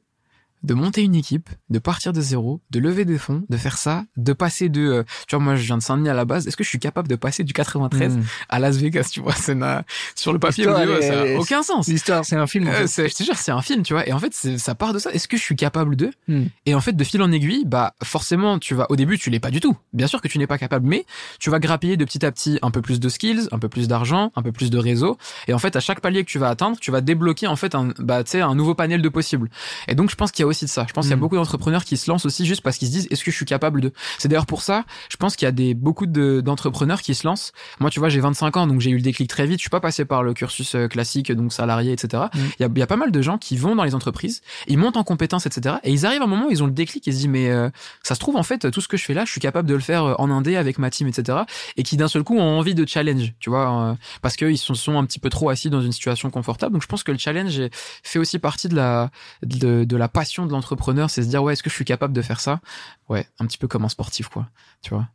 de 0.68 0.74
monter 0.74 1.02
une 1.02 1.16
équipe, 1.16 1.50
de 1.70 1.80
partir 1.80 2.14
de 2.14 2.22
zéro, 2.22 2.62
de 2.70 2.80
lever 2.80 3.06
des 3.06 3.18
fonds, 3.18 3.44
de 3.50 3.58
faire 3.58 3.78
ça, 3.78 4.06
de 4.18 4.34
passer 4.34 4.70
de, 4.70 4.82
euh, 4.82 5.04
tu 5.28 5.36
vois, 5.36 5.44
moi 5.44 5.56
je 5.56 5.64
viens 5.64 5.78
de 5.78 5.82
Saint-Denis 5.82 6.10
à 6.10 6.14
la 6.14 6.26
base, 6.26 6.48
est-ce 6.48 6.58
que 6.58 6.64
je 6.64 6.70
suis 6.70 6.80
capable 6.80 7.08
de 7.08 7.16
passer 7.16 7.44
du 7.44 7.54
93 7.54 8.18
hmm. 8.18 8.22
à 8.50 8.60
Las 8.60 8.78
Vegas, 8.78 9.10
tu 9.12 9.22
vois, 9.22 9.34
c'est 9.34 9.58
sur 10.16 10.34
le 10.34 10.40
papier, 10.40 10.66
ça 10.66 10.86
n'a 10.86 11.40
aucun 11.40 11.64
sens. 11.64 11.88
L'histoire, 11.88 12.26
c'est 12.26 12.36
un 12.36 12.48
film. 12.48 12.68
En 12.68 12.72
euh, 12.72 12.88
je 12.88 13.16
te 13.16 13.24
jure, 13.24 13.36
c'est 13.38 13.52
un 13.52 13.62
film, 13.62 13.84
tu 13.84 13.94
vois, 13.94 14.08
et 14.08 14.12
en 14.12 14.20
fait, 14.20 14.34
ça 14.34 14.76
part 14.76 14.94
de 14.94 15.00
ça. 15.00 15.12
Est-ce 15.12 15.28
que 15.28 15.38
je 15.38 15.42
suis 15.42 15.56
capable 15.56 15.96
de? 15.96 16.12
Hmm. 16.28 16.46
Et 16.66 16.76
en 16.76 16.82
fait, 16.82 16.94
de 16.94 17.04
fil 17.04 17.22
en 17.22 17.32
aiguille, 17.32 17.64
bah 17.66 17.94
forcément, 18.04 18.60
tu 18.60 18.76
vas, 18.76 18.88
au 18.90 18.96
début, 18.96 19.18
tu 19.18 19.30
l'es 19.30 19.40
pas 19.40 19.52
du 19.52 19.62
tout. 19.62 19.76
Bien 19.94 20.08
sûr 20.08 20.22
que 20.22 20.28
tu 20.28 20.38
n'es 20.38 20.48
pas 20.48 20.58
capable, 20.58 20.86
mais 20.88 21.06
tu 21.40 21.50
vas 21.50 21.60
grappiller 21.60 21.96
de 21.96 22.06
petit 22.06 22.26
à 22.26 22.32
petit 22.32 22.60
un 22.62 22.72
peu 22.72 22.82
plus 22.82 23.00
de 23.00 23.10
skills, 23.10 23.48
un 23.52 23.60
peu 23.60 23.70
plus 23.70 23.88
d'argent, 23.88 24.32
un 24.36 24.42
peu 24.42 24.52
plus 24.52 24.70
de 24.70 24.78
réseau, 24.78 25.18
et 25.48 25.54
en 25.54 25.60
fait, 25.60 25.76
à 25.76 25.80
chaque 25.80 26.02
palier 26.02 26.24
que 26.24 26.30
tu 26.30 26.40
vas 26.40 26.50
atteindre, 26.50 26.78
tu 26.80 26.92
vas 26.92 27.02
débloquer 27.02 27.48
en 27.48 27.56
fait 27.56 27.74
un, 27.74 27.94
bah 28.00 28.24
tu 28.24 28.32
sais, 28.32 28.42
un 28.42 28.56
nouveau 28.56 28.76
panel 28.76 29.02
de 29.02 29.10
possibles. 29.10 29.50
Et 29.88 29.96
donc, 29.96 30.10
je 30.10 30.16
pense 30.16 30.32
qu'il 30.32 30.44
y 30.44 30.46
a 30.46 30.48
aussi 30.48 30.57
aussi 30.58 30.66
de 30.66 30.70
ça. 30.70 30.86
Je 30.88 30.94
pense 30.94 31.06
qu'il 31.06 31.12
y 31.12 31.14
a 31.14 31.18
Mm. 31.18 31.20
beaucoup 31.20 31.36
d'entrepreneurs 31.36 31.86
qui 31.86 31.98
se 31.98 32.10
lancent 32.10 32.26
aussi 32.26 32.46
juste 32.46 32.62
parce 32.62 32.78
qu'ils 32.78 32.88
se 32.88 32.94
disent 32.94 33.08
est-ce 33.12 33.24
que 33.24 33.32
je 33.32 33.36
suis 33.36 33.46
capable 33.46 33.82
de? 33.82 33.94
C'est 34.20 34.28
d'ailleurs 34.28 34.46
pour 34.46 34.62
ça, 34.62 34.84
je 35.10 35.18
pense 35.18 35.36
qu'il 35.36 35.46
y 35.46 35.50
a 35.50 35.52
des 35.52 35.74
beaucoup 35.74 36.06
de 36.06 36.42
d'entrepreneurs 36.42 37.02
qui 37.02 37.14
se 37.16 37.26
lancent. 37.28 37.52
Moi, 37.80 37.90
tu 37.90 38.00
vois, 38.00 38.10
j'ai 38.10 38.20
25 38.20 38.58
ans, 38.58 38.68
donc 38.68 38.82
j'ai 38.82 38.90
eu 38.90 38.96
le 38.96 39.02
déclic 39.02 39.30
très 39.30 39.46
vite. 39.46 39.60
Je 39.60 39.64
suis 39.64 39.70
pas 39.70 39.80
passé 39.80 40.06
par 40.06 40.24
le 40.24 40.34
cursus 40.34 40.76
euh, 40.76 40.88
classique, 40.88 41.32
donc 41.32 41.54
salarié, 41.54 41.92
etc. 41.94 42.24
Il 42.34 42.42
Mm. 42.42 42.50
y, 42.60 42.64
a, 42.64 42.68
il 42.76 42.80
y 42.80 42.82
a 42.82 42.88
pas 42.88 42.96
mal 42.98 43.12
de 43.12 43.22
gens 43.22 43.38
qui 43.38 43.58
vont 43.58 43.76
dans 43.76 43.84
les 43.84 43.96
entreprises, 43.96 44.42
ils 44.68 44.78
montent 44.78 44.98
en 44.98 45.04
compétences, 45.04 45.46
etc. 45.46 45.76
Et 45.84 45.92
ils 45.92 46.06
arrivent 46.06 46.22
à 46.22 46.26
un 46.26 46.28
moment 46.28 46.48
où 46.48 46.52
ils 46.52 46.64
ont 46.64 46.68
le 46.68 46.72
déclic 46.74 47.08
et 47.08 47.12
se 47.12 47.18
disent 47.18 47.28
mais 47.28 47.50
euh, 47.50 47.70
ça 48.04 48.16
se 48.16 48.20
trouve 48.20 48.36
en 48.36 48.44
fait 48.44 48.70
tout 48.72 48.82
ce 48.82 48.88
que 48.88 48.98
je 48.98 49.04
fais 49.04 49.14
là, 49.14 49.26
je 49.26 49.32
suis 49.32 49.42
capable 49.42 49.68
de 49.70 49.74
le 49.76 49.80
faire 49.82 50.04
euh, 50.06 50.14
en 50.18 50.30
indé 50.32 50.56
avec 50.56 50.80
ma 50.80 50.90
team, 50.90 51.08
etc. 51.08 51.40
Et 51.78 51.84
qui 51.84 51.98
d'un 51.98 52.08
seul 52.08 52.24
coup 52.24 52.38
ont 52.38 52.58
envie 52.60 52.76
de 52.76 52.86
challenge, 52.88 53.34
tu 53.40 53.50
vois, 53.50 53.92
euh, 53.92 53.94
parce 54.22 54.36
qu'ils 54.36 54.58
sont, 54.58 54.74
sont 54.76 54.98
un 54.98 55.06
petit 55.06 55.20
peu 55.20 55.30
trop 55.30 55.50
assis 55.50 55.70
dans 55.70 55.82
une 55.82 55.92
situation 55.92 56.30
confortable. 56.30 56.74
Donc 56.74 56.82
je 56.82 56.88
pense 56.88 57.04
que 57.04 57.12
le 57.12 57.18
challenge 57.18 57.62
fait 58.04 58.20
aussi 58.20 58.40
partie 58.40 58.68
de 58.70 58.76
la 58.76 59.10
de, 59.44 59.84
de 59.84 59.98
la 59.98 60.08
passion 60.08 60.37
de 60.46 60.52
l'entrepreneur, 60.52 61.10
c'est 61.10 61.24
se 61.24 61.28
dire 61.28 61.42
ouais 61.44 61.54
est-ce 61.54 61.64
que 61.64 61.70
je 61.70 61.76
suis 61.76 61.86
capable 61.86 62.14
de 62.14 62.22
faire 62.22 62.40
ça? 62.40 62.60
Ouais, 63.10 63.26
un 63.40 63.46
petit 63.46 63.58
peu 63.58 63.68
comme 63.68 63.84
un 63.86 63.90
sportif 63.90 64.28
quoi, 64.30 64.48
tu 64.82 64.92
vois? 64.94 65.08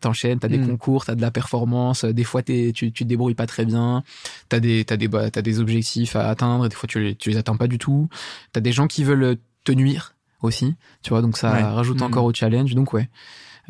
T'enchaînes, 0.00 0.38
t'as 0.38 0.48
des 0.48 0.58
Mm. 0.58 0.66
concours, 0.66 1.06
t'as 1.06 1.14
de 1.14 1.22
la 1.22 1.30
performance. 1.30 2.04
Des 2.04 2.24
fois, 2.24 2.42
tu, 2.42 2.70
tu 2.74 2.92
te 2.92 3.04
débrouilles 3.04 3.34
pas 3.34 3.46
très 3.46 3.64
bien. 3.64 4.02
T'as 4.50 4.60
des, 4.60 4.84
t'as 4.84 4.98
des, 4.98 5.08
t'as 5.08 5.40
des 5.40 5.58
objectifs 5.58 6.16
à 6.16 6.28
atteindre. 6.28 6.66
Et 6.66 6.68
des 6.68 6.74
fois, 6.76 6.86
tu 6.86 7.00
les, 7.00 7.14
tu 7.14 7.30
les 7.30 7.38
atteins 7.38 7.56
pas 7.56 7.66
du 7.66 7.78
tout. 7.78 8.06
T'as 8.52 8.60
des 8.60 8.72
gens 8.72 8.86
qui 8.86 9.04
veulent 9.04 9.38
te 9.64 9.72
nuire 9.72 10.14
aussi. 10.42 10.74
Tu 11.02 11.10
vois, 11.10 11.22
donc 11.22 11.38
ça 11.38 11.52
Ouais. 11.52 11.62
rajoute 11.62 12.00
Mm. 12.00 12.04
encore 12.04 12.24
au 12.26 12.34
challenge. 12.34 12.74
Donc 12.74 12.92
ouais, 12.92 13.08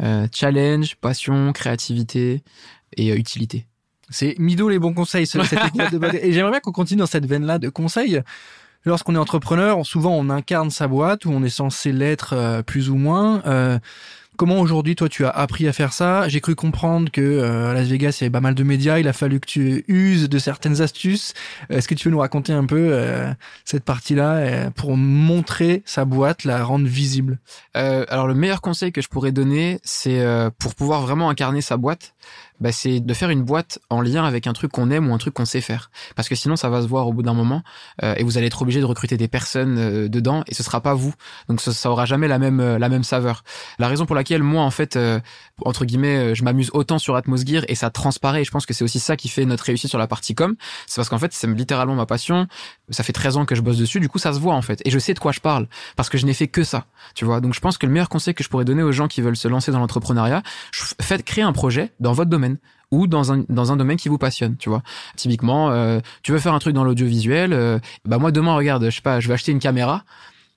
Euh, 0.00 0.26
challenge, 0.34 0.96
passion, 0.96 1.52
créativité 1.52 2.42
et 2.96 3.12
euh, 3.12 3.16
utilité. 3.16 3.68
C'est 4.08 4.34
Mido 4.40 4.68
les 4.68 4.80
bons 4.80 4.94
conseils. 4.94 5.22
épisode 5.32 5.92
de. 6.00 6.16
Et 6.24 6.32
j'aimerais 6.32 6.50
bien 6.50 6.60
qu'on 6.60 6.72
continue 6.72 6.98
dans 6.98 7.06
cette 7.06 7.26
veine-là 7.26 7.60
de 7.60 7.68
conseils. 7.68 8.20
Lorsqu'on 8.84 9.14
est 9.14 9.18
entrepreneur, 9.18 9.84
souvent 9.84 10.12
on 10.12 10.30
incarne 10.30 10.70
sa 10.70 10.88
boîte 10.88 11.26
ou 11.26 11.30
on 11.30 11.42
est 11.42 11.50
censé 11.50 11.92
l'être 11.92 12.32
euh, 12.32 12.62
plus 12.62 12.88
ou 12.88 12.96
moins. 12.96 13.42
Euh, 13.46 13.78
comment 14.36 14.58
aujourd'hui, 14.58 14.96
toi, 14.96 15.10
tu 15.10 15.26
as 15.26 15.28
appris 15.28 15.68
à 15.68 15.72
faire 15.74 15.92
ça? 15.92 16.26
J'ai 16.30 16.40
cru 16.40 16.54
comprendre 16.54 17.10
que 17.10 17.20
euh, 17.20 17.72
à 17.72 17.74
Las 17.74 17.88
Vegas, 17.88 18.16
il 18.18 18.22
y 18.22 18.24
avait 18.24 18.30
pas 18.30 18.40
mal 18.40 18.54
de 18.54 18.62
médias. 18.64 18.98
Il 18.98 19.06
a 19.06 19.12
fallu 19.12 19.38
que 19.38 19.46
tu 19.46 19.84
uses 19.86 20.30
de 20.30 20.38
certaines 20.38 20.80
astuces. 20.80 21.34
Est-ce 21.68 21.86
que 21.86 21.94
tu 21.94 22.04
peux 22.04 22.10
nous 22.10 22.20
raconter 22.20 22.54
un 22.54 22.64
peu 22.64 22.88
euh, 22.90 23.30
cette 23.66 23.84
partie-là 23.84 24.36
euh, 24.36 24.70
pour 24.70 24.96
montrer 24.96 25.82
sa 25.84 26.06
boîte, 26.06 26.44
la 26.44 26.64
rendre 26.64 26.86
visible? 26.86 27.38
Euh, 27.76 28.06
alors 28.08 28.26
le 28.26 28.34
meilleur 28.34 28.62
conseil 28.62 28.92
que 28.92 29.02
je 29.02 29.08
pourrais 29.08 29.32
donner, 29.32 29.78
c'est 29.84 30.20
euh, 30.20 30.48
pour 30.58 30.74
pouvoir 30.74 31.02
vraiment 31.02 31.28
incarner 31.28 31.60
sa 31.60 31.76
boîte, 31.76 32.14
bah, 32.60 32.72
c'est 32.72 33.00
de 33.00 33.14
faire 33.14 33.30
une 33.30 33.42
boîte 33.42 33.78
en 33.90 34.00
lien 34.00 34.24
avec 34.24 34.46
un 34.46 34.52
truc 34.52 34.72
qu'on 34.72 34.90
aime 34.90 35.10
ou 35.10 35.14
un 35.14 35.18
truc 35.18 35.34
qu'on 35.34 35.44
sait 35.44 35.60
faire. 35.60 35.90
Parce 36.16 36.28
que 36.28 36.34
sinon, 36.34 36.56
ça 36.56 36.68
va 36.68 36.82
se 36.82 36.86
voir 36.86 37.06
au 37.08 37.12
bout 37.12 37.22
d'un 37.22 37.34
moment 37.34 37.62
euh, 38.02 38.14
et 38.16 38.24
vous 38.24 38.38
allez 38.38 38.46
être 38.46 38.62
obligé 38.62 38.80
de 38.80 38.84
recruter 38.84 39.16
des 39.16 39.28
personnes 39.28 39.78
euh, 39.78 40.08
dedans 40.08 40.42
et 40.46 40.54
ce 40.54 40.62
sera 40.62 40.80
pas 40.80 40.94
vous. 40.94 41.14
Donc 41.48 41.60
ça, 41.60 41.72
ça 41.72 41.90
aura 41.90 42.04
jamais 42.04 42.28
la 42.28 42.38
même 42.38 42.60
euh, 42.60 42.78
la 42.78 42.88
même 42.88 43.04
saveur. 43.04 43.42
La 43.78 43.88
raison 43.88 44.06
pour 44.06 44.16
laquelle 44.16 44.42
moi, 44.42 44.62
en 44.62 44.70
fait, 44.70 44.96
euh, 44.96 45.20
entre 45.64 45.84
guillemets, 45.84 46.16
euh, 46.16 46.34
je 46.34 46.44
m'amuse 46.44 46.70
autant 46.72 46.98
sur 46.98 47.16
Atmosgear 47.16 47.64
et 47.68 47.74
ça 47.74 47.90
transparaît. 47.90 48.42
Et 48.42 48.44
je 48.44 48.50
pense 48.50 48.66
que 48.66 48.74
c'est 48.74 48.84
aussi 48.84 49.00
ça 49.00 49.16
qui 49.16 49.28
fait 49.28 49.44
notre 49.44 49.64
réussite 49.64 49.90
sur 49.90 49.98
la 49.98 50.06
partie 50.06 50.34
com. 50.34 50.54
C'est 50.86 50.96
parce 50.96 51.08
qu'en 51.08 51.18
fait, 51.18 51.32
c'est 51.32 51.46
littéralement 51.46 51.94
ma 51.94 52.06
passion. 52.06 52.46
Ça 52.90 53.02
fait 53.02 53.12
13 53.12 53.36
ans 53.36 53.44
que 53.44 53.54
je 53.54 53.62
bosse 53.62 53.78
dessus. 53.78 54.00
Du 54.00 54.08
coup, 54.08 54.18
ça 54.18 54.32
se 54.32 54.40
voit 54.40 54.54
en 54.54 54.62
fait. 54.62 54.80
Et 54.84 54.90
je 54.90 54.98
sais 54.98 55.14
de 55.14 55.18
quoi 55.18 55.32
je 55.32 55.40
parle 55.40 55.68
parce 55.96 56.08
que 56.08 56.18
je 56.18 56.26
n'ai 56.26 56.34
fait 56.34 56.48
que 56.48 56.64
ça. 56.64 56.86
Tu 57.14 57.24
vois. 57.24 57.40
Donc 57.40 57.54
je 57.54 57.60
pense 57.60 57.78
que 57.78 57.86
le 57.86 57.92
meilleur 57.92 58.08
conseil 58.08 58.34
que 58.34 58.44
je 58.44 58.48
pourrais 58.48 58.64
donner 58.64 58.82
aux 58.82 58.92
gens 58.92 59.08
qui 59.08 59.20
veulent 59.20 59.36
se 59.36 59.48
lancer 59.48 59.72
dans 59.72 59.78
l'entrepreneuriat, 59.78 60.42
faites 61.00 61.24
créer 61.24 61.44
un 61.44 61.52
projet 61.52 61.92
dans 62.00 62.12
votre 62.12 62.30
domaine 62.30 62.49
ou 62.90 63.06
dans 63.06 63.32
un 63.32 63.44
dans 63.48 63.72
un 63.72 63.76
domaine 63.76 63.96
qui 63.96 64.08
vous 64.08 64.18
passionne, 64.18 64.56
tu 64.56 64.68
vois. 64.68 64.82
Typiquement, 65.16 65.70
euh, 65.70 66.00
tu 66.22 66.32
veux 66.32 66.38
faire 66.38 66.54
un 66.54 66.58
truc 66.58 66.74
dans 66.74 66.84
l'audiovisuel, 66.84 67.52
euh, 67.52 67.78
bah 68.04 68.18
moi 68.18 68.32
demain 68.32 68.54
regarde, 68.54 68.84
je 68.84 68.90
sais 68.90 69.02
pas, 69.02 69.20
je 69.20 69.28
vais 69.28 69.34
acheter 69.34 69.52
une 69.52 69.60
caméra. 69.60 70.04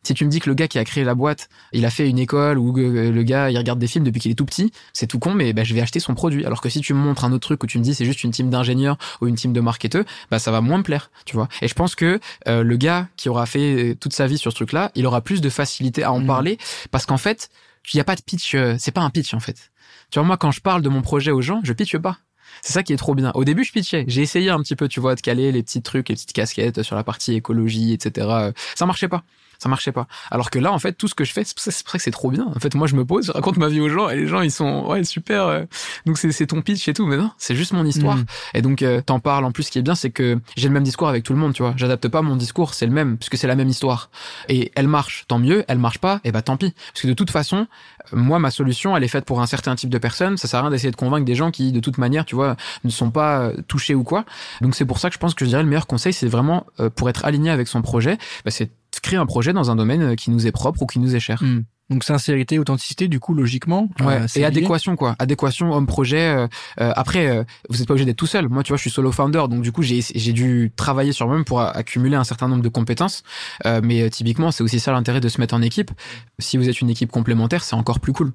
Si 0.06 0.14
tu 0.14 0.26
me 0.26 0.30
dis 0.30 0.42
que 0.42 0.50
le 0.50 0.54
gars 0.54 0.68
qui 0.68 0.78
a 0.80 0.84
créé 0.84 1.06
la 1.06 1.16
boîte, 1.16 1.48
il 1.72 1.86
a 1.86 1.90
fait 1.90 2.10
une 2.10 2.20
école 2.20 2.58
ou 2.58 2.74
que 2.74 2.82
le 2.82 3.24
gars 3.24 3.50
il 3.50 3.58
regarde 3.58 3.80
des 3.80 3.88
films 3.88 4.04
depuis 4.04 4.20
qu'il 4.20 4.32
est 4.32 4.36
tout 4.36 4.44
petit, 4.44 4.74
c'est 4.92 5.08
tout 5.08 5.18
con, 5.18 5.34
mais 5.34 5.54
bah, 5.54 5.64
je 5.64 5.74
vais 5.74 5.80
acheter 5.80 6.02
son 6.02 6.14
produit. 6.14 6.46
Alors 6.46 6.60
que 6.60 6.68
si 6.68 6.82
tu 6.82 6.94
me 6.94 7.00
montres 7.00 7.24
un 7.24 7.32
autre 7.32 7.48
truc 7.48 7.64
où 7.64 7.68
tu 7.68 7.78
me 7.80 7.84
dis 7.84 7.96
c'est 7.96 8.04
juste 8.04 8.22
une 8.26 8.32
team 8.32 8.50
d'ingénieurs 8.50 8.98
ou 9.22 9.28
une 9.28 9.36
team 9.36 9.54
de 9.54 9.62
marketeurs, 9.62 10.04
bah 10.30 10.40
ça 10.40 10.52
va 10.52 10.60
moins 10.60 10.80
me 10.80 10.84
plaire, 10.84 11.10
tu 11.26 11.38
vois. 11.38 11.48
Et 11.62 11.70
je 11.70 11.74
pense 11.74 11.96
que 11.96 12.20
euh, 12.50 12.64
le 12.64 12.76
gars 12.76 13.08
qui 13.16 13.30
aura 13.30 13.46
fait 13.46 13.92
euh, 13.92 13.96
toute 13.96 14.12
sa 14.12 14.28
vie 14.28 14.38
sur 14.38 14.52
ce 14.52 14.58
truc-là, 14.58 14.92
il 14.96 15.06
aura 15.08 15.22
plus 15.22 15.40
de 15.40 15.50
facilité 15.50 16.04
à 16.04 16.12
en 16.12 16.20
Mhm. 16.20 16.28
parler 16.28 16.58
parce 16.92 17.06
qu'en 17.06 17.18
fait, 17.18 17.50
il 17.94 17.98
y 17.98 18.02
a 18.02 18.04
pas 18.04 18.16
de 18.18 18.22
pitch, 18.22 18.56
euh, 18.56 18.76
c'est 18.80 18.92
pas 18.92 19.02
un 19.02 19.10
pitch 19.10 19.34
en 19.34 19.40
fait. 19.40 19.72
Tu 20.14 20.20
vois 20.20 20.28
moi 20.28 20.38
quand 20.38 20.52
je 20.52 20.62
parle 20.62 20.84
de 20.84 20.90
mon 20.90 21.02
projet 21.02 21.32
aux 21.32 21.42
gens, 21.42 21.60
je 21.64 21.74
pitche 21.74 21.98
pas. 21.98 22.20
C'est 22.62 22.74
ça 22.74 22.84
qui 22.84 22.94
est 22.94 22.98
trop 22.98 23.16
bien. 23.16 23.32
Au 23.34 23.44
début, 23.44 23.64
je 23.64 23.72
pitchais. 23.72 24.06
J'ai 24.08 24.22
essayé 24.22 24.52
un 24.52 24.60
petit 24.60 24.76
peu, 24.76 24.88
tu 24.88 25.00
vois, 25.00 25.16
de 25.16 25.22
caler 25.22 25.52
les 25.52 25.64
petits 25.64 25.82
trucs, 25.82 26.08
les 26.10 26.14
petites 26.14 26.34
casquettes 26.34 26.84
sur 26.84 26.96
la 26.96 27.04
partie 27.04 27.34
écologie, 27.34 27.94
etc. 27.94 28.52
Ça 28.76 28.86
marchait 28.86 29.08
pas. 29.08 29.24
Ça 29.64 29.70
marchait 29.70 29.94
pas. 29.94 30.08
Alors 30.30 30.50
que 30.50 30.60
là, 30.60 30.74
en 30.74 30.80
fait, 30.80 30.92
tout 30.92 31.08
ce 31.08 31.16
que 31.16 31.24
je 31.24 31.32
fais, 31.32 31.46
c'est 31.46 31.72
ça 31.72 31.82
que 31.94 32.04
c'est 32.04 32.12
trop 32.12 32.30
bien. 32.30 32.46
En 32.54 32.60
fait, 32.60 32.76
moi, 32.76 32.86
je 32.86 32.96
me 32.98 33.06
pose, 33.06 33.28
je 33.28 33.32
raconte 33.32 33.56
ma 33.56 33.70
vie 33.70 33.80
aux 33.80 33.88
gens 33.88 34.10
et 34.10 34.18
les 34.18 34.28
gens, 34.28 34.42
ils 34.42 34.52
sont, 34.52 34.86
ouais, 34.88 35.06
super. 35.06 35.46
euh, 35.48 35.64
Donc, 36.06 36.18
c'est 36.18 36.48
ton 36.48 36.62
pitch 36.62 36.86
et 36.90 36.94
tout. 36.94 37.06
Mais 37.06 37.16
non, 37.16 37.32
c'est 37.38 37.56
juste 37.56 37.72
mon 37.72 37.86
histoire. 37.86 38.18
Mm. 38.18 38.26
Et 38.56 38.62
donc, 38.62 38.82
euh, 38.82 39.00
t'en 39.00 39.22
parles. 39.22 39.46
En 39.46 39.54
plus, 39.54 39.64
ce 39.64 39.72
qui 39.72 39.80
est 39.80 39.82
bien, 39.82 39.96
c'est 39.96 40.10
que 40.10 40.38
j'ai 40.58 40.68
le 40.68 40.74
même 40.74 40.84
discours 40.84 41.08
avec 41.08 41.24
tout 41.24 41.32
le 41.32 41.40
monde, 41.40 41.54
tu 41.54 41.62
vois. 41.64 41.74
J'adapte 41.78 42.10
pas 42.10 42.22
mon 42.22 42.36
discours, 42.36 42.74
c'est 42.74 42.86
le 42.86 42.92
même, 42.92 43.18
puisque 43.18 43.38
c'est 43.38 43.48
la 43.48 43.56
même 43.56 43.70
histoire. 43.70 44.10
Et 44.50 44.74
elle 44.76 44.90
marche, 44.90 45.24
tant 45.30 45.40
mieux. 45.40 45.64
Elle 45.70 45.80
marche 45.80 46.00
pas, 46.00 46.20
et 46.26 46.34
bah 46.34 46.42
tant 46.42 46.58
pis. 46.58 46.74
Parce 46.94 47.04
que 47.04 47.08
de 47.08 47.14
toute 47.14 47.32
façon, 47.32 47.68
moi, 48.12 48.38
ma 48.40 48.52
solution, 48.52 48.98
elle 48.98 49.06
est 49.06 49.08
faite 49.08 49.24
pour 49.24 49.40
un 49.42 49.48
certain 49.48 49.76
type 49.76 49.90
de 49.90 49.98
personnes. 49.98 50.36
Ça 50.36 50.50
sert 50.50 50.60
à 50.60 50.64
rien 50.64 50.72
d'essayer 50.72 50.92
de 50.92 50.98
convaincre 50.98 51.24
des 51.26 51.36
gens 51.36 51.52
qui, 51.52 51.72
de 51.72 51.80
toute 51.80 51.98
manière, 52.00 52.26
tu 52.26 52.36
vois, 52.36 52.58
ne 52.84 52.90
sont 52.90 53.12
pas 53.12 53.40
euh, 53.44 53.56
touchés 53.70 53.96
ou 53.96 54.04
quoi. 54.04 54.26
Donc, 54.60 54.76
c'est 54.76 54.84
pour 54.86 55.00
ça 55.00 55.08
que 55.08 55.14
je 55.14 55.20
pense 55.20 55.36
que 55.36 55.46
je 55.46 55.50
dirais 55.52 55.64
le 55.64 55.70
meilleur 55.70 55.88
conseil, 55.88 56.12
c'est 56.12 56.28
vraiment 56.28 56.66
euh, 56.82 56.90
pour 56.90 57.10
être 57.10 57.24
aligné 57.24 57.50
avec 57.50 57.70
son 57.70 57.82
projet, 57.82 58.18
bah, 58.44 58.52
c'est 58.52 58.72
créer 59.04 59.20
un 59.20 59.28
projet 59.28 59.54
dans 59.54 59.70
un 59.70 59.76
domaine 59.76 60.02
euh, 60.02 60.16
qui 60.16 60.32
nous 60.32 60.48
est 60.48 60.52
propre 60.52 60.82
ou 60.82 60.88
qui 60.88 60.98
nous 60.98 61.16
est 61.16 61.20
cher. 61.20 61.44
Hmm. 61.44 61.62
Donc 61.90 62.06
sincérité, 62.06 62.58
authenticité, 62.60 63.08
du 63.10 63.20
coup, 63.20 63.34
logiquement. 63.36 63.90
Ouais. 64.00 64.22
euh, 64.22 64.26
c'est 64.28 64.40
et 64.40 64.42
lié. 64.42 64.48
adéquation 64.48 64.96
quoi, 64.96 65.16
adéquation 65.20 65.74
homme 65.74 65.86
projet. 65.86 66.34
euh, 66.34 66.48
euh, 66.80 66.94
après, 66.96 67.28
euh, 67.28 67.44
vous 67.70 67.82
êtes 67.82 67.88
pas 67.88 67.94
obligé 67.94 68.06
d'être 68.06 68.18
tout 68.18 68.26
seul. 68.26 68.48
Moi, 68.48 68.64
tu 68.64 68.70
vois, 68.70 68.78
je 68.78 68.82
suis 68.84 68.90
solo 68.90 69.12
founder, 69.12 69.44
donc 69.50 69.62
du 69.62 69.72
coup, 69.74 69.84
j'ai 69.84 70.00
j'ai 70.02 70.34
dû 70.34 70.72
travailler 70.76 71.12
sur 71.12 71.28
moi-même 71.28 71.44
pour 71.46 71.60
accumuler 71.62 72.16
un 72.16 72.24
certain 72.24 72.48
nombre 72.48 72.64
de 72.64 72.70
compétences. 72.70 73.22
Euh, 73.66 73.82
mais 73.84 74.02
euh, 74.02 74.10
typiquement, 74.10 74.50
c'est 74.52 74.64
aussi 74.64 74.80
ça 74.80 74.94
l'intérêt 74.94 75.20
de 75.20 75.30
se 75.30 75.40
mettre 75.42 75.54
en 75.54 75.62
équipe. 75.62 75.92
Si 76.40 76.58
vous 76.58 76.70
êtes 76.70 76.80
une 76.80 76.90
équipe 76.90 77.12
complémentaire, 77.12 77.64
c'est 77.64 77.76
encore 77.76 78.00
plus 78.00 78.14
cool. 78.14 78.32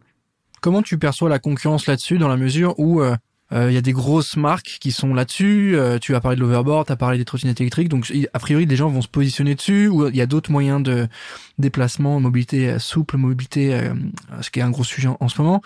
Comment 0.60 0.82
tu 0.82 0.98
perçois 0.98 1.28
la 1.30 1.38
concurrence 1.38 1.86
là-dessus 1.86 2.18
dans 2.18 2.28
la 2.28 2.36
mesure 2.36 2.74
où 2.78 3.00
euh, 3.00 3.16
euh, 3.52 3.70
il 3.70 3.74
y 3.74 3.78
a 3.78 3.80
des 3.80 3.92
grosses 3.92 4.36
marques 4.36 4.78
qui 4.80 4.92
sont 4.92 5.14
là-dessus. 5.14 5.74
euh, 5.74 5.98
tu 5.98 6.14
as 6.14 6.20
parlé 6.20 6.36
de 6.36 6.42
l'overboard, 6.42 6.86
tu 6.86 6.92
as 6.92 6.96
parlé 6.96 7.18
des 7.18 7.24
trottinettes 7.24 7.60
électriques. 7.60 7.88
Donc, 7.88 8.12
a 8.32 8.38
priori, 8.38 8.66
des 8.66 8.76
gens 8.76 8.88
vont 8.88 9.02
se 9.02 9.08
positionner 9.08 9.54
dessus. 9.54 9.88
Ou 9.88 10.08
il 10.08 10.16
y 10.16 10.20
a 10.20 10.26
d'autres 10.26 10.50
moyens 10.50 10.82
de 10.82 11.08
déplacement, 11.58 12.20
mobilité 12.20 12.68
euh, 12.68 12.78
souple, 12.78 13.16
mobilité, 13.16 13.74
euh, 13.74 13.94
ce 14.40 14.50
qui 14.50 14.60
est 14.60 14.62
un 14.62 14.70
gros 14.70 14.84
sujet 14.84 15.08
en, 15.08 15.16
en 15.20 15.28
ce 15.28 15.40
moment. 15.40 15.62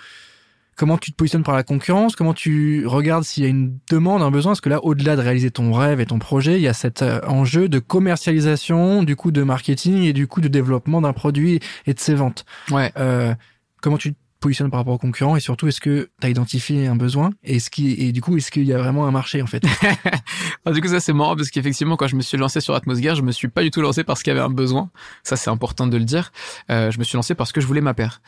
Comment 0.75 0.97
tu 0.97 1.12
te 1.12 1.16
positionnes 1.16 1.42
par 1.42 1.55
la 1.55 1.64
concurrence? 1.64 2.16
Comment 2.16 2.33
tu 2.33 2.87
regardes 2.87 3.25
s'il 3.25 3.42
y 3.42 3.47
a 3.47 3.51
une 3.51 3.79
demande, 3.90 4.23
un 4.23 4.31
besoin? 4.31 4.53
Parce 4.53 4.62
que 4.62 4.71
là, 4.71 4.83
au-delà 4.83 5.16
de 5.16 5.21
réaliser 5.21 5.51
ton 5.51 5.71
rêve 5.73 6.01
et 6.01 6.07
ton 6.07 6.18
projet, 6.18 6.57
il 6.57 6.62
y 6.62 6.66
a 6.66 6.73
cet 6.73 7.03
euh, 7.03 7.21
enjeu 7.27 7.68
de 7.68 7.79
commercialisation, 7.79 9.03
du 9.03 9.14
coup 9.14 9.33
de 9.33 9.42
marketing 9.42 10.05
et 10.05 10.14
du 10.14 10.27
coup 10.27 10.40
de 10.40 10.49
développement 10.49 11.03
d'un 11.03 11.12
produit 11.12 11.61
et 11.87 11.92
de 11.92 12.01
ses 12.01 12.14
ventes. 12.14 12.47
Ouais. 12.71 12.90
Euh, 12.97 13.35
comment 13.83 13.99
tu 13.99 14.14
positionnes 14.42 14.70
par 14.70 14.81
rapport 14.81 14.94
aux 14.94 14.98
concurrents 14.98 15.37
et 15.37 15.40
surtout 15.40 15.68
est-ce 15.68 15.81
que 15.81 16.11
tu 16.20 16.26
as 16.26 16.31
identifié 16.31 16.87
un 16.87 16.96
besoin 16.96 17.31
et 17.42 17.59
ce 17.61 17.70
qui 17.70 17.92
et 17.92 18.12
du 18.12 18.20
coup 18.20 18.37
est-ce 18.37 18.50
qu'il 18.50 18.64
y 18.64 18.74
a 18.74 18.78
vraiment 18.78 19.07
un 19.07 19.11
marché 19.11 19.40
en 19.40 19.46
fait 19.46 19.64
du 20.72 20.81
coup, 20.81 20.88
ça 20.88 21.00
c'est 21.00 21.12
marrant 21.12 21.37
parce 21.37 21.50
qu'effectivement, 21.50 21.96
quand 21.96 22.07
je 22.07 22.16
me 22.16 22.22
suis 22.22 22.37
lancé 22.37 22.61
sur 22.61 22.74
Atmosgear, 22.74 23.14
je 23.14 23.22
me 23.22 23.33
suis 23.33 23.48
pas 23.48 23.62
du 23.62 23.70
tout 23.70 23.81
lancé 23.81 24.05
parce 24.05 24.22
qu'il 24.22 24.33
y 24.33 24.37
avait 24.37 24.44
un 24.44 24.50
besoin. 24.50 24.90
Ça, 25.22 25.37
c'est 25.37 25.50
important 25.50 25.87
de 25.87 25.96
le 25.96 26.05
dire. 26.05 26.33
Euh, 26.70 26.90
je 26.90 26.98
me 26.98 27.05
suis 27.05 27.16
lancé 27.16 27.35
parce 27.35 27.52
que 27.52 27.61
je 27.61 27.66
voulais 27.66 27.81
ma 27.81 27.94
paire. 27.94 28.20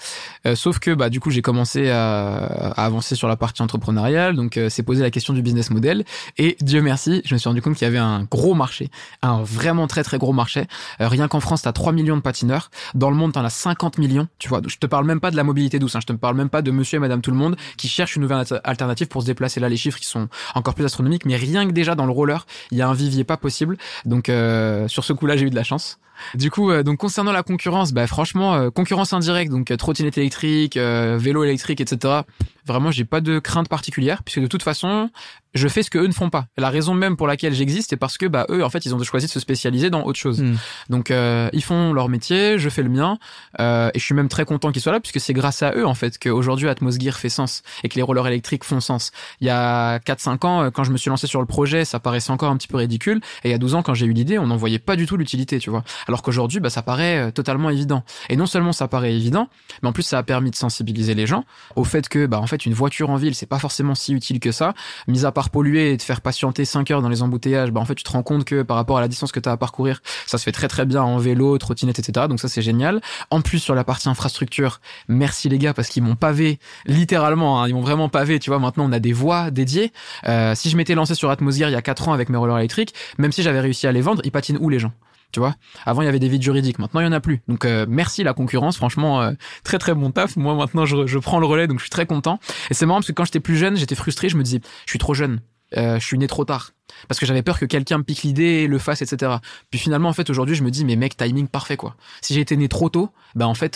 Euh, 0.46 0.54
sauf 0.54 0.78
que, 0.78 0.92
bah, 0.92 1.10
du 1.10 1.20
coup, 1.20 1.30
j'ai 1.30 1.42
commencé 1.42 1.90
à, 1.90 2.36
à 2.36 2.84
avancer 2.84 3.14
sur 3.14 3.28
la 3.28 3.36
partie 3.36 3.62
entrepreneuriale. 3.62 4.34
Donc, 4.34 4.56
euh, 4.56 4.68
c'est 4.68 4.82
posé 4.82 5.02
la 5.02 5.10
question 5.10 5.32
du 5.32 5.42
business 5.42 5.70
model. 5.70 6.04
Et 6.38 6.56
Dieu 6.60 6.82
merci, 6.82 7.22
je 7.24 7.34
me 7.34 7.38
suis 7.38 7.48
rendu 7.48 7.62
compte 7.62 7.74
qu'il 7.76 7.86
y 7.86 7.88
avait 7.88 7.98
un 7.98 8.24
gros 8.24 8.54
marché, 8.54 8.90
un 9.22 9.42
vraiment 9.42 9.86
très 9.86 10.02
très 10.02 10.18
gros 10.18 10.32
marché. 10.32 10.66
Euh, 11.00 11.08
rien 11.08 11.28
qu'en 11.28 11.40
France, 11.40 11.62
t'as 11.62 11.72
3 11.72 11.92
millions 11.92 12.16
de 12.16 12.22
patineurs. 12.22 12.70
Dans 12.94 13.10
le 13.10 13.16
monde, 13.16 13.32
t'en 13.32 13.44
as 13.44 13.50
50 13.50 13.98
millions. 13.98 14.28
Tu 14.38 14.48
vois, 14.48 14.60
je 14.66 14.76
te 14.76 14.86
parle 14.86 15.06
même 15.06 15.20
pas 15.20 15.30
de 15.30 15.36
la 15.36 15.44
mobilité 15.44 15.78
douce. 15.78 15.96
Hein, 15.96 16.00
je 16.08 16.12
te 16.12 16.18
parle 16.18 16.36
même 16.36 16.50
pas 16.50 16.62
de 16.62 16.70
Monsieur 16.70 16.96
et 16.96 17.00
Madame 17.00 17.22
tout 17.22 17.30
le 17.30 17.36
monde 17.36 17.56
qui 17.76 17.88
cherchent 17.88 18.16
une 18.16 18.22
nouvelle 18.22 18.38
alter- 18.38 18.60
alternative 18.64 19.08
pour 19.08 19.22
se 19.22 19.26
déplacer. 19.26 19.60
Là, 19.60 19.68
les 19.68 19.76
chiffres 19.76 19.98
qui 19.98 20.06
sont 20.06 20.28
encore 20.54 20.74
plus 20.74 20.84
astronomiques. 20.84 21.24
Mais 21.24 21.36
rien 21.36 21.66
que 21.66 21.72
déjà 21.72 21.94
dans 21.94 22.06
le 22.06 22.12
roller, 22.12 22.46
il 22.70 22.78
y 22.78 22.82
a 22.82 22.88
un 22.88 22.94
vivier 22.94 23.24
pas 23.24 23.36
possible. 23.36 23.78
Donc 24.04 24.28
euh, 24.28 24.86
sur 24.88 25.04
ce 25.04 25.12
coup-là, 25.12 25.36
j'ai 25.36 25.46
eu 25.46 25.50
de 25.50 25.54
la 25.54 25.64
chance. 25.64 25.98
Du 26.34 26.50
coup, 26.50 26.70
euh, 26.70 26.82
donc 26.82 26.98
concernant 26.98 27.32
la 27.32 27.42
concurrence, 27.42 27.92
bah 27.92 28.06
franchement, 28.06 28.54
euh, 28.54 28.70
concurrence 28.70 29.12
indirecte, 29.12 29.50
donc 29.50 29.74
trottinette 29.76 30.18
électrique, 30.18 30.76
vélo 30.76 31.42
électrique, 31.44 31.80
etc. 31.80 32.20
Vraiment, 32.66 32.90
j'ai 32.90 33.04
pas 33.04 33.20
de 33.20 33.38
crainte 33.38 33.68
particulière 33.68 34.22
puisque 34.22 34.40
de 34.40 34.46
toute 34.46 34.62
façon, 34.62 35.10
je 35.54 35.68
fais 35.68 35.82
ce 35.82 35.90
que 35.90 35.98
eux 35.98 36.06
ne 36.06 36.12
font 36.12 36.30
pas. 36.30 36.46
La 36.56 36.70
raison 36.70 36.94
même 36.94 37.16
pour 37.16 37.26
laquelle 37.26 37.54
j'existe, 37.54 37.90
c'est 37.90 37.96
parce 37.96 38.18
que 38.18 38.26
bah 38.26 38.46
eux, 38.50 38.64
en 38.64 38.70
fait, 38.70 38.84
ils 38.86 38.94
ont 38.94 39.02
choisi 39.02 39.26
de 39.26 39.30
se 39.30 39.40
spécialiser 39.40 39.90
dans 39.90 40.04
autre 40.04 40.18
chose. 40.18 40.42
Hmm. 40.42 40.56
Donc 40.90 41.10
euh, 41.10 41.48
ils 41.52 41.62
font 41.62 41.92
leur 41.92 42.08
métier, 42.08 42.58
je 42.58 42.68
fais 42.68 42.82
le 42.82 42.88
mien, 42.88 43.18
euh, 43.60 43.90
et 43.94 43.98
je 43.98 44.04
suis 44.04 44.14
même 44.14 44.28
très 44.28 44.44
content 44.44 44.72
qu'ils 44.72 44.82
soient 44.82 44.92
là 44.92 45.00
puisque 45.00 45.20
c'est 45.20 45.32
grâce 45.32 45.62
à 45.62 45.72
eux 45.74 45.86
en 45.86 45.94
fait 45.94 46.18
qu'aujourd'hui 46.18 46.68
Atmosgear 46.68 47.16
fait 47.16 47.28
sens 47.28 47.62
et 47.82 47.88
que 47.88 47.96
les 47.96 48.02
rollers 48.02 48.26
électriques 48.26 48.64
font 48.64 48.80
sens. 48.80 49.12
Il 49.40 49.46
y 49.46 49.50
a 49.50 49.98
4-5 49.98 50.46
ans, 50.46 50.62
euh, 50.62 50.70
quand 50.70 50.84
je 50.84 50.90
me 50.90 50.96
suis 50.96 51.10
lancé 51.10 51.26
sur 51.26 51.40
le 51.40 51.46
projet, 51.46 51.84
ça 51.84 52.00
paraissait 52.00 52.32
encore 52.32 52.50
un 52.50 52.56
petit 52.56 52.68
peu 52.68 52.76
ridicule, 52.78 53.20
et 53.44 53.48
il 53.48 53.50
y 53.50 53.54
a 53.54 53.58
12 53.58 53.74
ans, 53.74 53.82
quand 53.82 53.94
j'ai 53.94 54.06
eu 54.06 54.12
l'idée, 54.12 54.38
on 54.38 54.46
n'en 54.46 54.56
voyait 54.56 54.78
pas 54.78 54.96
du 54.96 55.06
tout 55.06 55.16
l'utilité, 55.16 55.58
tu 55.58 55.70
vois. 55.70 55.84
Alors 56.08 56.22
qu'aujourd'hui, 56.22 56.60
bah 56.60 56.70
ça 56.70 56.82
paraît 56.82 57.28
euh, 57.28 57.30
totalement 57.30 57.70
évident. 57.70 58.04
Et 58.28 58.36
non 58.36 58.46
seulement 58.46 58.72
ça 58.72 58.88
paraît 58.88 59.14
évident, 59.14 59.48
mais 59.82 59.88
en 59.88 59.92
plus 59.92 60.02
ça 60.02 60.18
a 60.18 60.22
permis 60.22 60.50
de 60.50 60.56
sensibiliser 60.56 61.14
les 61.14 61.26
gens 61.26 61.44
au 61.76 61.84
fait 61.84 62.08
que 62.08 62.26
bah 62.26 62.40
en 62.40 62.46
fait 62.46 62.53
une 62.56 62.74
voiture 62.74 63.10
en 63.10 63.16
ville 63.16 63.34
c'est 63.34 63.46
pas 63.46 63.58
forcément 63.58 63.94
si 63.94 64.12
utile 64.12 64.40
que 64.40 64.52
ça, 64.52 64.74
mis 65.08 65.24
à 65.24 65.32
part 65.32 65.50
polluer 65.50 65.92
et 65.92 65.96
te 65.96 66.02
faire 66.02 66.20
patienter 66.20 66.64
5 66.64 66.90
heures 66.90 67.02
dans 67.02 67.08
les 67.08 67.22
embouteillages, 67.22 67.70
bah 67.70 67.80
en 67.80 67.84
fait 67.84 67.94
tu 67.94 68.04
te 68.04 68.10
rends 68.10 68.22
compte 68.22 68.44
que 68.44 68.62
par 68.62 68.76
rapport 68.76 68.98
à 68.98 69.00
la 69.00 69.08
distance 69.08 69.32
que 69.32 69.40
tu 69.40 69.48
as 69.48 69.52
à 69.52 69.56
parcourir, 69.56 70.00
ça 70.26 70.38
se 70.38 70.44
fait 70.44 70.52
très 70.52 70.68
très 70.68 70.86
bien 70.86 71.02
en 71.02 71.18
vélo, 71.18 71.56
trottinette, 71.58 71.98
etc. 71.98 72.26
Donc 72.28 72.40
ça 72.40 72.48
c'est 72.48 72.62
génial. 72.62 73.00
En 73.30 73.40
plus 73.40 73.58
sur 73.58 73.74
la 73.74 73.84
partie 73.84 74.08
infrastructure, 74.08 74.80
merci 75.08 75.48
les 75.48 75.58
gars 75.58 75.74
parce 75.74 75.88
qu'ils 75.88 76.02
m'ont 76.02 76.16
pavé 76.16 76.58
littéralement, 76.86 77.62
hein, 77.62 77.68
ils 77.68 77.74
m'ont 77.74 77.82
vraiment 77.82 78.08
pavé. 78.08 78.38
Tu 78.38 78.50
vois 78.50 78.58
maintenant 78.58 78.84
on 78.88 78.92
a 78.92 79.00
des 79.00 79.12
voies 79.12 79.50
dédiées. 79.50 79.92
Euh, 80.26 80.54
si 80.54 80.70
je 80.70 80.76
m'étais 80.76 80.94
lancé 80.94 81.14
sur 81.14 81.30
Atmosphere 81.30 81.68
il 81.68 81.72
y 81.72 81.76
a 81.76 81.82
4 81.82 82.08
ans 82.08 82.12
avec 82.12 82.28
mes 82.28 82.38
rollers 82.38 82.58
électriques, 82.58 82.94
même 83.18 83.32
si 83.32 83.42
j'avais 83.42 83.60
réussi 83.60 83.86
à 83.86 83.92
les 83.92 84.00
vendre, 84.00 84.22
ils 84.24 84.32
patinent 84.32 84.58
où 84.60 84.68
les 84.68 84.78
gens? 84.78 84.92
Tu 85.34 85.40
vois. 85.40 85.56
Avant 85.84 86.00
il 86.02 86.04
y 86.04 86.08
avait 86.08 86.20
des 86.20 86.28
vides 86.28 86.42
juridiques. 86.42 86.78
Maintenant 86.78 87.00
il 87.00 87.04
y 87.04 87.06
en 87.08 87.12
a 87.12 87.20
plus. 87.20 87.42
Donc 87.48 87.64
euh, 87.64 87.86
merci 87.88 88.22
la 88.22 88.32
concurrence. 88.32 88.76
Franchement 88.76 89.20
euh, 89.20 89.32
très 89.64 89.78
très 89.78 89.92
bon 89.92 90.12
taf. 90.12 90.36
Moi 90.36 90.54
maintenant 90.54 90.86
je, 90.86 91.06
je 91.06 91.18
prends 91.18 91.40
le 91.40 91.46
relais 91.46 91.66
donc 91.66 91.78
je 91.78 91.82
suis 91.82 91.90
très 91.90 92.06
content. 92.06 92.38
Et 92.70 92.74
c'est 92.74 92.86
marrant 92.86 93.00
parce 93.00 93.08
que 93.08 93.12
quand 93.12 93.24
j'étais 93.24 93.40
plus 93.40 93.56
jeune 93.56 93.76
j'étais 93.76 93.96
frustré. 93.96 94.28
Je 94.28 94.36
me 94.36 94.44
disais 94.44 94.60
je 94.86 94.92
suis 94.92 94.98
trop 95.00 95.12
jeune. 95.12 95.40
Euh, 95.76 95.98
je 95.98 96.06
suis 96.06 96.18
né 96.18 96.28
trop 96.28 96.44
tard. 96.44 96.70
Parce 97.08 97.18
que 97.18 97.26
j'avais 97.26 97.42
peur 97.42 97.58
que 97.58 97.64
quelqu'un 97.64 97.98
me 97.98 98.04
pique 98.04 98.22
l'idée, 98.22 98.68
le 98.68 98.78
fasse, 98.78 99.02
etc. 99.02 99.38
Puis 99.70 99.80
finalement, 99.80 100.08
en 100.08 100.12
fait, 100.12 100.30
aujourd'hui, 100.30 100.54
je 100.54 100.62
me 100.62 100.70
dis, 100.70 100.84
mais 100.84 100.94
mec, 100.94 101.16
timing 101.16 101.48
parfait, 101.48 101.76
quoi. 101.76 101.96
Si 102.20 102.38
été 102.38 102.56
né 102.56 102.68
trop 102.68 102.90
tôt, 102.90 103.10
ben 103.34 103.46
en 103.46 103.54
fait, 103.54 103.74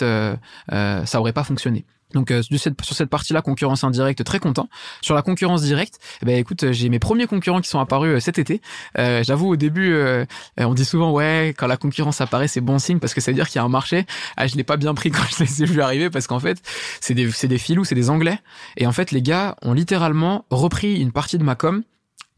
ça 0.69 1.19
aurait 1.19 1.33
pas 1.33 1.43
fonctionné. 1.43 1.85
Donc 2.13 2.31
euh, 2.31 2.41
sur 2.41 2.95
cette, 2.95 3.09
partie-là, 3.09 3.41
concurrence 3.41 3.83
indirecte, 3.83 4.23
très 4.23 4.39
content. 4.39 4.67
Sur 5.01 5.15
la 5.15 5.21
concurrence 5.21 5.61
directe, 5.61 5.99
eh 6.21 6.25
ben 6.25 6.37
écoute, 6.37 6.71
j'ai 6.71 6.89
mes 6.89 6.99
premiers 6.99 7.27
concurrents 7.27 7.61
qui 7.61 7.69
sont 7.69 7.79
apparus 7.79 8.15
euh, 8.15 8.19
cet 8.19 8.39
été. 8.39 8.61
Euh, 8.97 9.23
J'avoue 9.23 9.47
au 9.47 9.55
début, 9.55 9.93
euh, 9.93 10.25
on 10.57 10.73
dit 10.73 10.85
souvent 10.85 11.11
ouais, 11.11 11.53
quand 11.57 11.67
la 11.67 11.77
concurrence 11.77 12.21
apparaît, 12.21 12.47
c'est 12.47 12.61
bon 12.61 12.79
signe 12.79 12.99
parce 12.99 13.13
que 13.13 13.21
ça 13.21 13.31
veut 13.31 13.35
dire 13.35 13.47
qu'il 13.47 13.57
y 13.57 13.59
a 13.59 13.63
un 13.63 13.69
marché. 13.69 14.05
Ah, 14.37 14.47
je 14.47 14.55
l'ai 14.55 14.63
pas 14.63 14.77
bien 14.77 14.93
pris 14.93 15.11
quand 15.11 15.23
je 15.37 15.43
les 15.43 15.63
ai 15.63 15.81
arriver 15.81 16.09
parce 16.09 16.27
qu'en 16.27 16.39
fait, 16.39 16.61
c'est 16.99 17.13
des 17.13 17.29
c'est 17.31 17.47
des 17.47 17.59
filous, 17.59 17.85
c'est 17.85 17.95
des 17.95 18.09
Anglais. 18.09 18.39
Et 18.77 18.87
en 18.87 18.91
fait, 18.91 19.11
les 19.11 19.21
gars 19.21 19.55
ont 19.61 19.73
littéralement 19.73 20.45
repris 20.49 20.99
une 20.99 21.11
partie 21.11 21.37
de 21.37 21.43
ma 21.43 21.55
com 21.55 21.83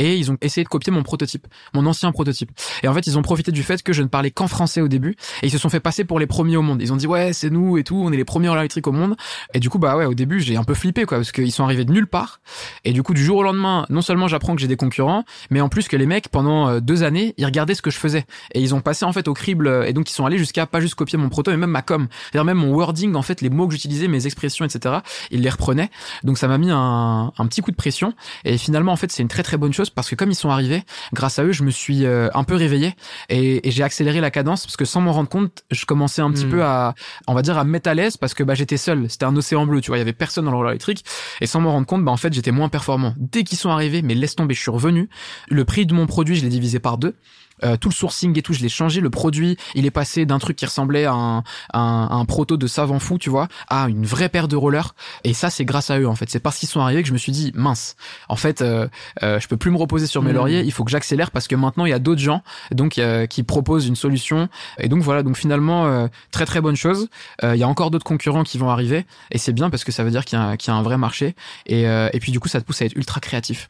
et 0.01 0.17
ils 0.17 0.31
ont 0.31 0.37
essayé 0.41 0.63
de 0.63 0.69
copier 0.69 0.91
mon 0.91 1.03
prototype, 1.03 1.45
mon 1.75 1.85
ancien 1.85 2.11
prototype. 2.11 2.49
Et 2.81 2.87
en 2.87 2.93
fait, 2.93 3.05
ils 3.05 3.19
ont 3.19 3.21
profité 3.21 3.51
du 3.51 3.61
fait 3.61 3.83
que 3.83 3.93
je 3.93 4.01
ne 4.01 4.07
parlais 4.07 4.31
qu'en 4.31 4.47
français 4.47 4.81
au 4.81 4.87
début 4.87 5.15
et 5.43 5.47
ils 5.47 5.51
se 5.51 5.59
sont 5.59 5.69
fait 5.69 5.79
passer 5.79 6.05
pour 6.05 6.19
les 6.19 6.25
premiers 6.25 6.57
au 6.57 6.63
monde. 6.63 6.81
Ils 6.81 6.91
ont 6.91 6.95
dit 6.95 7.05
ouais, 7.05 7.33
c'est 7.33 7.51
nous 7.51 7.77
et 7.77 7.83
tout, 7.83 8.01
on 8.03 8.11
est 8.11 8.17
les 8.17 8.25
premiers 8.25 8.49
en 8.49 8.57
électrique 8.57 8.87
au 8.87 8.91
monde. 8.91 9.15
Et 9.53 9.59
du 9.59 9.69
coup, 9.69 9.77
bah 9.77 9.95
ouais, 9.95 10.05
au 10.05 10.15
début, 10.15 10.39
j'ai 10.39 10.57
un 10.57 10.63
peu 10.63 10.73
flippé 10.73 11.05
quoi 11.05 11.17
parce 11.19 11.31
qu'ils 11.31 11.51
sont 11.51 11.63
arrivés 11.63 11.85
de 11.85 11.91
nulle 11.91 12.07
part. 12.07 12.41
Et 12.83 12.93
du 12.93 13.03
coup, 13.03 13.13
du 13.13 13.23
jour 13.23 13.37
au 13.37 13.43
lendemain, 13.43 13.85
non 13.89 14.01
seulement 14.01 14.27
j'apprends 14.27 14.55
que 14.55 14.61
j'ai 14.61 14.67
des 14.67 14.75
concurrents, 14.75 15.23
mais 15.51 15.61
en 15.61 15.69
plus 15.69 15.87
que 15.87 15.95
les 15.95 16.07
mecs 16.07 16.29
pendant 16.29 16.67
euh, 16.67 16.79
deux 16.79 17.03
années, 17.03 17.35
ils 17.37 17.45
regardaient 17.45 17.75
ce 17.75 17.83
que 17.83 17.91
je 17.91 17.97
faisais 17.97 18.25
et 18.55 18.61
ils 18.61 18.73
ont 18.73 18.81
passé 18.81 19.05
en 19.05 19.13
fait 19.13 19.27
au 19.27 19.35
crible 19.35 19.67
euh, 19.67 19.85
et 19.85 19.93
donc 19.93 20.09
ils 20.09 20.13
sont 20.13 20.25
allés 20.25 20.39
jusqu'à 20.39 20.65
pas 20.65 20.79
juste 20.79 20.95
copier 20.95 21.19
mon 21.19 21.29
proto 21.29 21.51
mais 21.51 21.57
même 21.57 21.69
ma 21.69 21.83
com, 21.83 22.07
c'est-à-dire 22.31 22.45
même 22.45 22.57
mon 22.57 22.73
wording 22.73 23.13
en 23.13 23.21
fait, 23.21 23.41
les 23.41 23.51
mots 23.51 23.67
que 23.67 23.73
j'utilisais, 23.73 24.07
mes 24.07 24.25
expressions, 24.25 24.65
etc. 24.65 24.95
Ils 25.29 25.41
les 25.41 25.49
reprenaient. 25.49 25.91
Donc 26.23 26.39
ça 26.39 26.47
m'a 26.47 26.57
mis 26.57 26.71
un, 26.71 27.31
un 27.37 27.45
petit 27.45 27.61
coup 27.61 27.69
de 27.69 27.75
pression 27.75 28.15
et 28.45 28.57
finalement 28.57 28.93
en 28.93 28.95
fait 28.95 29.11
c'est 29.11 29.21
une 29.21 29.29
très 29.29 29.43
très 29.43 29.57
bonne 29.57 29.73
chose 29.73 29.90
parce 29.95 30.10
que 30.10 30.15
comme 30.15 30.32
ils 30.32 30.36
sont 30.36 30.49
arrivés 30.49 30.84
grâce 31.13 31.39
à 31.39 31.43
eux, 31.43 31.51
je 31.51 31.63
me 31.63 31.71
suis 31.71 32.06
euh, 32.06 32.30
un 32.34 32.43
peu 32.43 32.56
réveillé 32.56 32.95
et, 33.30 33.67
et 33.67 33.71
j'ai 33.71 33.84
accéléré 33.84 34.21
la 34.21 34.32
cadence 34.32 34.65
parce 34.65 34.77
que 34.77 34.86
sans 34.86 35.01
m'en 35.01 35.12
rendre 35.13 35.30
compte, 35.30 35.63
je 35.71 35.86
commençais 35.86 36.21
un 36.21 36.32
petit 36.32 36.45
Mm. 36.45 36.49
peu 36.49 36.63
à, 36.63 36.95
on 37.27 37.34
va 37.34 37.41
dire, 37.41 37.58
à 37.58 37.63
me 37.63 37.69
mettre 37.69 37.89
à 37.89 37.93
l'aise 37.93 38.17
parce 38.17 38.34
que 38.34 38.43
bah 38.43 38.56
j'étais 38.56 38.77
seul. 38.77 39.10
C'était 39.10 39.25
un 39.25 39.36
océan 39.36 39.65
bleu, 39.65 39.82
tu 39.82 39.88
vois, 39.89 39.97
il 39.97 39.99
y 39.99 40.01
avait 40.01 40.13
personne 40.13 40.45
dans 40.45 40.51
le 40.51 40.58
roller 40.58 40.71
électrique 40.71 41.04
et 41.39 41.45
sans 41.47 41.62
m'en 41.62 41.71
rendre 41.71 41.88
compte, 41.88 42.04
bah 42.04 42.12
en 42.12 42.17
fait 42.17 42.34
j'étais 42.34 42.51
moins 42.51 42.69
performant. 42.69 43.13
Dès 43.17 43.43
qu'ils 43.43 43.58
sont 43.58 43.69
arrivés, 43.69 44.01
mais 44.01 44.15
laisse 44.15 44.36
tomber, 44.36 44.54
je 44.56 44.62
suis 44.62 44.71
revenu. 44.71 45.10
Le 45.49 45.65
prix 45.65 45.86
de 45.86 45.93
mon 45.93 46.08
produit, 46.08 46.36
je 46.36 46.43
l'ai 46.43 46.49
divisé 46.49 46.80
par 46.80 46.97
deux. 46.97 47.15
Euh, 47.63 47.78
tout 47.78 47.89
le 47.89 47.93
sourcing 47.93 48.38
et 48.38 48.41
tout, 48.41 48.54
je 48.54 48.62
l'ai 48.62 48.69
changé. 48.69 49.02
Le 49.02 49.10
produit, 49.10 49.58
il 49.76 49.86
est 49.86 49.91
passé 49.91 50.26
d'un 50.26 50.39
truc 50.39 50.56
qui 50.56 50.65
ressemblait 50.65 51.06
à 51.06 51.13
un, 51.13 51.39
à 51.74 51.80
un, 51.80 52.08
à 52.08 52.13
un 52.15 52.26
proto 52.26 52.58
de 52.58 52.67
savant 52.67 53.00
fou, 53.00 53.17
tu 53.17 53.30
vois, 53.30 53.47
à 53.69 53.88
une 53.88 54.06
vraie 54.06 54.30
paire 54.30 54.47
de 54.47 54.56
rollers. 54.56 54.95
Et 55.24 55.34
ça, 55.34 55.50
c'est 55.50 55.65
grâce 55.65 55.89
à 55.91 56.00
eux, 56.00 56.08
en 56.08 56.15
fait. 56.15 56.30
C'est 56.30 56.39
parce 56.39 56.58
qu'ils 56.58 56.69
sont 56.69 56.80
arrivés 56.82 57.02
que 57.04 57.08
je 57.08 57.13
me 57.13 57.17
suis 57.17 57.32
dit, 57.32 57.52
mince, 57.56 57.95
en 58.30 58.36
fait, 58.36 58.62
euh, 58.62 58.88
euh, 59.24 59.39
je 59.39 59.47
peux 59.47 59.58
plus 59.58 59.71
me 59.71 59.78
reposer 59.78 60.08
sur 60.08 60.21
mes 60.21 60.30
Mhm. 60.30 60.36
lauriers. 60.36 60.62
Il 60.62 60.71
faut 60.71 60.84
que 60.84 60.91
j'accélère 60.91 61.32
parce 61.32 61.47
que 61.47 61.56
maintenant, 61.56 61.86
il 61.86 61.89
y 61.89 61.93
a 61.93 62.00
d'autres 62.00 62.21
gens 62.21 62.41
donc 62.71 62.97
euh, 62.97 63.26
qui 63.28 63.43
proposent 63.43 63.88
une 63.88 63.95
solution. 63.95 64.50
Et 64.80 64.88
donc 64.89 65.02
voilà, 65.04 65.24
donc 65.24 65.38
finalement, 65.38 65.86
euh, 65.86 66.08
très 66.32 66.45
très 66.45 66.62
bonne 66.62 66.76
chose. 66.76 67.10
Euh, 67.43 67.56
Il 67.56 67.60
y 67.60 67.63
a 67.63 67.67
encore 67.67 67.91
d'autres 67.91 68.06
concurrents 68.06 68.43
qui 68.43 68.58
vont 68.58 68.69
arriver. 68.69 69.06
Et 69.32 69.38
c'est 69.38 69.54
bien 69.54 69.69
parce 69.69 69.84
que 69.84 69.91
ça 69.91 70.04
veut 70.04 70.12
dire 70.12 70.26
qu'il 70.26 70.38
y, 70.39 70.41
a 70.41 70.45
un- 70.45 70.58
qu'il 70.58 70.71
y 70.71 70.76
a 70.76 70.78
un 70.78 70.82
vrai 70.84 70.97
marché. 70.97 71.36
Et, 71.67 71.88
euh, 71.88 72.10
et 72.13 72.19
puis 72.19 72.32
du 72.32 72.39
coup, 72.39 72.47
ça 72.47 72.60
te 72.60 72.65
pousse 72.65 72.82
à 72.82 72.86
être 72.86 72.95
ultra 72.95 73.19
créatif. 73.19 73.69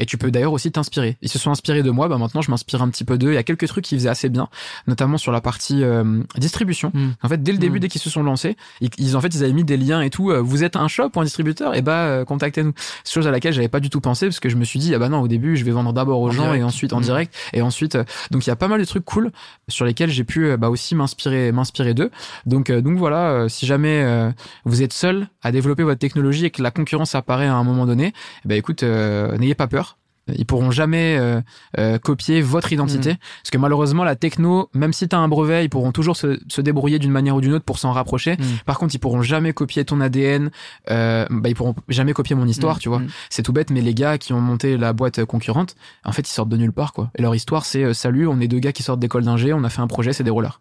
Et 0.00 0.06
tu 0.06 0.18
peux 0.18 0.30
d'ailleurs 0.32 0.52
aussi 0.52 0.72
t'inspirer. 0.72 1.16
Ils 1.22 1.28
se 1.28 1.38
sont 1.38 1.50
inspirés 1.52 1.82
de 1.84 1.90
moi, 1.90 2.08
bah 2.08 2.18
maintenant 2.18 2.40
je 2.42 2.50
m'inspire 2.50 2.82
un 2.82 2.88
petit 2.88 3.04
peu 3.04 3.16
d'eux. 3.18 3.30
Il 3.30 3.34
y 3.34 3.38
a 3.38 3.42
quelques 3.44 3.68
trucs 3.68 3.84
qu'ils 3.84 3.98
faisaient 3.98 4.08
assez 4.08 4.28
bien, 4.30 4.48
notamment 4.88 5.18
sur 5.18 5.30
la 5.30 5.40
partie 5.40 5.84
euh, 5.84 6.22
distribution. 6.38 6.90
Mm. 6.94 7.08
En 7.22 7.28
fait, 7.28 7.42
dès 7.42 7.52
le 7.52 7.58
début, 7.58 7.76
Mm. 7.76 7.80
dès 7.80 7.88
qu'ils 7.88 8.00
se 8.00 8.10
sont 8.10 8.22
lancés, 8.22 8.56
ils, 8.80 8.90
ils- 8.98 9.16
en 9.16 9.20
fait 9.20 9.28
ils 9.34 9.44
avaient 9.44 9.52
mis 9.52 9.62
des 9.64 9.76
liens 9.76 10.00
et 10.00 10.10
tout. 10.10 10.30
euh, 10.30 10.40
vous 10.40 10.64
êtes 10.64 10.74
un 10.76 10.88
shop 10.88 11.10
ou 11.14 11.20
un 11.20 11.24
distributeur? 11.24 11.74
Et 11.76 11.82
bah 11.82 12.04
euh, 12.06 12.24
contactez-nous. 12.24 12.72
Chose 13.04 13.26
à 13.28 13.30
laquelle 13.30 13.52
j'avais 13.52 13.68
pas 13.68 13.80
du 13.80 13.90
tout 13.90 14.00
pensé 14.00 14.26
parce 14.26 14.40
que 14.40 14.48
je 14.48 14.56
me 14.56 14.64
suis 14.64 14.78
dit 14.80 14.94
ah 14.94 14.98
bah 14.98 15.08
non 15.08 15.20
au 15.20 15.28
début 15.28 15.56
je 15.56 15.64
vais 15.64 15.70
vendre 15.70 15.92
d'abord 15.92 16.20
aux 16.20 16.28
En 16.28 16.32
gens 16.32 16.42
direct. 16.44 16.60
et 16.60 16.64
ensuite 16.64 16.92
en 16.94 17.00
Mm. 17.00 17.02
direct 17.02 17.34
et 17.52 17.62
ensuite 17.62 17.94
euh, 17.96 18.04
donc 18.30 18.46
il 18.46 18.48
y 18.48 18.52
a 18.52 18.56
pas 18.56 18.68
mal 18.68 18.80
de 18.80 18.84
trucs 18.86 19.04
cool 19.04 19.30
sur 19.68 19.84
lesquels 19.84 20.10
j'ai 20.10 20.24
pu 20.24 20.56
bah 20.56 20.70
aussi 20.70 20.94
m'inspirer 20.94 21.52
m'inspirer 21.52 21.92
d'eux. 21.94 22.10
Donc 22.46 22.70
euh, 22.70 22.80
donc 22.80 22.96
voilà, 22.96 23.30
euh, 23.32 23.48
si 23.48 23.66
jamais 23.66 24.02
euh, 24.02 24.30
vous 24.64 24.82
êtes 24.82 24.92
seul 24.94 25.28
à 25.42 25.52
développer 25.52 25.82
votre 25.82 25.98
technologie 26.00 26.46
et 26.46 26.50
que 26.50 26.62
la 26.62 26.70
concurrence 26.70 27.14
apparaît 27.14 27.46
à 27.46 27.54
un 27.54 27.64
moment 27.64 27.84
donné, 27.86 28.12
eh 28.44 28.48
ben 28.48 28.56
écoute, 28.56 28.82
euh, 28.82 29.36
n'ayez 29.38 29.54
pas 29.54 29.66
peur. 29.66 29.89
Ils 30.36 30.46
pourront 30.46 30.70
jamais 30.70 31.16
euh, 31.18 31.40
euh, 31.78 31.98
copier 31.98 32.42
votre 32.42 32.72
identité. 32.72 33.16
Parce 33.42 33.50
que 33.50 33.58
malheureusement, 33.58 34.04
la 34.04 34.16
techno, 34.16 34.68
même 34.74 34.92
si 34.92 35.08
tu 35.08 35.16
as 35.16 35.18
un 35.18 35.28
brevet, 35.28 35.64
ils 35.64 35.68
pourront 35.68 35.92
toujours 35.92 36.16
se, 36.16 36.38
se 36.48 36.60
débrouiller 36.60 36.98
d'une 36.98 37.10
manière 37.10 37.36
ou 37.36 37.40
d'une 37.40 37.54
autre 37.54 37.64
pour 37.64 37.78
s'en 37.78 37.92
rapprocher. 37.92 38.34
Mm. 38.34 38.44
Par 38.66 38.78
contre, 38.78 38.94
ils 38.94 38.98
pourront 38.98 39.22
jamais 39.22 39.52
copier 39.52 39.84
ton 39.84 40.00
ADN. 40.00 40.50
Euh, 40.90 41.26
bah, 41.30 41.48
ils 41.48 41.54
pourront 41.54 41.74
jamais 41.88 42.12
copier 42.12 42.36
mon 42.36 42.46
histoire, 42.46 42.76
Mm. 42.76 42.80
tu 42.80 42.88
vois. 42.88 42.98
Mm. 43.00 43.08
C'est 43.30 43.42
tout 43.42 43.52
bête, 43.52 43.70
mais 43.70 43.80
les 43.80 43.94
gars 43.94 44.18
qui 44.18 44.32
ont 44.32 44.40
monté 44.40 44.76
la 44.76 44.92
boîte 44.92 45.24
concurrente, 45.24 45.76
en 46.04 46.12
fait, 46.12 46.28
ils 46.28 46.32
sortent 46.32 46.48
de 46.48 46.56
nulle 46.56 46.72
part, 46.72 46.92
quoi. 46.92 47.10
Et 47.16 47.22
leur 47.22 47.34
histoire, 47.34 47.64
c'est 47.64 47.84
euh, 47.84 47.94
salut, 47.94 48.26
on 48.26 48.40
est 48.40 48.48
deux 48.48 48.58
gars 48.58 48.72
qui 48.72 48.82
sortent 48.82 49.00
d'école 49.00 49.24
d'ingé, 49.24 49.52
on 49.52 49.64
a 49.64 49.68
fait 49.68 49.80
un 49.80 49.86
projet, 49.86 50.12
c'est 50.12 50.24
des 50.24 50.30
rollers. 50.30 50.60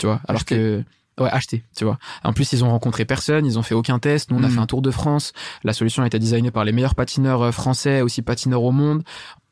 Tu 0.00 0.06
vois. 0.06 0.20
Alors 0.26 0.44
que 0.44 0.82
Ouais, 1.20 1.28
acheter, 1.30 1.62
tu 1.76 1.84
vois. 1.84 1.98
En 2.24 2.32
plus, 2.32 2.52
ils 2.54 2.64
ont 2.64 2.70
rencontré 2.70 3.04
personne, 3.04 3.44
ils 3.44 3.58
ont 3.58 3.62
fait 3.62 3.74
aucun 3.74 3.98
test. 3.98 4.30
Nous, 4.30 4.38
on 4.38 4.42
a 4.42 4.48
Mm. 4.48 4.50
fait 4.52 4.58
un 4.60 4.66
tour 4.66 4.80
de 4.82 4.90
France. 4.90 5.32
La 5.62 5.74
solution 5.74 6.02
a 6.02 6.06
été 6.06 6.18
designée 6.18 6.50
par 6.50 6.64
les 6.64 6.72
meilleurs 6.72 6.94
patineurs 6.94 7.42
euh, 7.42 7.50
français, 7.52 8.00
aussi 8.00 8.22
patineurs 8.22 8.62
au 8.62 8.72
monde. 8.72 9.02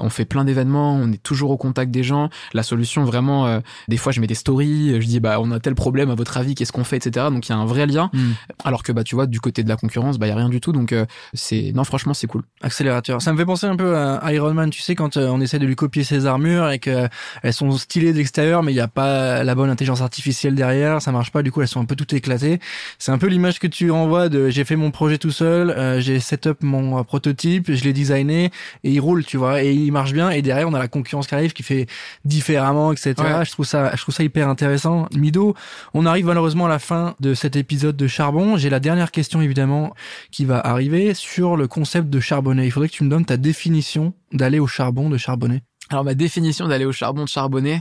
On 0.03 0.09
fait 0.09 0.25
plein 0.25 0.47
d'événements, 0.47 0.95
on 0.95 1.13
est 1.13 1.23
toujours 1.23 1.51
au 1.51 1.59
contact 1.59 1.91
des 1.91 2.03
gens. 2.03 2.31
La 2.55 2.63
solution, 2.63 3.05
vraiment, 3.05 3.47
euh, 3.47 3.61
des 3.89 3.99
fois, 3.99 4.13
je 4.13 4.23
mets 4.23 4.27
des 4.27 4.35
stories, 4.35 4.99
je 5.03 5.07
dis, 5.07 5.21
bah, 5.21 5.37
on 5.41 5.51
a 5.51 5.61
tel 5.61 5.75
problème, 5.75 6.11
à 6.11 6.15
votre 6.15 6.39
avis, 6.39 6.55
qu'est-ce 6.55 6.73
qu'on 6.73 6.85
fait, 6.85 6.97
etc. 6.97 7.27
Donc, 7.31 7.47
il 7.49 7.53
y 7.53 7.55
a 7.55 7.59
un 7.59 7.67
vrai 7.67 7.87
lien. 7.87 8.09
Mm. 8.15 8.31
Alors 8.65 8.83
que, 8.83 8.93
bah, 8.93 9.05
tu 9.05 9.15
vois, 9.15 9.27
du 9.27 9.41
côté 9.41 9.63
de 9.63 9.69
la 9.69 9.77
concurrence, 9.77 10.19
bah, 10.19 10.27
il 10.27 10.31
y 10.31 10.33
a 10.33 10.37
rien 10.37 10.49
du 10.49 10.63
tout. 10.63 10.73
Donc, 10.73 10.93
euh, 10.93 11.05
c'est, 11.35 11.73
non, 11.75 11.85
franchement, 11.85 12.15
c'est 12.15 12.27
cool. 12.27 12.43
accélérateur. 12.63 13.21
Ça 13.21 13.33
me 13.35 13.37
fait 13.39 13.45
penser 13.45 13.67
un 13.67 13.77
peu 13.77 13.95
à 13.99 14.33
Iron 14.33 14.55
Man, 14.55 14.71
tu 14.71 14.81
sais, 14.81 14.95
quand 14.95 15.19
euh, 15.19 15.29
on 15.29 15.41
essaie 15.43 15.59
de 15.59 15.67
lui 15.67 15.77
copier 15.77 16.05
ses 16.05 16.25
armures 16.25 16.71
et 16.71 16.79
que 16.79 16.91
euh, 16.91 17.09
elles 17.43 17.53
sont 17.53 17.71
stylées 17.73 18.15
d'extérieur, 18.15 18.63
mais 18.63 18.73
il 18.73 18.77
n'y 18.77 18.81
a 18.81 18.89
pas 18.89 19.45
la 19.45 19.55
bonne 19.55 19.69
intelligence 19.69 20.01
artificielle 20.01 20.55
derrière, 20.55 21.03
ça 21.03 21.13
marche 21.13 21.31
pas, 21.31 21.43
du 21.43 21.50
coup 21.51 21.61
elles 21.63 21.69
sont 21.69 21.81
un 21.81 21.85
peu 21.85 21.97
toutes 21.97 22.13
éclatées. 22.13 22.61
C'est 22.99 23.13
un 23.13 23.19
peu 23.19 23.27
l'image 23.27 23.59
que 23.59 23.67
tu 23.67 23.91
renvoies 23.91 24.29
de 24.29 24.51
j'ai 24.51 24.65
fait 24.65 24.77
mon 24.77 24.91
projet 24.91 25.19
tout 25.19 25.31
seul, 25.31 25.71
euh, 25.71 26.01
j'ai 26.01 26.21
set 26.21 26.47
up 26.47 26.59
mon 26.63 26.99
euh, 26.99 27.03
prototype, 27.03 27.73
je 27.73 27.85
l'ai 27.85 27.93
designé 27.93 28.51
et 28.85 28.91
il 28.91 29.01
roule, 29.01 29.25
tu 29.25 29.37
vois, 29.37 29.63
et 29.63 29.73
il 29.73 29.93
marche 29.93 30.13
bien 30.13 30.31
et 30.31 30.43
derrière 30.43 30.69
on 30.69 30.75
a 30.75 30.79
la 30.79 30.89
concurrence 30.89 31.27
qui 31.27 31.35
arrive 31.35 31.53
qui 31.53 31.63
fait 31.63 31.87
différemment, 32.25 32.93
etc. 32.93 33.15
Ouais. 33.19 33.45
Je 33.45 33.51
trouve 33.53 33.67
ça, 33.67 33.91
je 33.95 34.03
trouve 34.03 34.15
ça 34.15 34.23
hyper 34.23 34.49
intéressant. 34.49 35.07
Mido, 35.17 35.55
on 35.95 36.07
arrive 36.07 36.27
malheureusement 36.27 36.67
à 36.67 36.69
la 36.69 36.79
fin 36.79 37.15
de 37.21 37.35
cet 37.35 37.57
épisode 37.57 37.97
de 37.97 38.07
Charbon. 38.07 38.57
J'ai 38.57 38.71
la 38.71 38.81
dernière 38.81 39.11
question 39.11 39.41
évidemment 39.41 39.95
qui 40.31 40.45
va 40.45 40.59
arriver 40.59 41.15
sur 41.15 41.57
le 41.57 41.69
concept 41.69 42.11
de 42.11 42.21
charbonner. 42.21 42.65
Il 42.65 42.73
faudrait 42.73 42.89
que 42.89 42.95
tu 42.95 43.05
me 43.05 43.11
donnes 43.11 43.25
ta 43.25 43.37
définition 43.37 44.15
d'aller 44.33 44.59
au 44.59 44.67
charbon, 44.67 45.11
de 45.11 45.17
charbonner. 45.17 45.63
Alors, 45.91 46.05
ma 46.05 46.15
définition 46.15 46.69
d'aller 46.69 46.85
au 46.85 46.93
charbon, 46.93 47.25
de 47.25 47.29
charbonner, 47.29 47.81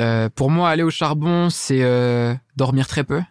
euh, 0.00 0.28
pour 0.28 0.50
moi, 0.50 0.68
aller 0.68 0.82
au 0.82 0.90
charbon, 0.90 1.48
c'est 1.48 1.82
euh, 1.82 2.34
dormir 2.56 2.86
très 2.86 3.04
peu, 3.04 3.22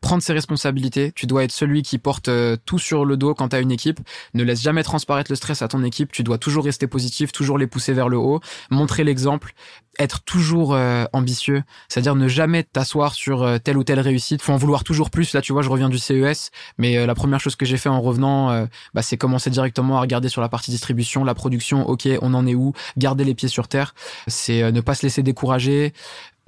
prendre 0.00 0.22
ses 0.22 0.32
responsabilités. 0.32 1.12
Tu 1.12 1.26
dois 1.26 1.44
être 1.44 1.52
celui 1.52 1.82
qui 1.82 1.98
porte 1.98 2.28
euh, 2.28 2.56
tout 2.64 2.78
sur 2.78 3.04
le 3.04 3.16
dos 3.16 3.34
quand 3.34 3.50
tu 3.50 3.56
as 3.56 3.60
une 3.60 3.70
équipe. 3.70 4.00
Ne 4.34 4.42
laisse 4.42 4.62
jamais 4.62 4.82
transparaître 4.82 5.30
le 5.30 5.36
stress 5.36 5.62
à 5.62 5.68
ton 5.68 5.84
équipe. 5.84 6.10
Tu 6.12 6.22
dois 6.22 6.38
toujours 6.38 6.64
rester 6.64 6.86
positif, 6.86 7.32
toujours 7.32 7.58
les 7.58 7.66
pousser 7.66 7.92
vers 7.92 8.08
le 8.08 8.16
haut, 8.16 8.40
montrer 8.70 9.04
l'exemple, 9.04 9.52
être 9.98 10.22
toujours 10.22 10.74
euh, 10.74 11.04
ambitieux, 11.12 11.62
c'est-à-dire 11.88 12.14
ne 12.14 12.28
jamais 12.28 12.62
t'asseoir 12.62 13.12
sur 13.12 13.42
euh, 13.42 13.58
telle 13.58 13.76
ou 13.76 13.84
telle 13.84 14.00
réussite. 14.00 14.40
Faut 14.40 14.52
en 14.52 14.56
vouloir 14.56 14.84
toujours 14.84 15.10
plus. 15.10 15.34
Là, 15.34 15.42
tu 15.42 15.52
vois, 15.52 15.62
je 15.62 15.68
reviens 15.68 15.90
du 15.90 15.98
CES, 15.98 16.50
mais 16.78 17.06
la 17.06 17.14
première 17.14 17.40
chose 17.40 17.56
que 17.56 17.66
j'ai 17.66 17.76
fait 17.76 17.90
en 17.90 18.00
revenant, 18.00 18.66
bah, 18.94 19.02
c'est 19.02 19.16
commencer 19.16 19.50
directement 19.50 19.98
à 19.98 20.00
regarder 20.00 20.28
sur 20.28 20.40
la 20.40 20.48
partie 20.48 20.70
distribution, 20.70 21.24
la 21.24 21.34
production. 21.34 21.86
Ok, 21.88 22.08
on 22.22 22.34
en 22.34 22.46
est 22.46 22.54
où? 22.54 22.72
Garder 22.96 23.24
les 23.24 23.34
pieds 23.34 23.48
sur 23.48 23.68
terre. 23.68 23.94
C'est 24.26 24.72
ne 24.72 24.80
pas 24.80 24.94
se 24.94 25.02
laisser 25.02 25.22
décourager. 25.22 25.92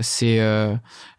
C'est 0.01 0.37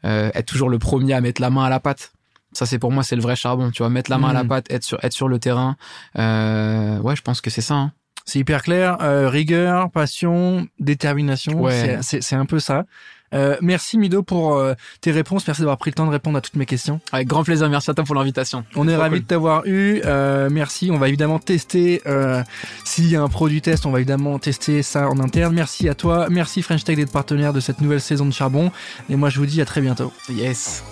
être 0.03 0.45
toujours 0.45 0.69
le 0.69 0.79
premier 0.79 1.13
à 1.13 1.21
mettre 1.21 1.41
la 1.41 1.49
main 1.49 1.65
à 1.65 1.69
la 1.69 1.79
pâte 1.79 2.13
ça, 2.53 2.65
c'est 2.65 2.79
pour 2.79 2.91
moi, 2.91 3.03
c'est 3.03 3.15
le 3.15 3.21
vrai 3.21 3.35
charbon. 3.35 3.71
Tu 3.71 3.83
vois, 3.83 3.89
mettre 3.89 4.09
la 4.09 4.17
main 4.17 4.29
à 4.29 4.33
la 4.33 4.43
hmm. 4.43 4.47
pâte, 4.47 4.65
être 4.69 4.83
sur, 4.83 5.03
être 5.03 5.13
sur 5.13 5.27
le 5.27 5.39
terrain. 5.39 5.75
Euh, 6.17 6.99
ouais, 6.99 7.15
je 7.15 7.21
pense 7.21 7.41
que 7.41 7.49
c'est 7.49 7.61
ça. 7.61 7.75
Hein. 7.75 7.91
C'est 8.25 8.39
hyper 8.39 8.63
clair. 8.63 8.97
Euh, 9.01 9.29
rigueur, 9.29 9.91
passion, 9.91 10.67
détermination. 10.79 11.61
Ouais. 11.61 11.99
C'est 12.01 12.35
un 12.35 12.45
peu 12.45 12.59
ça. 12.59 12.85
Euh, 13.33 13.57
merci 13.61 13.97
Mido 13.97 14.23
pour 14.23 14.55
euh, 14.55 14.73
tes 15.01 15.11
réponses. 15.11 15.45
Merci 15.47 15.61
d'avoir 15.61 15.77
pris 15.77 15.89
le 15.91 15.95
temps 15.95 16.05
de 16.05 16.11
répondre 16.11 16.37
à 16.37 16.41
toutes 16.41 16.55
mes 16.55 16.65
questions. 16.65 16.99
Avec 17.11 17.27
grand 17.27 17.43
plaisir. 17.43 17.69
Merci 17.69 17.89
à 17.89 17.93
toi 17.93 18.03
pour 18.03 18.15
l'invitation. 18.15 18.63
On 18.75 18.87
est 18.87 18.95
ravis 18.95 19.21
de 19.21 19.25
t'avoir 19.25 19.65
eu. 19.65 20.01
Euh, 20.05 20.49
merci. 20.51 20.91
On 20.91 20.97
va 20.97 21.07
évidemment 21.07 21.39
tester. 21.39 22.01
Euh, 22.05 22.43
S'il 22.85 23.09
y 23.09 23.15
a 23.15 23.21
un 23.21 23.29
produit 23.29 23.61
test, 23.61 23.85
on 23.85 23.91
va 23.91 23.99
évidemment 23.99 24.39
tester 24.39 24.83
ça 24.83 25.09
en 25.09 25.19
interne. 25.19 25.53
Merci 25.53 25.89
à 25.89 25.95
toi. 25.95 26.27
Merci 26.29 26.61
French 26.61 26.83
Tech 26.83 26.95
d'être 26.95 27.11
partenaire 27.11 27.53
de 27.53 27.59
cette 27.59 27.81
nouvelle 27.81 28.01
saison 28.01 28.25
de 28.25 28.33
Charbon. 28.33 28.71
Et 29.09 29.15
moi, 29.15 29.29
je 29.29 29.39
vous 29.39 29.45
dis 29.45 29.61
à 29.61 29.65
très 29.65 29.81
bientôt. 29.81 30.13
Yes. 30.29 30.83